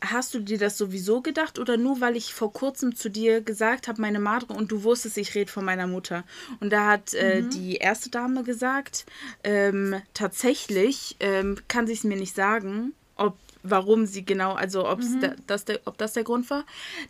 hast 0.00 0.34
du 0.34 0.40
dir 0.40 0.58
das 0.58 0.76
sowieso 0.76 1.20
gedacht 1.22 1.58
oder 1.58 1.76
nur 1.76 2.00
weil 2.00 2.16
ich 2.16 2.34
vor 2.34 2.52
kurzem 2.52 2.94
zu 2.94 3.08
dir 3.08 3.40
gesagt 3.40 3.88
habe, 3.88 4.00
meine 4.00 4.20
Madre 4.20 4.54
und 4.54 4.70
du 4.70 4.82
wusstest, 4.82 5.16
ich 5.18 5.34
rede 5.34 5.50
von 5.50 5.64
meiner 5.64 5.86
Mutter. 5.86 6.24
Und 6.60 6.70
da 6.70 6.86
hat 6.86 7.14
äh, 7.14 7.42
mhm. 7.42 7.50
die 7.50 7.76
erste 7.76 8.10
Dame 8.10 8.42
gesagt, 8.42 9.06
ähm, 9.42 10.00
tatsächlich 10.14 11.16
ähm, 11.20 11.58
kann 11.68 11.86
sie 11.86 11.94
es 11.94 12.04
mir 12.04 12.16
nicht 12.16 12.34
sagen, 12.34 12.92
ob 13.16 13.36
warum 13.70 14.06
sie 14.06 14.24
genau, 14.24 14.54
also 14.54 14.88
ob's 14.88 15.10
mhm. 15.10 15.20
da, 15.20 15.34
das 15.46 15.64
der, 15.64 15.80
ob 15.84 15.98
das 15.98 16.12
der 16.12 16.24
Grund 16.24 16.48
war. 16.50 16.64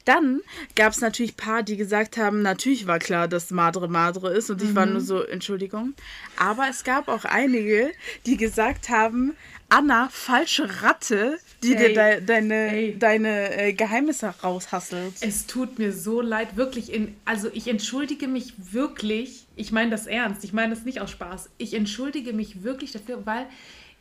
Dann 0.05 0.41
gab 0.75 0.93
es 0.93 1.01
natürlich 1.01 1.33
ein 1.33 1.37
paar, 1.37 1.63
die 1.63 1.77
gesagt 1.77 2.17
haben, 2.17 2.43
natürlich 2.43 2.87
war 2.87 2.99
klar, 2.99 3.29
dass 3.29 3.51
Madre 3.51 3.89
Madre 3.89 4.33
ist 4.33 4.51
und 4.51 4.63
mhm. 4.63 4.69
ich 4.69 4.75
war 4.75 4.87
nur 4.87 5.01
so, 5.01 5.23
Entschuldigung. 5.23 5.95
Aber 6.37 6.69
es 6.69 6.85
gab 6.85 7.09
auch 7.09 7.25
einige, 7.25 7.93
die 8.27 8.37
gesagt 8.37 8.89
haben, 8.89 9.35
Anna, 9.71 10.09
falsche 10.11 10.83
Ratte, 10.83 11.39
die 11.63 11.75
ey, 11.75 11.89
dir 11.89 11.95
de 11.95 12.21
deine, 12.25 12.55
ey. 12.73 12.99
deine 12.99 13.57
äh, 13.57 13.73
Geheimnisse 13.75 14.35
raushasselt. 14.43 15.15
Es 15.21 15.47
tut 15.47 15.79
mir 15.79 15.93
so 15.93 16.23
leid, 16.23 16.57
wirklich. 16.57 16.91
In, 16.91 17.15
also 17.27 17.51
ich 17.53 17.69
entschuldige 17.69 18.29
mich 18.29 18.55
wirklich, 18.73 19.47
ich 19.57 19.71
meine 19.71 19.91
das 19.91 20.07
ernst, 20.07 20.43
ich 20.45 20.55
meine 20.55 20.75
das 20.75 20.85
nicht 20.85 21.01
aus 21.01 21.11
Spaß. 21.11 21.51
Ich 21.59 21.75
entschuldige 21.75 22.33
mich 22.33 22.63
wirklich 22.63 22.93
dafür, 22.93 23.27
weil 23.27 23.47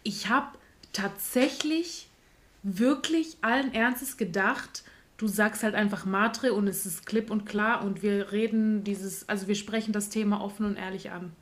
ich 0.03 0.29
habe 0.29 0.57
tatsächlich 0.93 2.07
wirklich 2.63 3.37
allen 3.41 3.73
Ernstes 3.73 4.17
gedacht, 4.17 4.83
du 5.17 5.27
sagst 5.27 5.63
halt 5.63 5.75
einfach 5.75 6.05
Matre 6.05 6.53
und 6.53 6.67
es 6.67 6.85
ist 6.85 7.05
klipp 7.05 7.31
und 7.31 7.45
klar 7.45 7.83
und 7.83 8.03
wir 8.03 8.31
reden 8.31 8.83
dieses, 8.83 9.27
also 9.27 9.47
wir 9.47 9.55
sprechen 9.55 9.91
das 9.91 10.09
Thema 10.09 10.41
offen 10.41 10.65
und 10.65 10.77
ehrlich 10.77 11.11
an. 11.11 11.33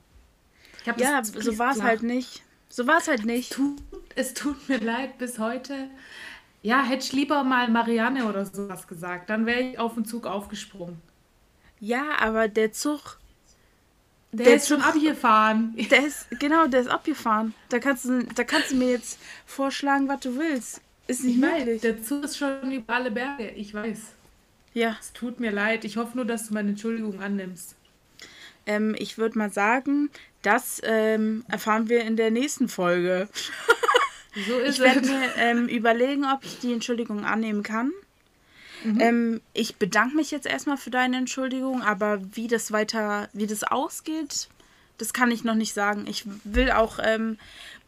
ja, 0.96 1.22
so 1.22 1.58
war 1.58 1.72
es 1.72 1.82
halt 1.82 2.02
nicht. 2.02 2.42
So 2.68 2.86
war 2.86 2.98
es 2.98 3.08
halt 3.08 3.24
nicht. 3.24 3.50
Es 3.50 3.56
tut, 3.56 3.82
es 4.14 4.34
tut 4.34 4.68
mir 4.68 4.78
leid 4.78 5.18
bis 5.18 5.38
heute. 5.38 5.88
Ja, 6.62 6.82
hätte 6.82 7.04
ich 7.04 7.12
lieber 7.12 7.44
mal 7.44 7.68
Marianne 7.68 8.26
oder 8.26 8.44
sowas 8.44 8.88
gesagt, 8.88 9.30
dann 9.30 9.46
wäre 9.46 9.60
ich 9.60 9.78
auf 9.78 9.94
den 9.94 10.04
Zug 10.04 10.26
aufgesprungen. 10.26 11.00
Ja, 11.78 12.18
aber 12.18 12.48
der 12.48 12.72
Zug. 12.72 13.18
Der, 14.32 14.46
der 14.46 14.56
ist 14.56 14.66
Zug, 14.66 14.80
schon 14.80 14.86
abgefahren. 14.86 15.74
Der 15.90 16.04
ist, 16.04 16.26
genau, 16.40 16.66
der 16.66 16.80
ist 16.80 16.88
abgefahren. 16.88 17.54
Da 17.68 17.78
kannst, 17.78 18.04
du, 18.04 18.24
da 18.34 18.44
kannst 18.44 18.72
du 18.72 18.76
mir 18.76 18.90
jetzt 18.90 19.18
vorschlagen, 19.46 20.08
was 20.08 20.20
du 20.20 20.36
willst. 20.36 20.80
Ist 21.06 21.24
nicht 21.24 21.38
möglich. 21.38 21.80
Der 21.82 22.02
Zug 22.02 22.24
ist 22.24 22.36
schon 22.36 22.72
über 22.72 22.94
alle 22.94 23.10
Berge, 23.10 23.50
ich 23.50 23.72
weiß. 23.72 23.98
Ja. 24.74 24.96
Es 25.00 25.12
tut 25.12 25.40
mir 25.40 25.52
leid. 25.52 25.84
Ich 25.84 25.96
hoffe 25.96 26.16
nur, 26.16 26.26
dass 26.26 26.48
du 26.48 26.54
meine 26.54 26.70
Entschuldigung 26.70 27.20
annimmst. 27.20 27.76
Ähm, 28.66 28.94
ich 28.98 29.16
würde 29.16 29.38
mal 29.38 29.50
sagen, 29.50 30.10
das 30.42 30.80
ähm, 30.84 31.44
erfahren 31.48 31.88
wir 31.88 32.02
in 32.02 32.16
der 32.16 32.30
nächsten 32.30 32.68
Folge. 32.68 33.28
So 34.46 34.58
ist 34.58 34.74
ich 34.74 34.80
werde 34.82 35.00
mir 35.00 35.34
ähm, 35.38 35.66
überlegen, 35.66 36.26
ob 36.26 36.44
ich 36.44 36.58
die 36.58 36.74
Entschuldigung 36.74 37.24
annehmen 37.24 37.62
kann. 37.62 37.90
Mhm. 38.84 39.00
Ähm, 39.00 39.40
ich 39.54 39.76
bedanke 39.76 40.14
mich 40.14 40.30
jetzt 40.30 40.46
erstmal 40.46 40.76
für 40.76 40.90
deine 40.90 41.16
Entschuldigung, 41.16 41.82
aber 41.82 42.20
wie 42.34 42.46
das 42.46 42.70
weiter, 42.70 43.30
wie 43.32 43.46
das 43.46 43.64
ausgeht, 43.64 44.48
das 44.98 45.12
kann 45.12 45.30
ich 45.30 45.42
noch 45.42 45.54
nicht 45.54 45.72
sagen. 45.72 46.04
Ich 46.06 46.24
will 46.44 46.70
auch 46.70 46.98
ähm, 47.02 47.38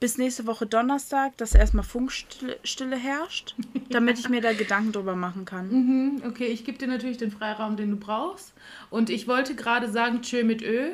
bis 0.00 0.18
nächste 0.18 0.46
Woche 0.46 0.66
Donnerstag, 0.66 1.36
dass 1.36 1.54
erstmal 1.54 1.84
Funkstille 1.84 2.96
herrscht, 2.96 3.54
damit 3.90 4.18
ich 4.18 4.28
mir 4.28 4.40
da 4.40 4.52
Gedanken 4.52 4.92
drüber 4.92 5.16
machen 5.16 5.44
kann. 5.44 5.68
Mhm, 5.70 6.22
okay, 6.26 6.46
ich 6.46 6.64
gebe 6.64 6.78
dir 6.78 6.88
natürlich 6.88 7.18
den 7.18 7.30
Freiraum, 7.30 7.76
den 7.76 7.90
du 7.90 7.96
brauchst. 7.96 8.52
Und 8.90 9.10
ich 9.10 9.26
wollte 9.26 9.54
gerade 9.54 9.90
sagen, 9.90 10.22
tschö 10.22 10.44
mit 10.44 10.62
Ö. 10.62 10.90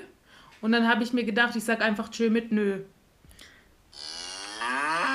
Und 0.60 0.72
dann 0.72 0.88
habe 0.88 1.02
ich 1.02 1.12
mir 1.12 1.24
gedacht, 1.24 1.56
ich 1.56 1.64
sage 1.64 1.84
einfach 1.84 2.10
tschö 2.10 2.30
mit 2.30 2.52
Nö. 2.52 2.80
Ah. 4.62 5.13